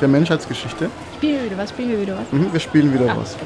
der 0.00 0.08
Menschheitsgeschichte. 0.08 0.90
Spielen 1.20 1.34
wir 1.34 1.44
wieder 1.50 1.58
was? 1.58 1.68
Spielen 1.68 1.90
wir 1.90 2.00
wieder 2.00 2.16
was? 2.16 2.32
Mhm, 2.32 2.50
wir 2.50 2.60
spielen 2.60 2.94
wieder 2.94 3.12
Ah, 3.12 3.16
was. 3.18 3.36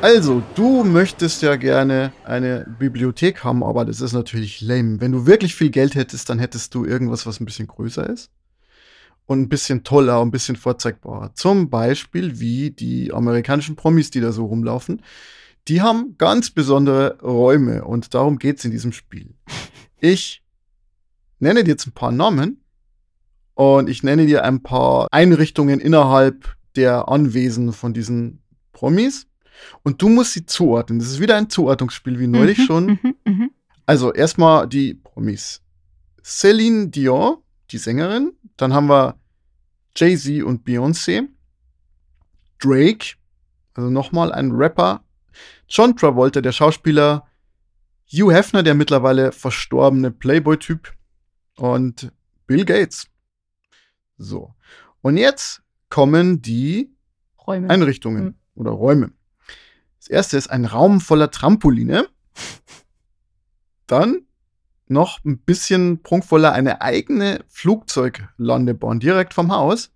Also, 0.00 0.40
du 0.54 0.84
möchtest 0.84 1.42
ja 1.42 1.56
gerne 1.56 2.12
eine 2.24 2.64
Bibliothek 2.78 3.42
haben, 3.42 3.64
aber 3.64 3.84
das 3.84 4.00
ist 4.00 4.12
natürlich 4.12 4.60
lame. 4.60 5.00
Wenn 5.00 5.10
du 5.10 5.26
wirklich 5.26 5.56
viel 5.56 5.70
Geld 5.70 5.96
hättest, 5.96 6.30
dann 6.30 6.38
hättest 6.38 6.72
du 6.76 6.84
irgendwas, 6.84 7.26
was 7.26 7.40
ein 7.40 7.44
bisschen 7.44 7.66
größer 7.66 8.08
ist 8.08 8.30
und 9.26 9.40
ein 9.40 9.48
bisschen 9.48 9.82
toller 9.82 10.20
und 10.20 10.28
ein 10.28 10.30
bisschen 10.30 10.54
vorzeigbarer. 10.54 11.34
Zum 11.34 11.70
Beispiel 11.70 12.38
wie 12.38 12.70
die 12.70 13.12
amerikanischen 13.12 13.74
Promis, 13.74 14.12
die 14.12 14.20
da 14.20 14.30
so 14.30 14.46
rumlaufen. 14.46 15.02
Die 15.66 15.82
haben 15.82 16.14
ganz 16.18 16.52
besondere 16.52 17.18
Räume 17.20 17.84
und 17.84 18.14
darum 18.14 18.38
geht 18.38 18.58
es 18.58 18.64
in 18.64 18.70
diesem 18.70 18.92
Spiel. 18.92 19.34
Ich 19.98 20.44
nenne 21.40 21.64
dir 21.64 21.70
jetzt 21.72 21.88
ein 21.88 21.92
paar 21.94 22.12
Namen 22.12 22.63
und 23.54 23.88
ich 23.88 24.02
nenne 24.02 24.26
dir 24.26 24.44
ein 24.44 24.62
paar 24.62 25.08
Einrichtungen 25.10 25.80
innerhalb 25.80 26.56
der 26.76 27.08
Anwesen 27.08 27.72
von 27.72 27.94
diesen 27.94 28.42
Promis. 28.72 29.26
Und 29.82 30.02
du 30.02 30.08
musst 30.08 30.32
sie 30.32 30.44
zuordnen. 30.46 30.98
Das 30.98 31.08
ist 31.08 31.20
wieder 31.20 31.36
ein 31.36 31.48
Zuordnungsspiel 31.48 32.18
wie 32.18 32.26
neulich 32.26 32.58
Mhm, 32.58 32.62
schon. 32.64 32.86
mhm, 32.86 33.14
mhm. 33.24 33.50
Also 33.86 34.12
erstmal 34.12 34.66
die 34.68 34.94
Promis. 34.94 35.62
Celine 36.24 36.88
Dion, 36.88 37.36
die 37.70 37.78
Sängerin. 37.78 38.32
Dann 38.56 38.72
haben 38.72 38.88
wir 38.88 39.16
Jay-Z 39.96 40.42
und 40.42 40.66
Beyoncé. 40.66 41.28
Drake, 42.58 43.14
also 43.74 43.90
nochmal 43.90 44.32
ein 44.32 44.50
Rapper. 44.52 45.04
John 45.68 45.96
Travolta, 45.96 46.40
der 46.40 46.52
Schauspieler. 46.52 47.26
Hugh 48.06 48.32
Hefner, 48.32 48.62
der 48.62 48.74
mittlerweile 48.74 49.32
verstorbene 49.32 50.10
Playboy-Typ. 50.10 50.92
Und 51.56 52.12
Bill 52.46 52.64
Gates. 52.64 53.06
So. 54.16 54.54
Und 55.02 55.16
jetzt 55.16 55.62
kommen 55.90 56.40
die 56.42 56.94
Räume. 57.46 57.68
Einrichtungen 57.70 58.24
Mhm. 58.24 58.34
oder 58.54 58.70
Räume. 58.70 59.12
Das 59.98 60.08
erste 60.08 60.36
ist 60.36 60.48
ein 60.48 60.64
Raum 60.64 61.00
voller 61.00 61.30
Trampoline. 61.30 62.06
Dann 63.86 64.22
noch 64.86 65.22
ein 65.24 65.38
bisschen 65.38 66.02
prunkvoller 66.02 66.52
eine 66.52 66.80
eigene 66.82 67.44
Flugzeuglandebahn 67.48 69.00
direkt 69.00 69.34
vom 69.34 69.50
Haus. 69.52 69.90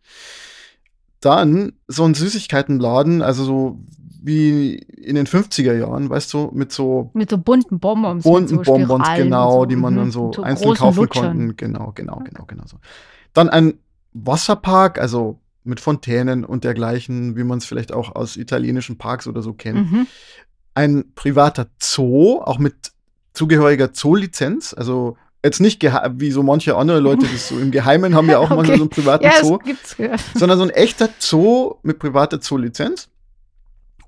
Dann 1.20 1.72
so 1.88 2.04
ein 2.04 2.14
Süßigkeitenladen, 2.14 3.22
also 3.22 3.44
so 3.44 3.78
wie 4.22 4.74
in 4.76 5.14
den 5.14 5.26
50er 5.26 5.74
Jahren, 5.78 6.10
weißt 6.10 6.32
du, 6.32 6.50
mit 6.52 6.72
so 6.72 7.10
mit 7.14 7.30
so 7.30 7.38
bunten 7.38 7.78
Bonbons. 7.80 8.24
bunten 8.24 8.56
so 8.56 8.62
Bonbons, 8.62 9.08
genau, 9.16 9.60
so. 9.60 9.66
die 9.66 9.76
man 9.76 9.94
Mhm. 9.94 9.98
dann 9.98 10.10
so 10.10 10.30
einzeln 10.42 10.74
kaufen 10.74 11.00
Lutschern. 11.00 11.24
konnten. 11.36 11.56
Genau, 11.56 11.92
genau, 11.94 12.20
genau, 12.24 12.44
genau 12.46 12.64
so. 12.66 12.78
Dann 13.32 13.48
ein 13.48 13.78
Wasserpark, 14.24 14.98
also 14.98 15.38
mit 15.64 15.80
Fontänen 15.80 16.44
und 16.44 16.64
dergleichen, 16.64 17.36
wie 17.36 17.44
man 17.44 17.58
es 17.58 17.64
vielleicht 17.66 17.92
auch 17.92 18.14
aus 18.14 18.36
italienischen 18.36 18.96
Parks 18.98 19.26
oder 19.26 19.42
so 19.42 19.52
kennt. 19.52 19.90
Mhm. 19.90 20.06
Ein 20.74 21.04
privater 21.14 21.66
Zoo, 21.80 22.40
auch 22.40 22.58
mit 22.58 22.74
zugehöriger 23.34 23.92
Zoolizenz, 23.92 24.74
also 24.74 25.16
jetzt 25.44 25.60
nicht 25.60 25.82
wie 25.82 26.30
so 26.30 26.42
manche 26.42 26.76
andere 26.76 27.00
Leute 27.00 27.26
das 27.26 27.48
so 27.48 27.58
im 27.58 27.70
Geheimen 27.70 28.14
haben 28.14 28.28
ja 28.28 28.38
auch 28.38 28.48
manchmal 28.50 28.66
Okay. 28.70 28.76
so 28.78 28.82
einen 28.82 28.90
privaten 28.90 29.24
Ja, 29.24 29.32
Zoo 29.42 29.58
es 29.60 29.64
gibt's. 29.64 29.96
ja. 29.98 30.16
sondern 30.34 30.58
so 30.58 30.64
ein 30.64 30.70
echter 30.70 31.08
Zoo 31.18 31.74
mit 31.82 31.98
privater 31.98 32.40
Zoolizenz 32.40 33.08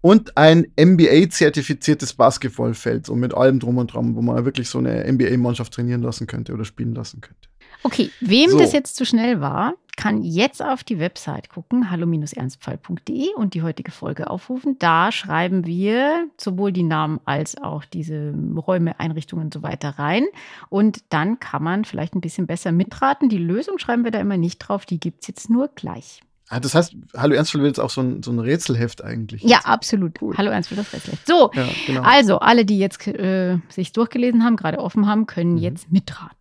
und 0.00 0.36
ein 0.36 0.66
NBA-zertifiziertes 0.78 2.14
Basketballfeld, 2.14 3.06
so 3.06 3.14
mit 3.14 3.34
allem 3.34 3.60
drum 3.60 3.76
und 3.78 3.92
dran, 3.92 4.16
wo 4.16 4.22
man 4.22 4.44
wirklich 4.44 4.68
so 4.68 4.78
eine 4.78 5.04
NBA-Mannschaft 5.12 5.72
trainieren 5.74 6.02
lassen 6.02 6.26
könnte 6.26 6.52
oder 6.54 6.64
spielen 6.64 6.94
lassen 6.94 7.20
könnte. 7.20 7.48
Okay, 7.82 8.10
wem 8.20 8.50
So. 8.50 8.58
das 8.58 8.72
jetzt 8.72 8.96
zu 8.96 9.04
schnell 9.06 9.40
war, 9.40 9.74
kann 9.96 10.22
jetzt 10.22 10.62
auf 10.62 10.82
die 10.84 10.98
Website 10.98 11.50
gucken, 11.50 11.90
hallo-ernstfall.de 11.90 13.34
und 13.34 13.54
die 13.54 13.62
heutige 13.62 13.90
Folge 13.90 14.30
aufrufen. 14.30 14.76
Da 14.78 15.12
schreiben 15.12 15.66
wir 15.66 16.26
sowohl 16.38 16.72
die 16.72 16.82
Namen 16.82 17.20
als 17.24 17.56
auch 17.58 17.84
diese 17.84 18.34
Räume, 18.56 18.98
Einrichtungen 18.98 19.46
und 19.46 19.54
so 19.54 19.62
weiter 19.62 19.90
rein. 19.98 20.24
Und 20.68 21.00
dann 21.10 21.38
kann 21.40 21.62
man 21.62 21.84
vielleicht 21.84 22.14
ein 22.14 22.20
bisschen 22.20 22.46
besser 22.46 22.72
mitraten. 22.72 23.28
Die 23.28 23.38
Lösung 23.38 23.78
schreiben 23.78 24.04
wir 24.04 24.10
da 24.10 24.20
immer 24.20 24.36
nicht 24.36 24.58
drauf, 24.58 24.86
die 24.86 24.98
gibt 25.00 25.22
es 25.22 25.28
jetzt 25.28 25.50
nur 25.50 25.68
gleich. 25.68 26.20
Ah, 26.52 26.58
das 26.58 26.74
heißt, 26.74 26.96
Hallo 27.16 27.34
Ernstfall 27.34 27.60
wird 27.62 27.76
jetzt 27.76 27.78
auch 27.84 27.90
so 27.90 28.00
ein, 28.00 28.24
so 28.24 28.32
ein 28.32 28.40
Rätselheft 28.40 29.04
eigentlich. 29.04 29.42
Ja, 29.44 29.58
absolut. 29.58 30.20
Cool. 30.20 30.36
Hallo 30.36 30.50
Ernst 30.50 30.68
für 30.70 30.74
das 30.74 30.92
Restlicht. 30.92 31.24
So, 31.24 31.50
Ja, 31.54 31.68
genau. 31.86 32.02
also 32.02 32.40
alle, 32.40 32.64
die 32.64 32.78
jetzt 32.80 33.06
äh, 33.06 33.58
sich 33.68 33.92
durchgelesen 33.92 34.44
haben, 34.44 34.56
gerade 34.56 34.78
offen 34.78 35.06
haben, 35.06 35.26
können 35.26 35.52
Mhm. 35.52 35.58
jetzt 35.58 35.92
mitraten. 35.92 36.34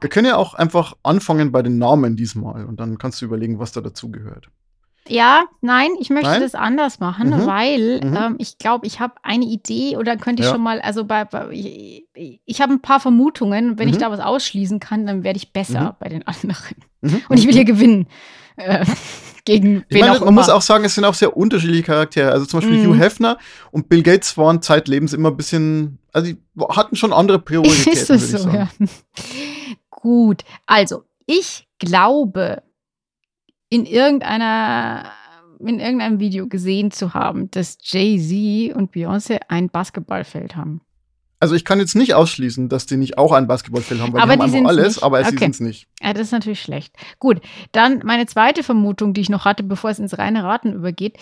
Wir 0.00 0.08
können 0.10 0.26
ja 0.26 0.36
auch 0.36 0.54
einfach 0.54 0.94
anfangen 1.02 1.52
bei 1.52 1.62
den 1.62 1.78
Namen 1.78 2.16
diesmal 2.16 2.64
und 2.66 2.78
dann 2.80 2.98
kannst 2.98 3.20
du 3.20 3.24
überlegen, 3.26 3.58
was 3.58 3.72
da 3.72 3.80
dazugehört. 3.80 4.48
Ja, 5.08 5.42
nein, 5.60 5.90
ich 5.98 6.10
möchte 6.10 6.30
Nein? 6.30 6.40
das 6.42 6.54
anders 6.54 7.00
machen, 7.00 7.30
Mhm. 7.30 7.46
weil 7.46 8.00
Mhm. 8.04 8.16
ähm, 8.16 8.34
ich 8.38 8.58
glaube, 8.58 8.86
ich 8.86 9.00
habe 9.00 9.14
eine 9.24 9.44
Idee 9.44 9.96
oder 9.96 10.16
könnte 10.16 10.42
ich 10.42 10.46
Ja. 10.46 10.54
schon 10.54 10.62
mal, 10.62 10.80
also 10.80 11.04
bei, 11.04 11.24
bei 11.24 11.48
ich, 11.50 12.06
ich 12.44 12.60
habe 12.60 12.72
ein 12.72 12.80
paar 12.82 13.00
Vermutungen. 13.00 13.80
Wenn 13.80 13.88
ich 13.88 13.96
Mhm. 13.96 14.00
da 14.00 14.10
was 14.12 14.20
ausschließen 14.20 14.78
kann, 14.78 15.04
dann 15.04 15.24
werde 15.24 15.38
ich 15.38 15.52
besser 15.52 15.80
Mhm. 15.80 15.96
bei 15.98 16.08
den 16.08 16.24
anderen. 16.26 16.76
Mhm. 17.00 17.20
Und 17.28 17.36
ich 17.36 17.46
will 17.48 17.52
hier 17.54 17.64
gewinnen. 17.64 18.06
Äh, 18.56 18.84
gegen 19.44 19.84
Ich 19.88 19.98
meine, 20.00 20.12
man 20.14 20.22
immer. 20.22 20.30
muss 20.32 20.48
auch 20.48 20.62
sagen, 20.62 20.84
es 20.84 20.94
sind 20.94 21.04
auch 21.04 21.14
sehr 21.14 21.36
unterschiedliche 21.36 21.82
Charaktere. 21.82 22.30
Also 22.32 22.46
zum 22.46 22.60
Beispiel 22.60 22.78
Mhm. 22.78 22.86
Hugh 22.92 22.98
Hefner 22.98 23.38
und 23.70 23.88
Bill 23.88 24.02
Gates 24.02 24.36
waren 24.36 24.62
zeitlebens 24.62 25.12
immer 25.12 25.30
ein 25.30 25.36
bisschen, 25.36 25.98
also 26.12 26.32
die 26.32 26.38
hatten 26.70 26.96
schon 26.96 27.12
andere 27.12 27.38
Prioritäten, 27.44 27.92
Ist 27.92 28.10
es 28.10 28.30
so, 28.30 28.38
sagen. 28.38 28.54
ja. 28.54 28.86
Gut, 29.90 30.42
also 30.66 31.04
ich 31.26 31.66
glaube, 31.78 32.62
in 33.68 33.86
irgendeiner 33.86 35.10
in 35.64 35.78
irgendeinem 35.78 36.18
Video 36.18 36.48
gesehen 36.48 36.90
zu 36.90 37.14
haben, 37.14 37.48
dass 37.52 37.78
Jay-Z 37.82 38.74
und 38.76 38.92
Beyoncé 38.92 39.38
ein 39.48 39.68
Basketballfeld 39.70 40.56
haben. 40.56 40.80
Also 41.42 41.56
ich 41.56 41.64
kann 41.64 41.80
jetzt 41.80 41.96
nicht 41.96 42.14
ausschließen, 42.14 42.68
dass 42.68 42.86
die 42.86 42.96
nicht 42.96 43.18
auch 43.18 43.32
ein 43.32 43.48
Basketballfeld 43.48 44.00
haben, 44.00 44.12
weil 44.12 44.20
Aber 44.22 44.36
die 44.36 44.42
haben 44.42 44.50
die 44.52 44.56
einfach 44.58 44.68
alles, 44.70 44.94
nicht. 44.96 45.02
aber 45.02 45.18
sie 45.24 45.30
Okay. 45.30 45.38
sind 45.38 45.50
es 45.54 45.60
nicht. 45.60 45.86
Ja, 46.00 46.12
das 46.12 46.22
ist 46.22 46.32
natürlich 46.32 46.62
schlecht. 46.62 46.94
Gut, 47.18 47.40
dann 47.72 48.00
meine 48.04 48.26
zweite 48.26 48.62
Vermutung, 48.62 49.12
die 49.12 49.22
ich 49.22 49.28
noch 49.28 49.44
hatte, 49.44 49.64
bevor 49.64 49.90
es 49.90 49.98
ins 49.98 50.16
reine 50.18 50.44
Raten 50.44 50.72
übergeht. 50.72 51.16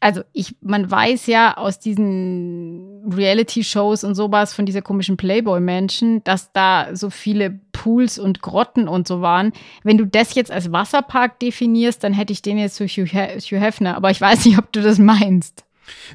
Also 0.00 0.22
ich, 0.32 0.56
man 0.62 0.90
weiß 0.90 1.26
ja 1.26 1.58
aus 1.58 1.78
diesen 1.78 3.02
Reality-Shows 3.12 4.04
und 4.04 4.14
sowas 4.14 4.54
von 4.54 4.64
dieser 4.66 4.80
komischen 4.82 5.16
Playboy-Menschen, 5.18 6.24
dass 6.24 6.52
da 6.52 6.88
so 6.94 7.10
viele 7.10 7.60
Pools 7.72 8.18
und 8.18 8.40
Grotten 8.40 8.88
und 8.88 9.06
so 9.06 9.20
waren. 9.20 9.52
Wenn 9.84 9.98
du 9.98 10.06
das 10.06 10.34
jetzt 10.34 10.50
als 10.50 10.72
Wasserpark 10.72 11.38
definierst, 11.40 12.02
dann 12.02 12.14
hätte 12.14 12.32
ich 12.32 12.40
den 12.42 12.56
jetzt 12.58 12.78
für 12.78 12.86
Hugh, 12.86 13.06
Hugh 13.06 13.60
Hefner. 13.60 13.96
Aber 13.96 14.10
ich 14.10 14.20
weiß 14.20 14.46
nicht, 14.46 14.58
ob 14.58 14.72
du 14.72 14.80
das 14.80 14.98
meinst. 14.98 15.64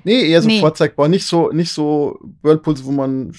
Nee, 0.04 0.30
eher 0.30 0.42
so 0.42 0.48
Nee. 0.48 0.60
vorzeigbar, 0.60 1.08
nicht 1.08 1.26
so, 1.26 1.50
nicht 1.52 1.72
so 1.72 2.20
Whirlpools, 2.42 2.84
wo 2.86 2.92
man 2.92 3.34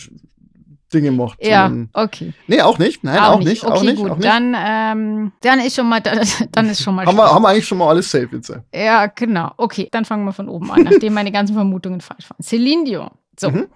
Dinge 0.93 1.11
macht. 1.11 1.39
Ja, 1.45 1.72
okay. 1.95 2.35
Nee, 2.47 2.61
auch 2.61 2.78
nicht. 2.78 3.03
Nein, 3.03 3.18
auch, 3.18 3.41
nicht. 3.41 3.64
Okay, 3.64 3.72
auch 3.72 3.83
nicht. 3.83 3.97
gut. 3.97 4.11
auch 4.11 4.16
nicht. 4.16 4.28
Dann, 4.28 4.55
ähm, 4.57 5.33
dann 5.41 5.61
ist 5.61 5.74
schon 5.76 5.89
mal, 5.89 6.01
dann 6.01 6.68
ist 6.68 6.83
schon 6.83 6.95
mal 6.95 7.07
haben, 7.07 7.16
wir, 7.16 7.24
haben 7.33 7.43
wir 7.43 7.49
eigentlich 7.49 7.66
schon 7.66 7.78
mal 7.78 7.89
alles 7.89 8.11
safe 8.11 8.28
jetzt. 8.33 8.53
Ja, 8.74 9.07
genau. 9.07 9.53
Okay, 9.57 9.89
dann 9.91 10.05
fangen 10.05 10.24
wir 10.24 10.33
von 10.33 10.49
oben 10.51 10.70
an, 10.70 10.83
nachdem 10.83 11.14
meine 11.14 11.33
ganzen 11.33 11.55
Vermutungen 11.55 12.01
falsch 12.03 12.28
waren. 12.28 12.43
Celine 12.43 12.85
Dion. 12.85 13.11
So. 13.39 13.51
Mhm. 13.51 13.68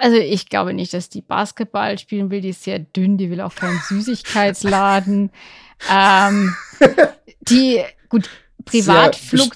Also 0.00 0.16
ich 0.16 0.48
glaube 0.48 0.72
nicht, 0.74 0.94
dass 0.94 1.08
die 1.08 1.22
Basketball 1.22 1.98
spielen 1.98 2.30
will. 2.30 2.40
Die 2.40 2.50
ist 2.50 2.62
sehr 2.64 2.78
dünn, 2.78 3.16
die 3.18 3.30
will 3.30 3.40
auch 3.40 3.54
keinen 3.54 3.78
Süßigkeitsladen. 3.88 5.30
ähm, 5.90 6.54
die, 7.40 7.80
gut, 8.08 8.28
Privatflug. 8.64 9.52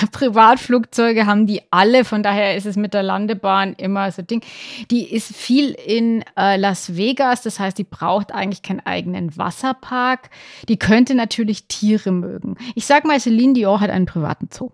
Privatflugzeuge 0.12 1.26
haben 1.26 1.46
die 1.46 1.62
alle, 1.70 2.04
von 2.04 2.22
daher 2.22 2.56
ist 2.56 2.66
es 2.66 2.76
mit 2.76 2.94
der 2.94 3.02
Landebahn 3.02 3.74
immer 3.74 4.10
so 4.10 4.22
ein 4.22 4.26
Ding. 4.26 4.42
Die 4.90 5.12
ist 5.12 5.34
viel 5.34 5.70
in 5.70 6.24
äh, 6.36 6.56
Las 6.56 6.96
Vegas, 6.96 7.42
das 7.42 7.58
heißt, 7.58 7.78
die 7.78 7.84
braucht 7.84 8.32
eigentlich 8.32 8.62
keinen 8.62 8.80
eigenen 8.80 9.36
Wasserpark. 9.36 10.30
Die 10.68 10.78
könnte 10.78 11.14
natürlich 11.14 11.66
Tiere 11.66 12.10
mögen. 12.10 12.56
Ich 12.74 12.86
sag 12.86 13.04
mal, 13.04 13.20
Celine 13.20 13.54
Dion 13.54 13.80
hat 13.80 13.90
einen 13.90 14.06
privaten 14.06 14.48
Zoo. 14.52 14.70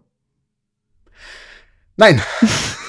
Nein. 1.97 2.21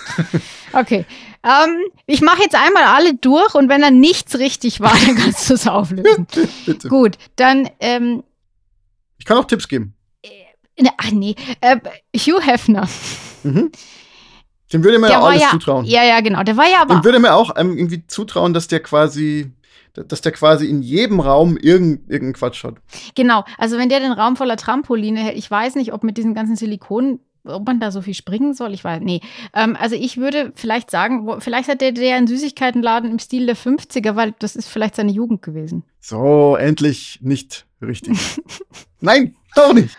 okay. 0.74 1.06
Ähm, 1.44 1.78
ich 2.06 2.22
mache 2.22 2.42
jetzt 2.42 2.56
einmal 2.56 2.84
alle 2.84 3.14
durch 3.16 3.56
und 3.56 3.70
wenn 3.70 3.82
dann 3.82 4.00
nichts 4.00 4.38
richtig 4.38 4.82
war, 4.82 4.94
dann 5.06 5.16
kannst 5.16 5.50
du 5.50 5.54
es 5.54 5.68
auflösen. 5.68 6.28
Bitte. 6.66 6.88
Gut, 6.90 7.18
dann 7.36 7.70
ähm, 7.80 8.24
Ich 9.18 9.26
kann 9.26 9.38
auch 9.38 9.46
Tipps 9.46 9.68
geben. 9.68 9.97
Ne, 10.80 10.90
ach 10.98 11.12
nee, 11.12 11.36
äh, 11.62 11.78
Hugh 12.16 12.40
Hefner. 12.46 12.88
Mhm. 13.44 13.72
Dem 14.74 14.84
würde 14.84 15.00
mir 15.00 15.08
Der 15.08 15.16
ja 15.18 15.22
war 15.22 15.30
alles 15.30 15.42
ja, 15.44 15.50
zutrauen. 15.52 15.86
ja, 15.86 16.04
ja, 16.04 16.20
genau. 16.20 16.44
Der 16.44 16.58
war 16.58 16.66
ja 16.70 16.82
aber 16.82 16.96
Dem 16.96 17.04
würde 17.06 17.20
mir 17.20 17.34
auch 17.34 17.52
ähm, 17.56 17.78
irgendwie 17.78 18.06
zutrauen, 18.06 18.54
dass 18.54 18.68
der 18.68 18.82
quasi, 18.82 19.50
dass 19.94 20.20
der 20.20 20.34
quasi 20.34 20.66
in 20.68 20.82
jedem 20.82 21.22
Raum 21.22 21.56
irgend, 21.56 22.02
irgendeinen 22.10 22.34
Quatsch 22.34 22.66
hat. 22.66 22.76
Genau, 23.16 23.46
also 23.58 23.78
wenn 23.78 23.88
der 23.88 24.02
den 24.02 24.12
Raum 24.12 24.36
voller 24.36 24.58
Trampoline 24.58 25.20
hält, 25.22 25.38
ich 25.38 25.50
weiß 25.50 25.76
nicht, 25.76 25.94
ob 25.94 26.04
mit 26.04 26.18
diesen 26.18 26.34
ganzen 26.34 26.58
Silikon, 26.58 27.22
ob 27.46 27.66
man 27.66 27.80
da 27.80 27.92
so 27.92 28.02
viel 28.02 28.14
springen 28.14 28.54
soll, 28.54 28.74
ich 28.74 28.84
weiß, 28.84 29.02
nee. 29.04 29.22
Ähm, 29.54 29.78
also 29.80 29.96
ich 29.96 30.18
würde 30.18 30.52
vielleicht 30.56 30.92
sagen, 30.92 31.26
wo, 31.26 31.40
vielleicht 31.40 31.70
hat 31.70 31.80
der, 31.80 31.94
der 31.94 32.18
einen 32.18 32.28
Süßigkeitenladen 32.28 33.10
im 33.10 33.20
Stil 33.20 33.46
der 33.46 33.56
50er, 33.56 34.18
weil 34.18 34.34
das 34.40 34.58
ist 34.58 34.68
vielleicht 34.68 34.96
seine 34.96 35.14
Jugend 35.14 35.42
gewesen. 35.44 35.86
So, 36.02 36.58
endlich 36.58 37.20
nicht 37.22 37.66
richtig. 37.82 38.18
Nein, 39.00 39.36
auch 39.56 39.72
nicht. 39.74 39.96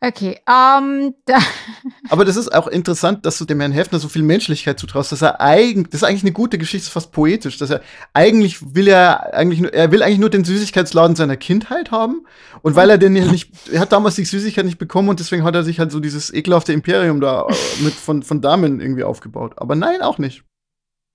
Okay, 0.00 0.38
ähm, 0.46 1.14
da, 1.24 1.38
Aber 2.10 2.24
das 2.24 2.36
ist 2.36 2.54
auch 2.54 2.66
interessant, 2.66 3.24
dass 3.24 3.38
du 3.38 3.46
dem 3.46 3.60
Herrn 3.60 3.72
Hefner 3.72 3.98
so 3.98 4.08
viel 4.08 4.22
Menschlichkeit 4.22 4.78
zutraust, 4.78 5.10
dass 5.10 5.22
er 5.22 5.40
eigentlich, 5.40 5.88
das 5.88 6.02
ist 6.02 6.08
eigentlich 6.08 6.22
eine 6.22 6.32
gute 6.32 6.58
Geschichte, 6.58 6.90
fast 6.90 7.12
poetisch, 7.12 7.56
dass 7.56 7.70
er 7.70 7.80
eigentlich 8.12 8.74
will 8.74 8.88
er 8.88 9.32
eigentlich 9.34 9.60
nur, 9.60 9.72
er 9.72 9.90
will 9.92 10.02
eigentlich 10.02 10.18
nur 10.18 10.28
den 10.28 10.44
Süßigkeitsladen 10.44 11.16
seiner 11.16 11.36
Kindheit 11.36 11.90
haben 11.90 12.26
und 12.62 12.76
weil 12.76 12.90
er 12.90 12.98
den 12.98 13.14
nicht, 13.14 13.50
er 13.72 13.80
hat 13.80 13.92
damals 13.92 14.16
die 14.16 14.24
Süßigkeit 14.24 14.66
nicht 14.66 14.78
bekommen 14.78 15.08
und 15.08 15.18
deswegen 15.18 15.44
hat 15.44 15.54
er 15.54 15.64
sich 15.64 15.78
halt 15.78 15.90
so 15.90 16.00
dieses 16.00 16.32
ekelhafte 16.32 16.74
Imperium 16.74 17.20
da 17.20 17.46
äh, 17.48 17.82
mit 17.82 17.94
von, 17.94 18.22
von 18.22 18.42
Damen 18.42 18.80
irgendwie 18.80 19.04
aufgebaut. 19.04 19.54
Aber 19.56 19.76
nein, 19.76 20.02
auch 20.02 20.18
nicht. 20.18 20.44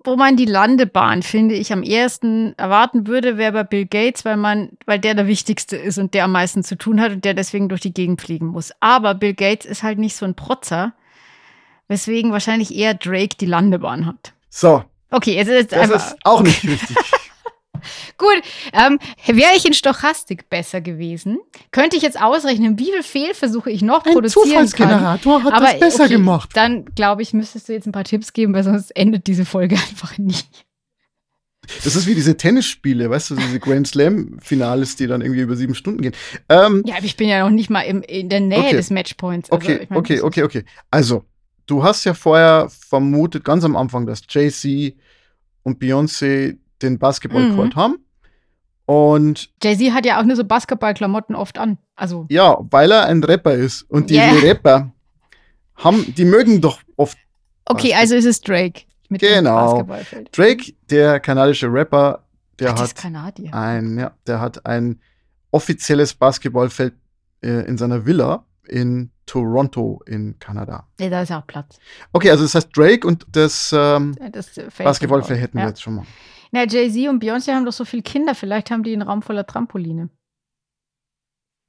Wo 0.03 0.15
man 0.15 0.35
die 0.35 0.45
Landebahn, 0.45 1.23
finde 1.23 1.55
ich, 1.55 1.71
am 1.71 1.83
ehesten 1.83 2.53
erwarten 2.57 3.07
würde, 3.07 3.37
wäre 3.37 3.51
bei 3.51 3.63
Bill 3.63 3.85
Gates, 3.85 4.25
weil 4.25 4.37
man, 4.37 4.69
weil 4.85 4.99
der 4.99 5.13
der 5.13 5.27
Wichtigste 5.27 5.77
ist 5.77 5.97
und 5.97 6.13
der 6.13 6.25
am 6.25 6.31
meisten 6.31 6.63
zu 6.63 6.75
tun 6.75 6.99
hat 6.99 7.11
und 7.11 7.25
der 7.25 7.33
deswegen 7.33 7.69
durch 7.69 7.81
die 7.81 7.93
Gegend 7.93 8.21
fliegen 8.21 8.47
muss. 8.47 8.71
Aber 8.79 9.13
Bill 9.13 9.33
Gates 9.33 9.65
ist 9.65 9.83
halt 9.83 9.99
nicht 9.99 10.15
so 10.15 10.25
ein 10.25 10.35
Protzer, 10.35 10.93
weswegen 11.87 12.31
wahrscheinlich 12.31 12.75
eher 12.75 12.93
Drake 12.93 13.37
die 13.39 13.45
Landebahn 13.45 14.05
hat. 14.05 14.33
So, 14.49 14.83
Okay, 15.11 15.35
jetzt 15.35 15.49
ist 15.49 15.73
das 15.73 15.79
einfach 15.79 16.13
ist 16.13 16.17
auch 16.23 16.41
nicht 16.41 16.63
richtig. 16.63 16.97
gut. 18.17 18.41
Ähm, 18.73 18.99
wäre 19.27 19.51
ich 19.55 19.65
in 19.65 19.73
Stochastik 19.73 20.49
besser 20.49 20.81
gewesen, 20.81 21.39
könnte 21.71 21.95
ich 21.97 22.03
jetzt 22.03 22.21
ausrechnen, 22.21 22.77
wie 22.79 22.85
viele 22.85 23.03
Fehlversuche 23.03 23.71
ich 23.71 23.81
noch 23.81 24.05
Ein 24.05 24.13
produzieren 24.13 24.49
kann. 24.49 24.67
Zufallsgenerator 24.67 25.43
hat 25.43 25.53
Aber 25.53 25.65
das 25.65 25.79
besser 25.79 26.03
okay, 26.05 26.13
gemacht. 26.13 26.49
Dann 26.53 26.85
glaube 26.95 27.21
ich, 27.21 27.33
müsstest 27.33 27.69
du 27.69 27.73
jetzt 27.73 27.85
ein 27.87 27.91
paar 27.91 28.03
Tipps 28.03 28.33
geben, 28.33 28.53
weil 28.53 28.63
sonst 28.63 28.91
endet 28.91 29.27
diese 29.27 29.45
Folge 29.45 29.75
einfach 29.89 30.17
nicht. 30.17 30.65
Das 31.83 31.95
ist 31.95 32.07
wie 32.07 32.15
diese 32.15 32.35
Tennisspiele, 32.35 33.09
weißt 33.09 33.29
du, 33.31 33.35
diese 33.35 33.59
Grand 33.59 33.87
Slam-Finales, 33.87 34.95
die 34.95 35.07
dann 35.07 35.21
irgendwie 35.21 35.41
über 35.41 35.55
sieben 35.55 35.75
Stunden 35.75 36.01
gehen. 36.01 36.13
Ähm, 36.49 36.83
Ja, 36.85 36.95
aber 36.97 37.05
ich 37.05 37.15
bin 37.15 37.29
ja 37.29 37.43
noch 37.43 37.51
nicht 37.51 37.69
mal 37.69 37.81
im, 37.81 38.01
in 38.01 38.29
der 38.29 38.39
Nähe 38.39 38.59
Okay. 38.59 38.75
des 38.75 38.89
Matchpoints. 38.89 39.51
Also, 39.51 39.63
Okay, 39.63 39.83
ich 39.83 39.89
mein, 39.89 39.99
okay, 39.99 40.21
okay, 40.21 40.43
okay. 40.43 40.63
Also, 40.89 41.23
du 41.67 41.83
hast 41.83 42.03
ja 42.03 42.13
vorher 42.13 42.67
vermutet, 42.69 43.45
ganz 43.45 43.63
am 43.63 43.75
Anfang, 43.75 44.05
dass 44.05 44.21
Jay-Z 44.27 44.95
und 45.63 45.81
Beyoncé 45.81 46.57
den 46.81 46.99
Basketballcourt 46.99 47.75
Mhm. 47.75 47.79
haben. 47.79 48.05
Und 48.85 49.49
Jay-Z 49.63 49.93
hat 49.93 50.05
ja 50.05 50.19
auch 50.19 50.25
nur 50.25 50.35
so 50.35 50.43
Basketballklamotten 50.43 51.35
oft 51.35 51.57
an. 51.57 51.77
Also, 51.95 52.25
ja, 52.29 52.57
weil 52.71 52.91
er 52.91 53.05
ein 53.05 53.23
Rapper 53.23 53.53
ist. 53.53 53.83
Und 53.83 54.09
diese 54.09 54.21
Ja. 54.21 54.31
Rapper 54.33 54.91
haben, 55.75 56.13
die 56.15 56.25
mögen 56.25 56.61
doch 56.61 56.79
oft. 56.97 57.17
okay, 57.65 57.93
also 57.93 58.15
ist 58.15 58.25
es 58.25 58.41
Drake 58.41 58.81
mit 59.09 59.21
dem 59.21 59.29
Genau. 59.35 59.55
Basketballfeld. 59.65 60.37
Drake, 60.37 60.73
der 60.89 61.19
kanadische 61.19 61.71
Rapper, 61.71 62.23
der 62.59 62.73
Ach, 62.73 62.81
hat 62.81 62.95
Kanadier. 62.95 63.53
ein, 63.53 63.97
ja, 63.97 64.11
der 64.27 64.41
hat 64.41 64.65
ein 64.65 64.99
offizielles 65.51 66.13
Basketballfeld 66.13 66.93
äh, 67.43 67.65
in 67.67 67.77
seiner 67.77 68.05
Villa 68.05 68.45
in 68.67 69.11
Toronto 69.25 70.01
in 70.05 70.37
Kanada. 70.39 70.87
Nee, 70.99 71.09
da 71.09 71.21
ist 71.21 71.29
ja 71.29 71.39
auch 71.39 71.47
Platz. 71.47 71.77
Okay, 72.13 72.29
also 72.31 72.43
das 72.43 72.55
heißt 72.55 72.69
Drake 72.75 73.07
und 73.07 73.25
das 73.31 73.73
ähm, 73.75 74.15
Das 74.31 74.49
Feld 74.49 74.77
Basketballfeld 74.83 75.39
hätten 75.39 75.57
ja. 75.57 75.63
wir 75.65 75.69
jetzt 75.69 75.81
schon 75.81 75.95
mal. 75.95 76.05
Na, 76.51 76.65
Jay-Z 76.65 77.07
und 77.09 77.23
Beyoncé 77.23 77.53
haben 77.53 77.65
doch 77.65 77.71
so 77.73 77.85
viele 77.85 78.03
Kinder. 78.03 78.35
Vielleicht 78.35 78.71
haben 78.71 78.83
die 78.83 78.93
einen 78.93 79.03
Raum 79.03 79.21
voller 79.21 79.47
Trampoline. 79.47 80.09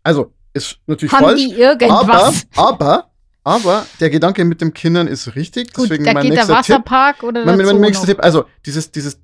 Also, 0.03 0.33
ist 0.53 0.79
natürlich 0.87 1.13
Haben 1.13 1.25
falsch. 1.25 1.41
die 1.41 1.53
irgendwas? 1.55 2.47
Aber, 2.57 2.69
aber, 2.69 3.11
aber 3.45 3.87
der 4.01 4.11
Gedanke 4.11 4.45
mit 4.45 4.61
den 4.61 4.75
Kindern 4.75 5.07
ist 5.07 5.37
richtig. 5.37 5.73
Gut, 5.73 5.85
deswegen 5.85 6.05
da 6.05 6.13
mein 6.13 6.25
geht 6.25 6.33
der 6.33 6.47
nächster 6.47 6.63
Tipp. 6.63 6.75
Wasserpark 6.75 7.23
oder 7.23 7.45
Mein, 7.45 7.59
der 7.59 7.67
mein 7.67 7.81
nächster 7.81 8.07
noch. 8.07 8.15
Tipp, 8.15 8.25
also 8.25 8.45
dieses, 8.67 8.91
dieses, 8.91 9.21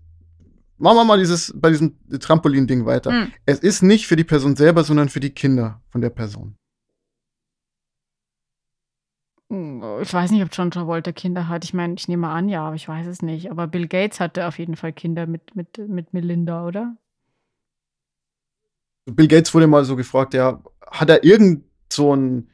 machen 0.78 0.96
wir 0.96 1.04
mal 1.04 1.18
dieses, 1.18 1.52
bei 1.56 1.70
diesem 1.70 1.98
Trampolin-Ding 2.08 2.86
weiter. 2.86 3.10
Hm. 3.10 3.32
Es 3.44 3.58
ist 3.58 3.82
nicht 3.82 4.06
für 4.06 4.16
die 4.16 4.24
Person 4.24 4.54
selber, 4.54 4.84
sondern 4.84 5.08
für 5.08 5.20
die 5.20 5.30
Kinder 5.30 5.82
von 5.90 6.00
der 6.00 6.10
Person. 6.10 6.57
Hm, 9.50 9.82
Ich 10.02 10.12
weiß 10.12 10.30
nicht, 10.30 10.42
ob 10.42 10.50
John 10.52 10.70
Travolta 10.70 11.12
Kinder 11.12 11.48
hat. 11.48 11.64
Ich 11.64 11.74
meine, 11.74 11.94
ich 11.94 12.08
nehme 12.08 12.28
an, 12.28 12.48
ja, 12.48 12.62
aber 12.66 12.76
ich 12.76 12.88
weiß 12.88 13.06
es 13.06 13.22
nicht. 13.22 13.50
Aber 13.50 13.66
Bill 13.66 13.88
Gates 13.88 14.20
hatte 14.20 14.46
auf 14.46 14.58
jeden 14.58 14.76
Fall 14.76 14.92
Kinder 14.92 15.26
mit, 15.26 15.54
mit, 15.54 15.78
mit 15.78 16.12
Melinda, 16.12 16.66
oder? 16.66 16.96
Bill 19.06 19.28
Gates 19.28 19.54
wurde 19.54 19.66
mal 19.66 19.84
so 19.84 19.96
gefragt, 19.96 20.34
ja, 20.34 20.62
hat 20.86 21.10
er 21.10 21.24
irgend 21.24 21.64
so 21.92 22.14
ein 22.14 22.48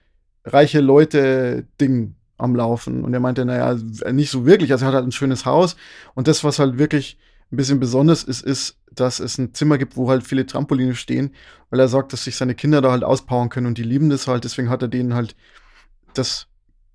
reiche 0.45 0.81
Leute-Ding 0.81 2.15
am 2.39 2.55
Laufen? 2.55 3.05
Und 3.05 3.13
er 3.15 3.21
meinte, 3.21 3.45
naja, 3.45 3.75
nicht 4.13 4.31
so 4.31 4.47
wirklich. 4.47 4.71
Also 4.73 4.85
er 4.85 4.89
hat 4.89 4.95
halt 4.95 5.07
ein 5.07 5.13
schönes 5.13 5.47
Haus. 5.47 5.77
Und 6.15 6.29
das, 6.29 6.45
was 6.45 6.59
halt 6.59 6.79
wirklich 6.79 7.19
ein 7.53 7.57
bisschen 7.57 7.81
besonders 7.81 8.23
ist, 8.25 8.43
ist, 8.43 8.79
dass 8.93 9.19
es 9.19 9.39
ein 9.39 9.53
Zimmer 9.55 9.79
gibt, 9.79 9.97
wo 9.97 10.09
halt 10.09 10.23
viele 10.25 10.47
Trampoline 10.47 10.95
stehen, 10.95 11.35
weil 11.71 11.81
er 11.81 11.89
sagt, 11.89 12.13
dass 12.13 12.25
sich 12.25 12.37
seine 12.37 12.55
Kinder 12.55 12.81
da 12.81 12.93
halt 12.93 13.03
auspowern 13.05 13.49
können 13.49 13.67
und 13.67 13.79
die 13.79 13.83
lieben 13.83 14.11
das 14.11 14.29
halt. 14.29 14.45
Deswegen 14.45 14.71
hat 14.71 14.83
er 14.83 14.89
denen 14.89 15.15
halt 15.15 15.35
das 16.15 16.49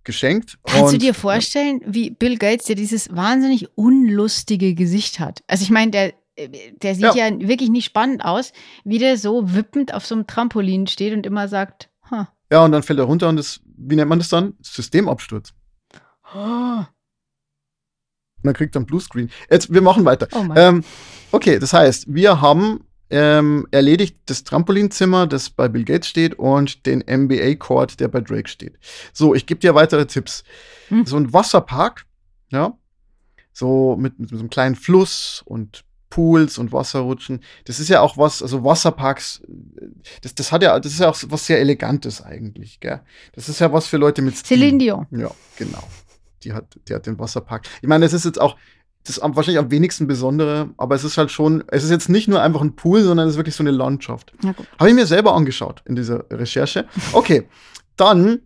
geschenkt. 0.04 0.58
Kannst 0.64 0.94
du 0.94 0.98
dir 0.98 1.14
vorstellen, 1.14 1.82
wie 1.86 2.10
Bill 2.10 2.38
Gates, 2.38 2.66
der 2.66 2.76
dieses 2.76 3.16
wahnsinnig 3.16 3.70
unlustige 3.78 4.74
Gesicht 4.74 5.20
hat? 5.20 5.44
Also 5.48 5.64
ich 5.64 5.70
meine, 5.70 5.92
der, 5.92 6.14
der 6.82 6.96
sieht 6.96 7.16
ja. 7.16 7.40
wirklich 7.40 7.70
nicht 7.70 7.86
spannend 7.86 8.24
aus, 8.24 8.54
wie 8.84 8.98
der 8.98 9.18
so 9.18 9.54
wippend 9.54 9.94
auf 9.94 10.06
so 10.06 10.16
einem 10.16 10.28
Trampolin 10.28 10.88
steht 10.88 11.14
und 11.14 11.26
immer 11.26 11.48
sagt, 11.48 11.90
huh. 12.10 12.26
Ja, 12.52 12.64
und 12.66 12.72
dann 12.72 12.84
fällt 12.84 13.00
er 13.00 13.06
runter 13.06 13.30
und 13.30 13.36
das, 13.36 13.62
wie 13.78 13.96
nennt 13.96 14.10
man 14.10 14.20
das 14.20 14.30
dann? 14.30 14.56
Systemabsturz. 14.62 15.54
oh, 16.34 16.38
Und 16.38 16.88
dann 18.44 18.54
kriegt 18.54 18.76
er 18.76 18.80
einen 18.80 18.86
Bluescreen. 18.88 19.30
Jetzt, 19.50 19.72
wir 19.72 19.82
machen 19.82 20.06
weiter. 20.06 20.28
oh. 20.32 20.46
Ähm, 20.56 20.84
okay, 21.32 21.60
das 21.60 21.74
heißt, 21.74 22.06
wir 22.14 22.42
haben 22.42 22.86
ähm, 23.10 23.68
erledigt 23.72 24.18
das 24.26 24.44
Trampolinzimmer, 24.44 25.28
das 25.28 25.50
bei 25.50 25.68
Bill 25.68 25.84
Gates 25.84 26.08
steht, 26.08 26.36
und 26.36 26.86
den 26.86 27.00
NBA-Court, 27.00 28.00
der 28.00 28.08
bei 28.08 28.22
Drake 28.22 28.50
steht. 28.50 28.78
So, 29.14 29.34
ich 29.34 29.46
gebe 29.46 29.60
dir 29.60 29.76
weitere 29.76 30.06
Tipps. 30.06 30.44
Hm. 30.90 31.06
So 31.06 31.18
ein 31.18 31.34
Wasserpark, 31.34 32.06
ja, 32.50 32.78
so 33.54 33.96
mit, 33.98 34.20
mit 34.20 34.30
so 34.30 34.38
einem 34.38 34.50
kleinen 34.50 34.76
Fluss 34.76 35.42
und 35.46 35.84
Pools 36.10 36.58
und 36.58 36.72
Wasserrutschen. 36.72 37.42
Das 37.66 37.80
ist 37.80 37.90
ja 37.90 38.02
auch 38.02 38.18
was, 38.18 38.42
also 38.42 38.64
Wasserparks, 38.64 39.42
äh, 39.48 39.88
das, 40.22 40.36
das 40.36 40.52
hat 40.52 40.64
ja, 40.64 40.80
das 40.80 40.94
ist 40.94 41.00
ja 41.00 41.10
auch 41.10 41.18
was 41.28 41.46
sehr 41.46 41.60
Elegantes 41.60 42.22
eigentlich, 42.22 42.80
gell? 42.80 43.02
Das 43.34 43.50
ist 43.50 43.60
ja 43.60 43.72
was 43.72 43.88
für 43.88 43.98
Leute 43.98 44.22
mit 44.22 44.36
Stil. 44.36 44.58
Celine 44.58 44.78
Dion. 44.78 45.08
Ja, 45.12 45.32
genau. 45.58 45.84
Die 46.44 46.54
hat, 46.54 46.80
die 46.88 46.94
hat 46.94 47.06
den 47.06 47.20
Wasserpark. 47.20 47.68
Ich 47.82 47.88
meine, 47.88 48.06
es 48.06 48.14
ist 48.14 48.26
jetzt 48.26 48.40
auch 48.40 48.56
das 49.04 49.20
am, 49.20 49.36
wahrscheinlich 49.36 49.60
am 49.60 49.72
wenigsten 49.72 50.08
Besondere, 50.08 50.70
aber 50.78 50.96
es 50.96 51.04
ist 51.04 51.18
halt 51.18 51.32
schon, 51.32 51.64
es 51.68 51.84
ist 51.84 51.90
jetzt 51.90 52.10
nicht 52.10 52.28
nur 52.28 52.42
einfach 52.42 52.62
ein 52.62 52.76
Pool, 52.76 53.02
sondern 53.02 53.28
es 53.28 53.34
ist 53.34 53.38
wirklich 53.38 53.56
so 53.56 53.64
eine 53.64 53.72
Landschaft. 53.72 54.34
Habe 54.78 54.90
ich 54.90 54.96
mir 54.96 55.06
selber 55.06 55.34
angeschaut 55.34 55.82
in 55.86 55.96
dieser 55.96 56.26
Recherche. 56.30 56.86
Okay, 57.14 57.48
dann 57.96 58.42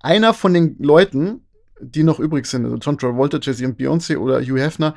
einer 0.00 0.32
von 0.32 0.54
den 0.54 0.76
Leuten, 0.78 1.42
die 1.80 2.02
noch 2.02 2.18
übrig 2.18 2.46
sind, 2.46 2.64
also 2.64 2.76
John 2.76 2.98
Travolta, 2.98 3.38
Jay-Z 3.40 3.66
und 3.66 3.78
Beyoncé 3.78 4.16
oder 4.16 4.40
Hugh 4.40 4.60
Hefner, 4.60 4.94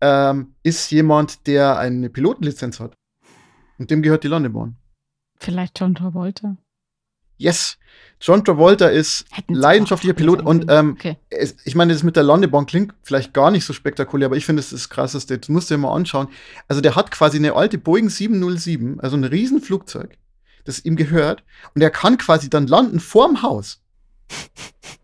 ähm, 0.00 0.54
ist 0.62 0.90
jemand, 0.90 1.46
der 1.46 1.78
eine 1.78 2.10
Pilotenlizenz 2.10 2.80
hat. 2.80 2.94
Und 3.78 3.90
dem 3.90 4.02
gehört 4.02 4.24
die 4.24 4.28
Landebahn. 4.28 4.76
Vielleicht 5.38 5.78
John 5.78 5.94
Travolta. 5.94 6.56
Yes! 7.38 7.78
John 8.20 8.44
Travolta 8.44 8.88
ist 8.88 9.26
Hätten 9.30 9.54
sie 9.54 9.60
leidenschaftlicher 9.60 10.14
Pilot 10.14 10.42
und 10.42 10.66
ähm, 10.68 10.96
okay. 10.98 11.16
es, 11.30 11.56
ich 11.64 11.76
meine, 11.76 11.92
das 11.92 12.02
mit 12.02 12.16
der 12.16 12.24
Landebahn 12.24 12.66
klingt 12.66 12.92
vielleicht 13.02 13.32
gar 13.32 13.52
nicht 13.52 13.64
so 13.64 13.72
spektakulär, 13.72 14.26
aber 14.26 14.36
ich 14.36 14.44
finde, 14.44 14.60
es 14.60 14.72
ist 14.72 14.84
das 14.84 14.88
krasseste. 14.90 15.38
Das 15.38 15.48
musst 15.48 15.70
du 15.70 15.74
dir 15.74 15.78
mal 15.78 15.94
anschauen. 15.94 16.28
Also, 16.66 16.80
der 16.80 16.96
hat 16.96 17.12
quasi 17.12 17.38
eine 17.38 17.54
alte 17.54 17.78
Boeing 17.78 18.10
707, 18.10 18.98
also 19.00 19.16
ein 19.16 19.24
Riesenflugzeug. 19.24 20.18
das 20.64 20.84
ihm 20.84 20.96
gehört. 20.96 21.44
Und 21.74 21.80
er 21.80 21.90
kann 21.90 22.18
quasi 22.18 22.50
dann 22.50 22.66
landen 22.66 23.00
vorm 23.00 23.42
Haus. 23.42 23.80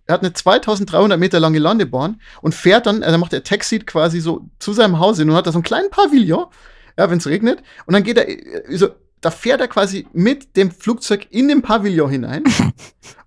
Er 0.07 0.14
hat 0.14 0.20
eine 0.20 0.32
2300 0.32 1.18
Meter 1.18 1.41
lange 1.41 1.59
Landebahn 1.59 2.20
und 2.43 2.55
fährt 2.55 2.87
dann, 2.87 3.03
also 3.03 3.16
macht 3.16 3.32
er 3.32 3.43
Taxi 3.43 3.78
quasi 3.78 4.20
so 4.20 4.51
zu 4.59 4.72
seinem 4.74 4.99
Haus 4.99 5.18
hin 5.18 5.30
und 5.30 5.37
hat 5.37 5.47
da 5.47 5.53
so 5.53 5.59
einen 5.59 5.64
kleinen 5.64 5.91
Pavillon, 5.91 6.47
ja, 6.99 7.11
wenn 7.11 7.18
es 7.18 7.26
regnet. 7.26 7.62
Und 7.87 7.95
dann 7.95 8.03
geht 8.03 8.18
er, 8.18 8.28
äh, 8.28 8.76
so, 8.76 8.89
da 9.25 9.31
fährt 9.31 9.61
er 9.61 9.68
quasi 9.68 10.07
mit 10.12 10.57
dem 10.57 10.70
Flugzeug 10.70 11.27
in 11.31 11.49
den 11.49 11.62
Pavillon 11.62 12.11
hinein 12.11 12.45
und 12.61 12.75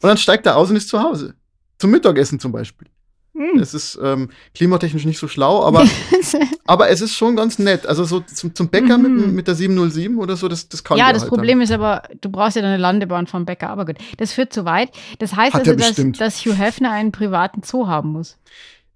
dann 0.02 0.18
steigt 0.18 0.46
er 0.46 0.56
aus 0.56 0.70
und 0.70 0.76
ist 0.76 0.90
zu 0.90 1.02
Hause. 1.02 1.34
Zum 1.80 1.92
Mittagessen 1.92 2.40
zum 2.40 2.52
Beispiel. 2.52 2.88
Hm. 3.34 3.60
Es 3.60 3.74
ist 3.74 4.00
ähm, 4.02 4.30
klimatechnisch 4.56 5.06
nicht 5.06 5.20
so 5.20 5.28
schlau, 5.28 5.64
aber, 5.64 5.86
aber 6.66 6.90
es 6.90 7.02
ist 7.02 7.16
schon 7.16 7.36
ganz 7.36 7.60
nett. 7.60 7.86
Also 7.86 8.04
so 8.04 8.20
zum, 8.22 8.54
zum 8.56 8.70
Bäcker 8.70 8.98
mit, 8.98 9.12
Mhm. 9.12 9.36
mit 9.36 9.48
der 9.48 9.54
707 9.56 10.18
oder 10.18 10.36
so, 10.36 10.48
das, 10.48 10.70
das 10.70 10.84
kann 10.84 10.98
ja, 10.98 11.14
das 11.14 11.24
halt 11.24 11.30
Problem 11.30 11.62
ist 11.62 11.72
aber, 11.72 12.04
du 12.20 12.30
brauchst 12.30 12.56
ja 12.56 12.64
deine 12.64 12.78
Landebahn 12.78 13.28
vom 13.28 13.46
Bäcker, 13.46 13.70
aber 13.70 13.86
gut. 13.86 13.98
Das 14.18 14.34
führt 14.34 14.54
zu 14.54 14.66
weit. 14.66 14.90
Das 15.20 15.36
heißt 15.36 15.54
Hat 15.54 15.68
also, 15.68 15.76
dass, 15.76 16.18
dass 16.18 16.46
Hugh 16.46 16.56
Hefner 16.56 16.92
einen 16.92 17.12
privaten 17.12 17.62
Zoo 17.64 17.88
haben 17.88 18.12
muss. 18.12 18.38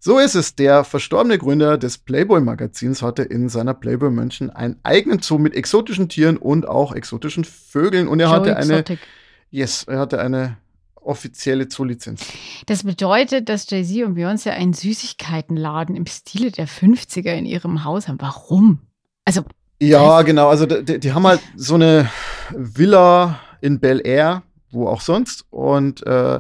So 0.03 0.17
ist 0.17 0.33
es. 0.33 0.55
Der 0.55 0.83
verstorbene 0.83 1.37
Gründer 1.37 1.77
des 1.77 1.99
Playboy-Magazins 1.99 3.03
hatte 3.03 3.21
in 3.21 3.49
seiner 3.49 3.75
Playboy 3.75 4.09
München 4.09 4.49
einen 4.49 4.77
eigenen 4.81 5.19
Zoo 5.21 5.37
mit 5.37 5.53
exotischen 5.53 6.09
Tieren 6.09 6.37
und 6.37 6.67
auch 6.67 6.95
exotischen 6.95 7.43
Vögeln 7.43 8.07
und 8.07 8.19
er 8.19 8.29
Joe 8.29 8.35
hatte 8.35 8.57
eine, 8.57 8.79
Exotic. 8.79 8.99
yes, 9.51 9.83
er 9.83 9.99
hatte 9.99 10.19
eine 10.19 10.57
offizielle 10.95 11.67
Zoolizenz. 11.67 12.25
Das 12.65 12.83
bedeutet, 12.83 13.47
dass 13.47 13.69
Jay-Z 13.69 14.03
und 14.03 14.17
Beyoncé 14.17 14.49
einen 14.49 14.73
Süßigkeitenladen 14.73 15.95
im 15.95 16.07
Stile 16.07 16.49
der 16.49 16.67
50er 16.67 17.33
in 17.33 17.45
ihrem 17.45 17.83
Haus 17.83 18.07
haben. 18.07 18.19
Warum? 18.19 18.79
Also, 19.23 19.43
Ja, 19.79 20.23
genau. 20.23 20.49
Also 20.49 20.65
die, 20.65 20.99
die 20.99 21.13
haben 21.13 21.27
halt 21.27 21.41
so 21.55 21.75
eine 21.75 22.09
Villa 22.49 23.39
in 23.61 23.79
Bel 23.79 24.01
Air, 24.03 24.41
wo 24.71 24.87
auch 24.87 25.01
sonst. 25.01 25.45
Und 25.51 26.03
äh, 26.07 26.39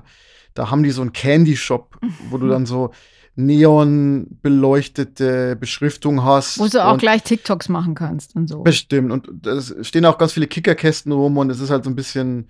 da 0.55 0.71
haben 0.71 0.81
die 0.81 0.89
so 0.89 1.01
einen 1.01 1.13
Candy 1.13 1.55
Shop, 1.55 1.99
wo 2.31 2.39
du 2.39 2.47
dann 2.47 2.65
so 2.65 2.89
neon 3.35 4.27
beleuchtete 4.41 5.55
Beschriftung 5.55 6.23
hast. 6.23 6.59
wo 6.59 6.67
du 6.67 6.83
auch 6.83 6.97
gleich 6.97 7.23
TikToks 7.23 7.69
machen 7.69 7.95
kannst 7.95 8.35
und 8.35 8.47
so. 8.47 8.61
Bestimmt. 8.61 9.11
Und 9.11 9.47
es 9.47 9.75
stehen 9.81 10.05
auch 10.05 10.17
ganz 10.17 10.33
viele 10.33 10.47
Kickerkästen 10.47 11.11
rum 11.11 11.37
und 11.37 11.49
es 11.49 11.59
ist 11.59 11.69
halt 11.69 11.83
so 11.83 11.89
ein 11.89 11.95
bisschen, 11.95 12.49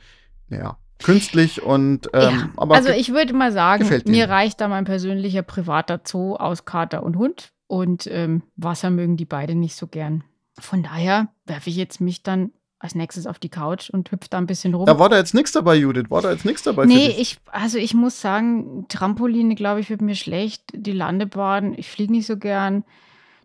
naja, 0.50 0.78
künstlich 1.04 1.62
und 1.62 2.10
ähm, 2.14 2.22
ja. 2.22 2.50
aber 2.58 2.76
also 2.76 2.90
ich 2.90 3.12
würde 3.14 3.34
mal 3.34 3.52
sagen, 3.52 3.90
mir 4.06 4.30
reicht 4.30 4.62
da 4.62 4.68
mein 4.68 4.86
persönlicher 4.86 5.42
privater 5.42 6.02
Zoo 6.06 6.36
aus 6.36 6.66
Kater 6.66 7.04
und 7.04 7.18
Hund 7.18 7.52
und 7.68 8.08
ähm, 8.08 8.44
Wasser 8.56 8.90
mögen 8.90 9.18
die 9.18 9.26
beide 9.26 9.56
nicht 9.56 9.76
so 9.76 9.88
gern. 9.88 10.24
Von 10.60 10.84
daher 10.84 11.30
werfe 11.46 11.70
ich 11.70 11.76
jetzt 11.76 12.02
mich 12.02 12.24
dann 12.24 12.52
als 12.82 12.96
nächstes 12.96 13.28
auf 13.28 13.38
die 13.38 13.50
Couch 13.50 13.90
und 13.92 14.12
hüpfe 14.12 14.28
da 14.30 14.38
ein 14.40 14.48
bisschen 14.48 14.74
rum. 14.74 14.86
da 14.88 14.98
war 14.98 15.08
da 15.10 15.18
jetzt 15.18 15.34
nichts 15.34 15.52
dabei, 15.52 15.76
Judith. 15.76 16.06
War 16.10 16.22
da 16.24 16.32
jetzt 16.32 16.46
nichts 16.46 16.64
dabei 16.64 16.86
Nee, 16.86 17.16
ich, 17.20 17.38
also 17.52 17.78
ich 17.78 17.94
muss 17.94 18.20
sagen, 18.22 18.86
Trampoline, 18.90 19.54
glaube 19.56 19.80
ich, 19.82 19.90
wird 19.90 20.02
mir 20.02 20.16
schlecht. 20.16 20.64
Die 20.74 20.92
Landebahn, 20.92 21.76
ich 21.78 21.90
fliege 21.90 22.12
nicht 22.12 22.26
so 22.26 22.38
gern. 22.38 22.84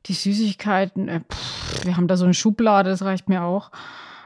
Die 0.07 0.15
Süßigkeiten, 0.15 1.09
äh, 1.09 1.21
pff, 1.21 1.85
wir 1.85 1.97
haben 1.97 2.09
da 2.09 2.17
so 2.17 2.25
eine 2.25 2.35
Schublade, 2.35 2.91
das 2.91 3.03
reicht 3.03 3.29
mir 3.29 3.43
auch. 3.43 3.71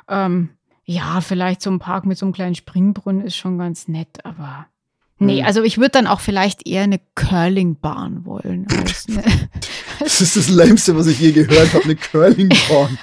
Ähm, 0.08 0.50
ja, 0.84 1.20
vielleicht 1.20 1.62
so 1.62 1.70
ein 1.70 1.78
Park 1.78 2.06
mit 2.06 2.18
so 2.18 2.26
einem 2.26 2.32
kleinen 2.32 2.54
Springbrunnen 2.54 3.24
ist 3.24 3.36
schon 3.36 3.58
ganz 3.58 3.88
nett, 3.88 4.24
aber. 4.24 4.66
Nee, 5.18 5.40
Hm. 5.40 5.46
also 5.46 5.62
ich 5.62 5.76
würde 5.78 5.90
dann 5.90 6.06
auch 6.06 6.20
vielleicht 6.20 6.66
eher 6.66 6.82
eine 6.82 7.00
Curlingbahn 7.14 8.24
wollen. 8.24 8.66
Als 8.78 9.06
eine 9.08 9.22
Das 9.98 10.20
ist 10.20 10.36
das 10.36 10.48
Lämste, 10.48 10.96
was 10.96 11.06
ich 11.06 11.18
je 11.20 11.32
gehört 11.32 11.72
habe, 11.74 11.84
eine 11.84 11.96
Curlingbahn. 12.12 12.98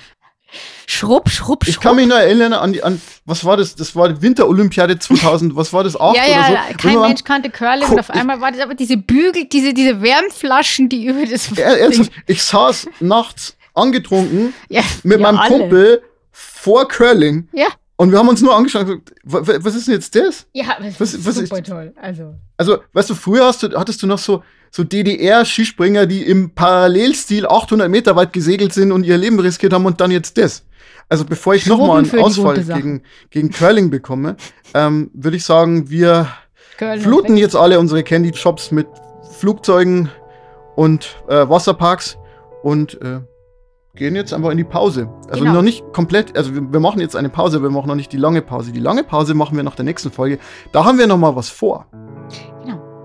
Schrupp, 0.86 1.30
Schrupp, 1.30 1.64
Schrupp. 1.64 1.68
Ich 1.68 1.80
kann 1.80 1.96
mich 1.98 2.08
noch 2.08 2.16
erinnern 2.18 2.54
an 2.54 2.72
die, 2.74 2.82
an, 2.84 3.02
was 3.26 3.44
war 3.44 3.58
das? 3.58 3.76
Das 3.76 3.96
war 3.96 4.08
die 4.10 4.22
Winterolympiade 4.22 4.98
2000, 4.98 5.56
was 5.56 5.74
war 5.74 5.84
das? 5.84 6.00
8 6.00 6.16
ja, 6.16 6.24
oder 6.24 6.32
ja, 6.32 6.48
so? 6.48 6.54
ja, 6.54 6.64
kein 6.78 7.00
Mensch 7.02 7.24
kannte 7.24 7.50
Curling 7.50 7.90
und 7.90 8.00
auf 8.00 8.10
einmal 8.10 8.40
war 8.40 8.52
das 8.52 8.62
aber 8.62 8.74
diese 8.74 8.98
Bügel, 8.98 9.46
diese, 9.46 9.74
diese 9.74 10.02
Wärmflaschen, 10.02 10.88
die 10.90 11.06
über 11.06 11.26
das 11.26 11.52
Er- 11.58 11.80
Ernsthaft, 11.80 12.12
ich 12.28 12.42
saß 12.42 12.88
nachts 13.02 13.58
angetrunken 13.74 14.54
Ja, 14.70 14.82
mit 15.04 15.20
ja, 15.20 15.24
meinem 15.24 15.38
alle. 15.40 15.50
Kumpel 15.50 16.02
vor 16.32 16.88
Curling 16.88 17.50
Ja. 17.52 17.68
und 17.98 18.12
wir 18.12 18.18
haben 18.20 18.30
uns 18.30 18.42
nur 18.42 18.56
angeschaut 18.56 18.82
und 18.88 19.06
gesagt, 19.06 19.12
"Wa- 19.24 19.46
wa- 19.46 19.60
was 19.60 19.76
ist 19.76 19.88
denn 19.88 19.96
jetzt 19.96 20.16
das? 20.16 20.46
Ja, 20.54 20.78
das 20.82 21.00
Was- 21.00 21.14
ist 21.14 21.26
was 21.26 21.38
ist- 21.38 21.50
super 21.50 21.62
toll. 21.64 21.94
Also, 22.02 22.34
Also, 22.58 22.78
weißt 22.94 23.10
du, 23.10 23.16
früher 23.16 23.46
hast 23.46 23.62
du, 23.64 23.78
hattest 23.78 24.02
du 24.02 24.08
noch 24.08 24.18
so, 24.18 24.44
so 24.72 24.84
DDR-Skispringer, 24.84 26.06
die 26.06 26.24
im 26.24 26.52
Parallelstil 26.52 27.46
800 27.48 27.90
Meter 27.90 28.16
weit 28.16 28.34
gesegelt 28.34 28.74
sind 28.74 28.92
und 28.92 29.06
ihr 29.06 29.18
Leben 29.18 29.40
riskiert 29.40 29.74
haben 29.74 29.86
und 29.86 30.00
dann 30.02 30.12
jetzt 30.12 30.38
das. 30.38 30.66
Also, 31.10 31.24
bevor 31.26 31.56
ich 31.56 31.66
nochmal 31.66 32.00
einen 32.00 32.20
Ausfall 32.20 32.64
gegen, 32.64 33.04
gegen 33.30 33.50
Curling 33.52 33.90
bekomme, 33.90 34.36
ähm, 34.74 35.10
würde 35.14 35.38
ich 35.38 35.46
sagen, 35.46 35.90
wir 35.90 36.28
Köln 36.78 37.00
fluten 37.00 37.38
jetzt 37.38 37.56
alle 37.56 37.80
unsere 37.80 38.04
Candy 38.04 38.34
Shops 38.36 38.72
mit 38.72 38.88
Flugzeugen 39.40 40.10
und 40.76 41.16
äh, 41.30 41.48
Wasserparks 41.50 42.18
und 42.62 43.02
äh, 43.02 43.22
gehen 43.96 44.16
jetzt 44.16 44.34
einfach 44.34 44.52
in 44.52 44.58
die 44.58 44.64
Pause. 44.64 45.10
Also 45.30 45.42
Genau. 45.44 45.56
noch 45.56 45.62
nicht 45.62 45.84
komplett, 45.94 46.38
also 46.38 46.54
wir, 46.54 46.62
wir 46.72 46.80
machen 46.80 47.00
jetzt 47.02 47.16
eine 47.16 47.30
Pause, 47.30 47.64
wir 47.64 47.70
machen 47.70 47.88
noch 47.88 47.96
nicht 47.96 48.12
die 48.12 48.18
lange 48.18 48.42
Pause. 48.42 48.72
Die 48.72 48.80
lange 48.80 49.04
Pause 49.04 49.34
machen 49.34 49.56
wir 49.58 49.64
nach 49.64 49.76
der 49.76 49.86
nächsten 49.86 50.12
Folge. 50.12 50.40
Da 50.72 50.86
haben 50.86 51.00
wir 51.00 51.08
noch 51.08 51.18
mal 51.18 51.36
was 51.36 51.50
vor. 51.50 51.88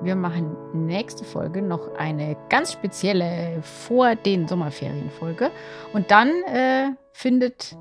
Wir 0.02 0.16
machen 0.16 0.56
nächste 0.72 1.24
Folge 1.24 1.62
noch 1.62 1.94
eine 1.96 2.36
ganz 2.48 2.72
spezielle 2.72 3.60
vor 3.62 4.14
den 4.16 4.48
Sommerferienfolge. 4.48 5.50
Und 5.92 6.10
dann 6.10 6.28
äh, 6.52 6.90
findet 7.12 7.76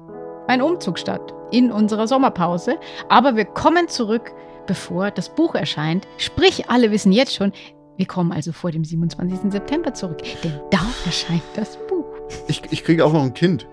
ein 0.47 0.61
Umzug 0.61 0.99
statt 0.99 1.33
in 1.51 1.71
unserer 1.71 2.07
Sommerpause. 2.07 2.77
Aber 3.09 3.35
wir 3.35 3.45
kommen 3.45 3.87
zurück, 3.87 4.31
bevor 4.67 5.09
das 5.11 5.29
Buch 5.29 5.55
erscheint. 5.55 6.07
Sprich, 6.17 6.69
alle 6.69 6.91
wissen 6.91 7.11
jetzt 7.11 7.33
schon, 7.33 7.51
wir 7.97 8.05
kommen 8.05 8.31
also 8.31 8.51
vor 8.51 8.71
dem 8.71 8.83
27. 8.83 9.51
September 9.51 9.93
zurück. 9.93 10.21
Denn 10.43 10.59
da 10.69 10.79
erscheint 11.05 11.43
das 11.55 11.77
Buch. 11.87 12.05
Ich, 12.47 12.61
ich 12.71 12.83
kriege 12.83 13.03
auch 13.05 13.13
noch 13.13 13.23
ein 13.23 13.33
Kind. 13.33 13.67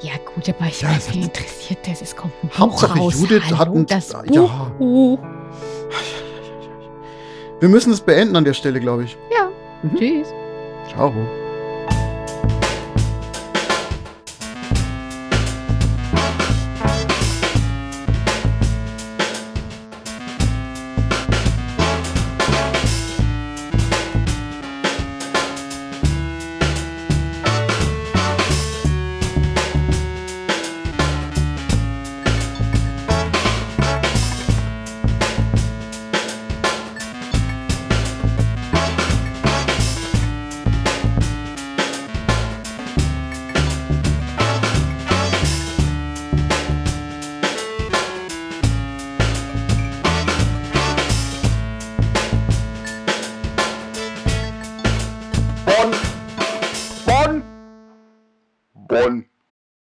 Ja, 0.00 0.12
gut, 0.34 0.48
aber 0.48 0.66
ich 0.68 0.80
Ja, 0.80 0.88
weiß, 0.88 1.12
wen 1.14 1.24
interessiert 1.24 1.80
das? 1.86 2.00
Es 2.00 2.16
kommt 2.16 2.32
ein 2.42 2.48
Buch 2.48 2.58
Hauptsache 2.58 2.98
raus. 2.98 3.20
Judith 3.20 3.42
Hallo, 3.46 3.58
hat 3.58 3.68
ein- 3.68 3.86
das 3.86 4.16
ja. 4.30 4.72
Wir 7.60 7.68
müssen 7.68 7.92
es 7.92 8.00
beenden 8.00 8.36
an 8.36 8.44
der 8.44 8.54
Stelle, 8.54 8.80
glaube 8.80 9.04
ich. 9.04 9.16
Ja, 9.30 9.50
Mhm. 9.82 9.96
tschüss. 9.96 10.28
Ciao. 10.88 11.12